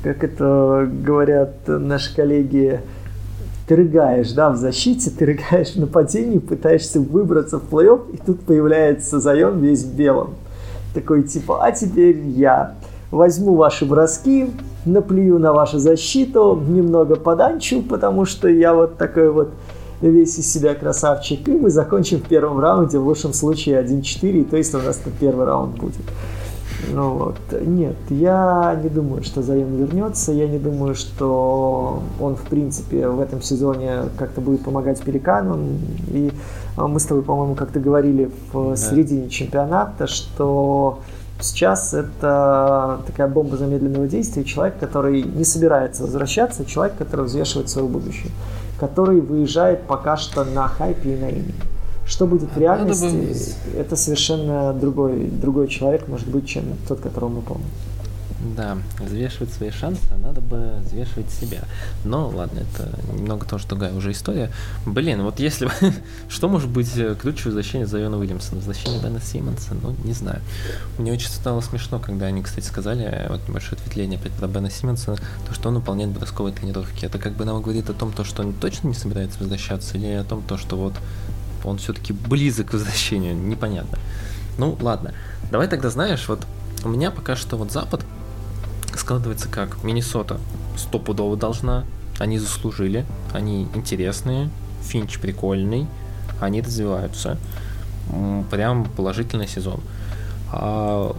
как 0.04 0.24
это 0.24 0.90
говорят 1.04 1.54
наши 1.68 2.16
коллеги, 2.16 2.82
ты 3.68 3.78
рыгаешь, 3.78 4.32
да, 4.34 4.50
в 4.50 4.58
защите, 4.58 5.10
ты 5.10 5.26
рыгаешь 5.26 5.74
в 5.74 5.80
нападении, 5.80 6.40
пытаешься 6.40 7.00
выбраться 7.00 7.60
в 7.60 7.64
плей-офф, 7.72 8.14
и 8.14 8.18
тут 8.18 8.42
появляется 8.42 9.20
Зайон 9.20 9.60
весь 9.60 9.84
в 9.84 9.96
белом. 9.96 10.36
Такой 10.94 11.24
типа, 11.24 11.64
а 11.64 11.72
теперь 11.72 12.20
я 12.20 12.76
возьму 13.10 13.56
ваши 13.56 13.86
броски, 13.86 14.52
наплюю 14.86 15.40
на 15.40 15.54
вашу 15.54 15.80
защиту, 15.80 16.62
немного 16.68 17.16
поданчу, 17.16 17.82
потому 17.82 18.26
что 18.26 18.50
я 18.50 18.74
вот 18.74 18.98
такой 18.98 19.32
вот 19.32 19.52
весь 20.10 20.38
из 20.38 20.52
себя 20.52 20.76
красавчик, 20.76 21.48
и 21.48 21.52
мы 21.52 21.70
закончим 21.70 22.20
в 22.20 22.24
первом 22.24 22.60
раунде, 22.60 23.00
в 23.00 23.06
лучшем 23.06 23.34
случае 23.34 23.82
1-4, 23.84 24.46
то 24.46 24.58
есть 24.58 24.74
у 24.76 24.80
нас 24.80 24.98
тут 24.98 25.14
первый 25.14 25.46
раунд 25.46 25.78
будет. 25.78 26.04
Ну 26.92 27.14
вот, 27.14 27.38
нет, 27.66 27.96
я 28.10 28.78
не 28.82 28.90
думаю, 28.90 29.24
что 29.24 29.42
Заем 29.42 29.78
вернется, 29.78 30.32
я 30.32 30.48
не 30.48 30.60
думаю, 30.60 30.96
что 30.96 32.04
он, 32.20 32.36
в 32.36 32.42
принципе, 32.42 33.08
в 33.08 33.22
этом 33.22 33.42
сезоне 33.42 34.04
как-то 34.18 34.42
будет 34.42 34.64
помогать 34.64 35.02
Пеликанам, 35.02 35.80
и 36.10 36.32
а, 36.76 36.88
мы 36.88 37.00
с 37.00 37.06
тобой, 37.06 37.24
по-моему, 37.24 37.56
как-то 37.56 37.80
говорили 37.80 38.30
в 38.52 38.72
да. 38.72 38.76
середине 38.76 39.30
чемпионата, 39.30 40.08
что 40.08 41.00
сейчас 41.40 41.94
это 41.94 43.00
такая 43.06 43.28
бомба 43.28 43.58
замедленного 43.58 44.08
действия, 44.08 44.44
человек, 44.44 44.78
который 44.80 45.24
не 45.24 45.46
собирается 45.46 46.04
возвращаться, 46.04 46.66
человек, 46.66 46.98
который 46.98 47.26
взвешивает 47.26 47.70
свое 47.70 47.88
будущее, 47.88 48.32
который 48.88 49.22
выезжает 49.22 49.84
пока 49.84 50.18
что 50.18 50.44
на 50.44 50.68
хайпе 50.68 51.14
и 51.14 51.18
на 51.18 51.30
имени. 51.30 51.54
Что 52.06 52.28
будет 52.28 52.50
в 52.54 52.58
реальности, 52.60 53.06
бы... 53.06 53.80
это 53.80 53.96
совершенно 53.96 54.74
другой, 54.74 55.30
другой 55.30 55.70
человек, 55.70 56.10
может 56.10 56.28
быть, 56.28 56.48
чем 56.50 56.66
тот, 56.86 57.00
которого 57.00 57.30
мы 57.30 57.42
помним. 57.42 57.70
Да, 58.44 58.78
взвешивать 59.00 59.54
свои 59.54 59.72
шансы, 59.72 60.02
надо 60.22 60.42
бы 60.42 60.76
взвешивать 60.86 61.30
себя. 61.32 61.62
Но 62.04 62.28
ладно, 62.28 62.60
это 62.60 62.90
немного 63.14 63.46
тоже 63.46 63.66
другая 63.68 63.94
уже 63.94 64.12
история. 64.12 64.52
Блин, 64.86 65.24
вот 65.24 65.40
если 65.40 65.70
что 66.30 66.50
может 66.50 66.70
быть 66.70 66.92
э, 66.98 67.16
круче 67.16 67.46
возвращения 67.46 67.86
Зайона 67.86 68.18
Уильямсона? 68.18 68.58
Возвращение 68.58 69.02
Бена 69.02 69.22
Симмонса? 69.22 69.76
Ну, 69.82 69.96
не 70.04 70.12
знаю. 70.12 70.42
Мне 70.98 71.14
очень 71.14 71.30
стало 71.30 71.62
смешно, 71.62 72.00
когда 72.00 72.26
они, 72.26 72.44
кстати, 72.44 72.66
сказали, 72.66 73.06
э, 73.06 73.30
вот 73.30 73.48
небольшое 73.48 73.80
ответвление 73.80 74.20
опять 74.20 74.34
про 74.34 74.48
Бена 74.48 74.70
Симмонса, 74.70 75.16
то, 75.48 75.54
что 75.54 75.70
он 75.70 75.76
выполняет 75.76 76.12
бросковые 76.12 76.54
тренировки. 76.54 77.06
Это 77.06 77.20
как 77.20 77.34
бы 77.34 77.46
нам 77.46 77.62
говорит 77.62 77.90
о 77.90 77.94
том, 77.94 78.12
то, 78.12 78.26
что 78.26 78.44
он 78.44 78.52
точно 78.54 78.90
не 78.90 78.94
собирается 78.94 79.40
возвращаться, 79.40 79.98
или 79.98 80.08
о 80.08 80.24
том, 80.26 80.42
то, 80.42 80.58
что 80.58 80.76
вот 80.76 80.94
он 81.64 81.78
все-таки 81.78 82.12
близок 82.12 82.72
к 82.72 82.74
возвращению, 82.74 83.36
непонятно. 83.36 83.98
Ну, 84.58 84.78
ладно. 84.82 85.14
Давай 85.50 85.70
тогда, 85.70 85.90
знаешь, 85.90 86.28
вот 86.28 86.46
у 86.84 86.90
меня 86.90 87.10
пока 87.10 87.38
что 87.38 87.56
вот 87.56 87.72
Запад 87.72 88.02
складывается 88.98 89.48
как 89.48 89.84
Миннесота 89.84 90.40
стопудово 90.78 91.38
должна, 91.38 91.86
они 92.20 92.40
заслужили, 92.40 93.06
они 93.32 93.68
интересные, 93.74 94.50
Финч 94.84 95.20
прикольный, 95.20 95.88
они 96.40 96.62
развиваются. 96.62 97.38
Прям 98.52 98.86
положительный 98.86 99.48
сезон. 99.48 99.80
А, 100.52 101.16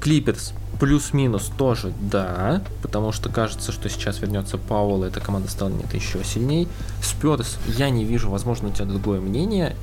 Клиперс 0.00 0.52
плюс-минус 0.78 1.50
тоже 1.56 1.92
да, 2.00 2.62
потому 2.82 3.12
что 3.12 3.28
кажется, 3.30 3.72
что 3.72 3.88
сейчас 3.88 4.20
вернется 4.20 4.58
Пауэлл, 4.58 5.04
и 5.04 5.08
эта 5.08 5.20
команда 5.20 5.48
станет 5.48 5.92
еще 5.94 6.22
сильней. 6.24 6.68
Сперс, 7.02 7.58
я 7.78 7.90
не 7.90 8.04
вижу, 8.04 8.30
возможно, 8.30 8.68
у 8.68 8.72
тебя 8.72 8.84
другое 8.84 9.20
мнение. 9.20 9.74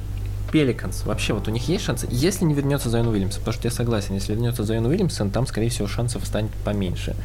Пеликанс, 0.54 1.04
вообще 1.04 1.34
вот 1.34 1.48
у 1.48 1.52
них 1.52 1.68
есть 1.68 1.84
шансы, 1.84 2.08
если 2.12 2.46
не 2.46 2.54
вернется 2.54 2.88
Зайон 2.88 3.08
Уильямсон, 3.08 3.40
потому 3.40 3.56
что 3.56 3.68
я 3.68 3.72
согласен, 3.72 4.14
если 4.14 4.34
вернется 4.34 4.64
Зайон 4.64 4.86
Уильямсон, 4.86 5.32
там, 5.32 5.48
скорее 5.48 5.70
всего, 5.70 5.88
шансов 5.88 6.24
станет 6.28 6.52
поменьше, 6.64 7.16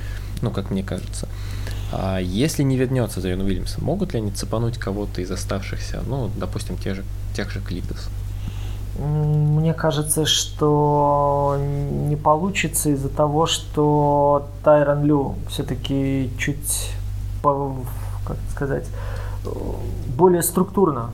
ну, 0.40 0.50
как 0.50 0.70
мне 0.70 0.82
кажется. 0.82 1.28
А 1.92 2.20
если 2.20 2.62
не 2.62 2.78
вернется 2.78 3.20
Зайон 3.20 3.42
Уильямсон, 3.42 3.84
могут 3.84 4.14
ли 4.14 4.20
они 4.20 4.30
цепануть 4.30 4.78
кого-то 4.78 5.20
из 5.20 5.30
оставшихся, 5.30 6.02
ну, 6.06 6.30
допустим, 6.38 6.78
тех 6.78 6.94
же, 6.94 7.04
тех 7.36 7.50
же 7.50 7.60
Клиперс? 7.60 8.08
Мне 8.98 9.74
кажется, 9.74 10.24
что 10.24 11.58
не 12.08 12.16
получится 12.16 12.88
из-за 12.88 13.10
того, 13.10 13.44
что 13.44 14.48
Тайрон 14.64 15.04
Лю 15.04 15.34
все-таки 15.50 16.30
чуть, 16.38 16.92
как 17.42 18.38
сказать, 18.54 18.86
более 20.16 20.42
структурно 20.42 21.10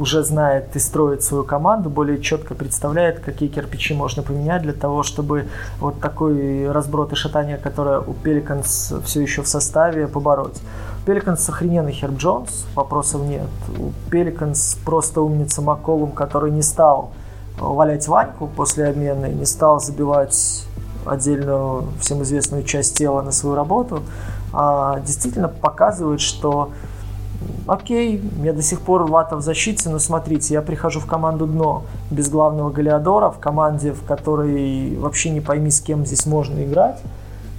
уже 0.00 0.24
знает 0.24 0.74
и 0.74 0.78
строит 0.78 1.22
свою 1.22 1.44
команду, 1.44 1.90
более 1.90 2.20
четко 2.22 2.54
представляет, 2.54 3.20
какие 3.20 3.48
кирпичи 3.50 3.94
можно 3.94 4.22
поменять 4.22 4.62
для 4.62 4.72
того, 4.72 5.02
чтобы 5.02 5.48
вот 5.78 6.00
такой 6.00 6.70
разброд 6.72 7.12
и 7.12 7.16
шатание, 7.16 7.58
которое 7.58 8.00
у 8.00 8.14
Пеликанс 8.14 8.94
все 9.04 9.20
еще 9.20 9.42
в 9.42 9.48
составе, 9.48 10.08
побороть. 10.08 10.58
Пеликанс 11.04 11.46
охрененный 11.48 11.92
Херб 11.92 12.16
Джонс, 12.16 12.66
вопросов 12.74 13.22
нет. 13.22 13.48
У 13.78 13.92
Пеликанс 14.10 14.78
просто 14.84 15.20
умница 15.20 15.60
Макколум, 15.60 16.12
который 16.12 16.50
не 16.50 16.62
стал 16.62 17.12
валять 17.58 18.08
Ваньку 18.08 18.46
после 18.46 18.86
обмена 18.86 19.26
и 19.26 19.34
не 19.34 19.44
стал 19.44 19.80
забивать 19.80 20.64
отдельную 21.04 21.84
всем 22.00 22.22
известную 22.22 22.64
часть 22.64 22.96
тела 22.96 23.20
на 23.22 23.32
свою 23.32 23.54
работу, 23.54 24.02
а 24.52 25.00
действительно 25.00 25.48
показывает, 25.48 26.20
что 26.20 26.70
окей, 27.66 28.22
я 28.42 28.52
до 28.52 28.62
сих 28.62 28.80
пор 28.80 29.04
вата 29.04 29.36
в 29.36 29.42
защите, 29.42 29.88
но 29.88 29.98
смотрите, 29.98 30.54
я 30.54 30.62
прихожу 30.62 31.00
в 31.00 31.06
команду 31.06 31.46
дно 31.46 31.84
без 32.10 32.28
главного 32.28 32.70
Галиадора, 32.70 33.30
в 33.30 33.38
команде, 33.38 33.92
в 33.92 34.04
которой 34.04 34.96
вообще 34.96 35.30
не 35.30 35.40
пойми, 35.40 35.70
с 35.70 35.80
кем 35.80 36.04
здесь 36.06 36.26
можно 36.26 36.64
играть, 36.64 36.98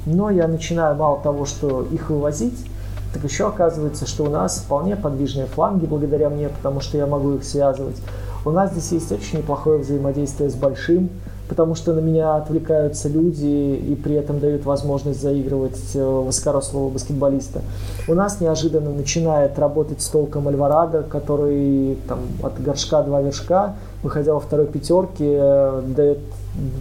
но 0.05 0.29
я 0.29 0.47
начинаю 0.47 0.95
мало 0.95 1.19
того, 1.19 1.45
что 1.45 1.83
их 1.83 2.09
вывозить, 2.09 2.65
так 3.13 3.23
еще 3.23 3.47
оказывается, 3.47 4.07
что 4.07 4.23
у 4.23 4.29
нас 4.29 4.59
вполне 4.59 4.95
подвижные 4.95 5.45
фланги 5.45 5.85
благодаря 5.85 6.29
мне, 6.29 6.49
потому 6.49 6.79
что 6.79 6.97
я 6.97 7.05
могу 7.05 7.33
их 7.35 7.43
связывать. 7.43 7.97
У 8.45 8.51
нас 8.51 8.71
здесь 8.71 8.91
есть 8.91 9.11
очень 9.11 9.39
неплохое 9.39 9.79
взаимодействие 9.79 10.49
с 10.49 10.55
большим, 10.55 11.09
потому 11.51 11.75
что 11.75 11.91
на 11.91 11.99
меня 11.99 12.37
отвлекаются 12.37 13.09
люди 13.09 13.45
и 13.45 13.93
при 14.01 14.15
этом 14.15 14.39
дают 14.39 14.63
возможность 14.63 15.21
заигрывать 15.21 15.81
э, 15.95 16.01
высокорослого 16.01 16.89
баскетболиста. 16.89 17.59
У 18.07 18.13
нас 18.13 18.39
неожиданно 18.39 18.89
начинает 18.91 19.59
работать 19.59 20.01
с 20.01 20.07
толком 20.07 20.47
Альварадо, 20.47 21.03
который 21.03 21.97
там, 22.07 22.19
от 22.41 22.63
горшка 22.63 23.03
два 23.03 23.21
вершка, 23.21 23.75
выходя 24.01 24.33
во 24.33 24.39
второй 24.39 24.65
пятерке, 24.65 25.35
э, 25.37 25.81
дает 25.87 26.19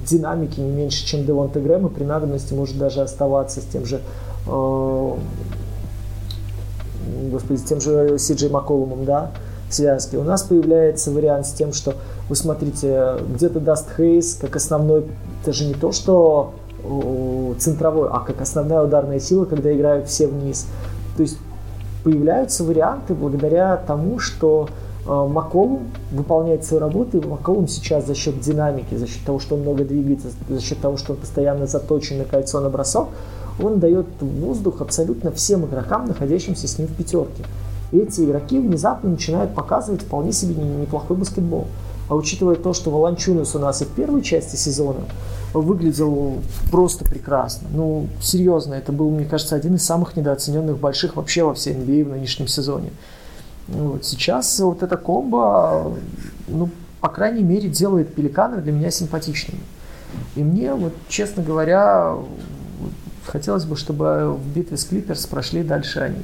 динамики 0.08 0.60
не 0.60 0.70
меньше, 0.70 1.04
чем 1.04 1.26
Девонте 1.26 1.58
Грэм, 1.58 1.88
и 1.88 1.90
при 1.90 2.04
надобности 2.04 2.54
может 2.54 2.78
даже 2.78 3.00
оставаться 3.00 3.60
с 3.60 3.64
тем 3.64 3.84
же 3.84 4.00
э, 4.46 5.14
господи, 7.32 7.58
с 7.58 7.64
тем 7.64 7.80
же 7.80 8.20
Си 8.20 8.34
Джей 8.34 8.50
Макколумом, 8.50 9.04
да, 9.04 9.32
связки. 9.74 10.16
У 10.16 10.22
нас 10.22 10.42
появляется 10.42 11.10
вариант 11.10 11.46
с 11.46 11.52
тем, 11.52 11.72
что, 11.72 11.94
вы 12.28 12.36
смотрите, 12.36 13.14
где-то 13.34 13.60
даст 13.60 13.88
Хейс 13.96 14.34
как 14.34 14.56
основной, 14.56 15.06
даже 15.44 15.64
не 15.64 15.74
то, 15.74 15.92
что 15.92 16.52
центровой, 17.58 18.08
а 18.10 18.20
как 18.20 18.40
основная 18.40 18.82
ударная 18.82 19.20
сила, 19.20 19.44
когда 19.44 19.74
играют 19.74 20.08
все 20.08 20.26
вниз. 20.26 20.66
То 21.16 21.22
есть 21.22 21.38
появляются 22.02 22.64
варианты 22.64 23.14
благодаря 23.14 23.76
тому, 23.76 24.18
что 24.18 24.68
э, 25.06 25.08
Маколум 25.10 25.90
выполняет 26.12 26.64
свою 26.64 26.80
работу, 26.80 27.18
и 27.18 27.26
Маколум 27.26 27.68
сейчас 27.68 28.06
за 28.06 28.14
счет 28.14 28.40
динамики, 28.40 28.94
за 28.94 29.06
счет 29.06 29.24
того, 29.24 29.38
что 29.38 29.56
он 29.56 29.62
много 29.62 29.84
двигается, 29.84 30.28
за 30.48 30.60
счет 30.60 30.80
того, 30.80 30.96
что 30.96 31.12
он 31.12 31.18
постоянно 31.18 31.66
заточен 31.66 32.18
на 32.18 32.24
кольцо 32.24 32.60
на 32.60 32.70
бросок, 32.70 33.08
он 33.62 33.78
дает 33.78 34.06
воздух 34.20 34.80
абсолютно 34.80 35.30
всем 35.32 35.66
игрокам, 35.66 36.06
находящимся 36.06 36.66
с 36.66 36.78
ним 36.78 36.88
в 36.88 36.94
пятерке. 36.94 37.44
Эти 37.92 38.22
игроки 38.22 38.58
внезапно 38.58 39.10
начинают 39.10 39.54
показывать 39.54 40.02
вполне 40.02 40.32
себе 40.32 40.54
неплохой 40.54 41.16
баскетбол. 41.16 41.66
А 42.08 42.14
учитывая 42.16 42.56
то, 42.56 42.72
что 42.72 42.90
Волончунус 42.90 43.54
у 43.54 43.60
нас 43.60 43.82
и 43.82 43.84
в 43.84 43.88
первой 43.88 44.22
части 44.22 44.56
сезона 44.56 45.00
выглядел 45.54 46.38
просто 46.70 47.04
прекрасно. 47.04 47.68
Ну, 47.72 48.08
серьезно, 48.20 48.74
это 48.74 48.90
был, 48.90 49.10
мне 49.10 49.24
кажется, 49.24 49.54
один 49.54 49.76
из 49.76 49.84
самых 49.84 50.16
недооцененных 50.16 50.78
больших 50.78 51.16
вообще 51.16 51.44
во 51.44 51.54
всей 51.54 51.74
NBA 51.74 52.04
в 52.04 52.08
нынешнем 52.08 52.48
сезоне. 52.48 52.90
Вот 53.68 54.04
сейчас 54.04 54.58
вот 54.58 54.82
эта 54.82 54.96
комбо, 54.96 55.92
ну, 56.48 56.68
по 57.00 57.08
крайней 57.08 57.44
мере, 57.44 57.68
делает 57.68 58.14
пеликанов 58.14 58.64
для 58.64 58.72
меня 58.72 58.90
симпатичными. 58.90 59.62
И 60.34 60.42
мне, 60.42 60.74
вот, 60.74 60.92
честно 61.08 61.42
говоря, 61.44 62.16
хотелось 63.24 63.64
бы, 63.64 63.76
чтобы 63.76 64.34
в 64.34 64.46
битве 64.52 64.76
с 64.76 64.84
Клиперс 64.84 65.26
прошли 65.26 65.62
дальше 65.62 66.00
они. 66.00 66.22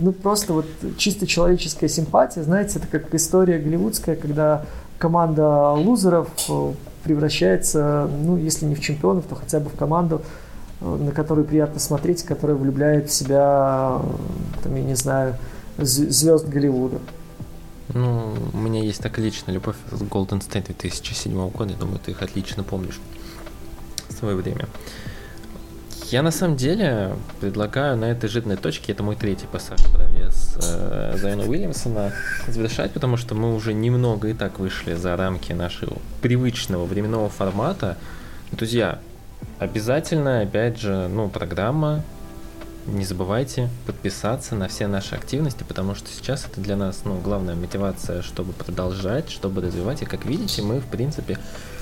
Ну, 0.00 0.12
просто 0.12 0.52
вот 0.52 0.66
чисто 0.98 1.26
человеческая 1.26 1.88
симпатия, 1.88 2.42
знаете, 2.42 2.78
это 2.78 2.88
как 2.88 3.14
история 3.14 3.58
голливудская, 3.58 4.16
когда 4.16 4.64
команда 4.98 5.72
лузеров 5.72 6.28
э, 6.48 6.72
превращается, 7.04 8.08
ну, 8.22 8.36
если 8.36 8.66
не 8.66 8.74
в 8.74 8.80
чемпионов, 8.80 9.24
то 9.26 9.34
хотя 9.34 9.60
бы 9.60 9.70
в 9.70 9.76
команду, 9.76 10.22
э, 10.80 10.84
на 10.84 11.12
которую 11.12 11.46
приятно 11.46 11.78
смотреть, 11.78 12.22
которая 12.22 12.56
влюбляет 12.56 13.08
в 13.08 13.12
себя, 13.12 14.00
э, 14.02 14.62
там, 14.62 14.74
я 14.74 14.82
не 14.82 14.96
знаю, 14.96 15.36
звезд 15.78 16.48
Голливуда. 16.48 16.98
Ну, 17.92 18.34
у 18.52 18.56
меня 18.56 18.82
есть 18.82 19.02
так 19.02 19.18
личная 19.18 19.54
любовь 19.54 19.76
с 19.92 20.00
Golden 20.00 20.40
State 20.40 20.66
2007 20.66 21.50
года, 21.50 21.72
я 21.72 21.76
думаю, 21.78 22.00
ты 22.04 22.12
их 22.12 22.22
отлично 22.22 22.64
помнишь 22.64 23.00
в 24.08 24.12
свое 24.12 24.34
время. 24.34 24.66
Я 26.14 26.22
на 26.22 26.30
самом 26.30 26.56
деле 26.56 27.16
предлагаю 27.40 27.96
на 27.96 28.04
этой 28.04 28.28
жирной 28.28 28.56
точке, 28.56 28.92
это 28.92 29.02
мой 29.02 29.16
третий 29.16 29.48
пассаж 29.50 29.80
про 29.92 30.04
вес 30.04 30.56
э, 30.62 31.16
Зайона 31.16 31.42
Уильямсона, 31.42 32.12
завершать, 32.46 32.92
потому 32.92 33.16
что 33.16 33.34
мы 33.34 33.52
уже 33.52 33.72
немного 33.72 34.28
и 34.28 34.32
так 34.32 34.60
вышли 34.60 34.94
за 34.94 35.16
рамки 35.16 35.52
нашего 35.52 35.96
привычного 36.22 36.84
временного 36.84 37.28
формата. 37.28 37.96
Друзья, 38.52 39.00
обязательно, 39.58 40.42
опять 40.42 40.78
же, 40.78 41.08
ну, 41.08 41.28
программа 41.28 42.04
не 42.86 43.04
забывайте 43.04 43.68
подписаться 43.84 44.54
на 44.54 44.68
все 44.68 44.86
наши 44.86 45.16
активности, 45.16 45.64
потому 45.66 45.96
что 45.96 46.10
сейчас 46.10 46.46
это 46.46 46.60
для 46.60 46.76
нас, 46.76 47.00
ну, 47.04 47.18
главная 47.18 47.56
мотивация, 47.56 48.22
чтобы 48.22 48.52
продолжать, 48.52 49.30
чтобы 49.30 49.62
развивать. 49.62 50.02
И 50.02 50.04
как 50.04 50.26
видите, 50.26 50.62
мы, 50.62 50.78
в 50.78 50.86
принципе, 50.86 51.40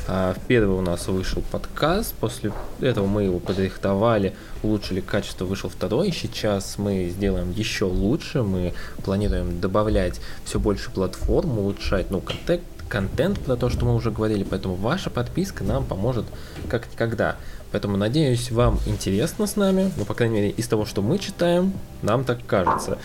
а, 0.08 0.34
первый 0.48 0.76
у 0.76 0.80
нас 0.80 1.06
вышел 1.06 1.42
подкаст, 1.50 2.14
после 2.14 2.52
этого 2.80 3.06
мы 3.06 3.24
его 3.24 3.38
подрихтовали, 3.38 4.34
улучшили 4.62 5.00
качество, 5.00 5.44
вышел 5.44 5.70
второй. 5.70 6.12
Сейчас 6.12 6.76
мы 6.78 7.08
сделаем 7.08 7.52
еще 7.52 7.84
лучше, 7.84 8.42
мы 8.42 8.74
планируем 9.04 9.60
добавлять 9.60 10.20
все 10.44 10.58
больше 10.58 10.90
платформ, 10.90 11.58
улучшать, 11.58 12.10
ну, 12.10 12.20
контент, 12.20 12.62
контент 12.88 13.38
про 13.40 13.56
то, 13.56 13.70
что 13.70 13.84
мы 13.84 13.94
уже 13.94 14.10
говорили, 14.10 14.44
поэтому 14.44 14.74
ваша 14.74 15.08
подписка 15.08 15.62
нам 15.62 15.84
поможет 15.84 16.26
как 16.68 16.90
никогда. 16.92 17.36
Поэтому, 17.70 17.96
надеюсь, 17.96 18.50
вам 18.50 18.78
интересно 18.86 19.46
с 19.46 19.56
нами, 19.56 19.90
ну, 19.96 20.04
по 20.04 20.14
крайней 20.14 20.34
мере, 20.34 20.50
из 20.50 20.68
того, 20.68 20.84
что 20.84 21.00
мы 21.00 21.18
читаем, 21.18 21.72
нам 22.02 22.24
так 22.24 22.44
кажется. 22.46 22.98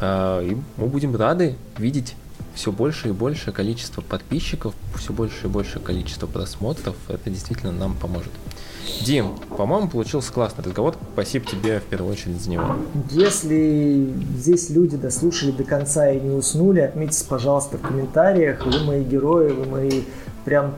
А, 0.00 0.40
и 0.40 0.56
мы 0.76 0.86
будем 0.86 1.16
рады 1.16 1.56
видеть 1.78 2.14
все 2.54 2.72
больше 2.72 3.08
и 3.08 3.12
больше 3.12 3.52
количество 3.52 4.00
подписчиков, 4.00 4.74
все 4.96 5.12
больше 5.12 5.46
и 5.46 5.48
больше 5.48 5.80
количество 5.80 6.26
просмотров. 6.26 6.96
Это 7.08 7.30
действительно 7.30 7.72
нам 7.72 7.94
поможет. 7.94 8.32
Дим, 9.00 9.36
по-моему, 9.56 9.88
получился 9.88 10.32
классный 10.32 10.64
разговор. 10.64 10.96
Спасибо 11.12 11.46
тебе 11.46 11.80
в 11.80 11.84
первую 11.84 12.12
очередь 12.12 12.40
за 12.40 12.50
него. 12.50 12.76
Если 13.10 14.12
здесь 14.36 14.70
люди 14.70 14.96
дослушали 14.96 15.52
до 15.52 15.64
конца 15.64 16.10
и 16.10 16.20
не 16.20 16.30
уснули, 16.30 16.80
отметьте, 16.80 17.24
пожалуйста, 17.28 17.78
в 17.78 17.80
комментариях. 17.80 18.64
Вы 18.66 18.84
мои 18.84 19.04
герои, 19.04 19.52
вы 19.52 19.66
мои 19.66 20.02
прям 20.44 20.74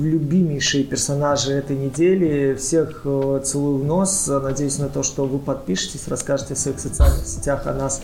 любимейшие 0.00 0.84
персонажи 0.84 1.52
этой 1.52 1.76
недели. 1.76 2.54
Всех 2.54 3.02
э, 3.04 3.40
целую 3.44 3.78
в 3.78 3.84
нос. 3.84 4.28
Надеюсь 4.28 4.78
на 4.78 4.88
то, 4.88 5.02
что 5.02 5.24
вы 5.24 5.38
подпишетесь, 5.38 6.08
расскажете 6.08 6.54
в 6.54 6.58
своих 6.58 6.80
социальных 6.80 7.26
сетях 7.26 7.66
о 7.66 7.74
нас 7.74 8.02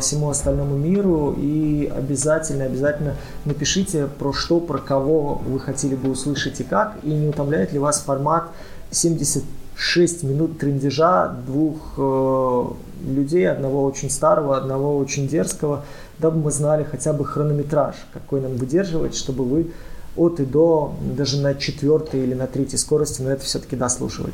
всему 0.00 0.30
остальному 0.30 0.76
миру. 0.76 1.34
И 1.38 1.90
обязательно, 1.94 2.64
обязательно 2.64 3.14
напишите, 3.44 4.06
про 4.06 4.32
что, 4.32 4.60
про 4.60 4.78
кого 4.78 5.42
вы 5.46 5.60
хотели 5.60 5.94
бы 5.94 6.10
услышать 6.10 6.60
и 6.60 6.64
как. 6.64 6.96
И 7.02 7.10
не 7.10 7.28
утомляет 7.28 7.72
ли 7.72 7.78
вас 7.78 8.00
формат 8.00 8.44
76 8.90 10.22
минут 10.22 10.58
трендежа 10.58 11.34
двух 11.46 11.94
э, 11.96 12.64
людей, 13.06 13.48
одного 13.50 13.84
очень 13.84 14.10
старого, 14.10 14.56
одного 14.56 14.96
очень 14.96 15.28
дерзкого, 15.28 15.84
дабы 16.18 16.38
мы 16.38 16.50
знали 16.50 16.84
хотя 16.84 17.12
бы 17.12 17.24
хронометраж, 17.24 17.96
какой 18.12 18.40
нам 18.40 18.56
выдерживать, 18.56 19.14
чтобы 19.14 19.44
вы 19.44 19.72
от 20.16 20.40
и 20.40 20.44
до, 20.44 20.94
даже 21.16 21.40
на 21.40 21.54
четвертой 21.54 22.20
или 22.20 22.34
на 22.34 22.46
третьей 22.46 22.78
скорости, 22.78 23.20
но 23.20 23.30
это 23.30 23.44
все-таки 23.44 23.76
дослушивали. 23.76 24.32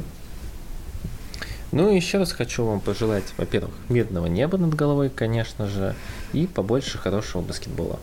Ну 1.73 1.89
и 1.91 1.97
еще 1.97 2.19
раз 2.19 2.33
хочу 2.33 2.65
вам 2.65 2.81
пожелать, 2.81 3.33
во-первых, 3.37 3.73
мирного 3.89 4.27
неба 4.27 4.59
над 4.59 4.75
головой, 4.75 5.09
конечно 5.09 5.69
же, 5.69 5.95
и 6.33 6.47
побольше 6.49 6.99
хорошего 6.99 7.43
баскетбола. 7.43 8.01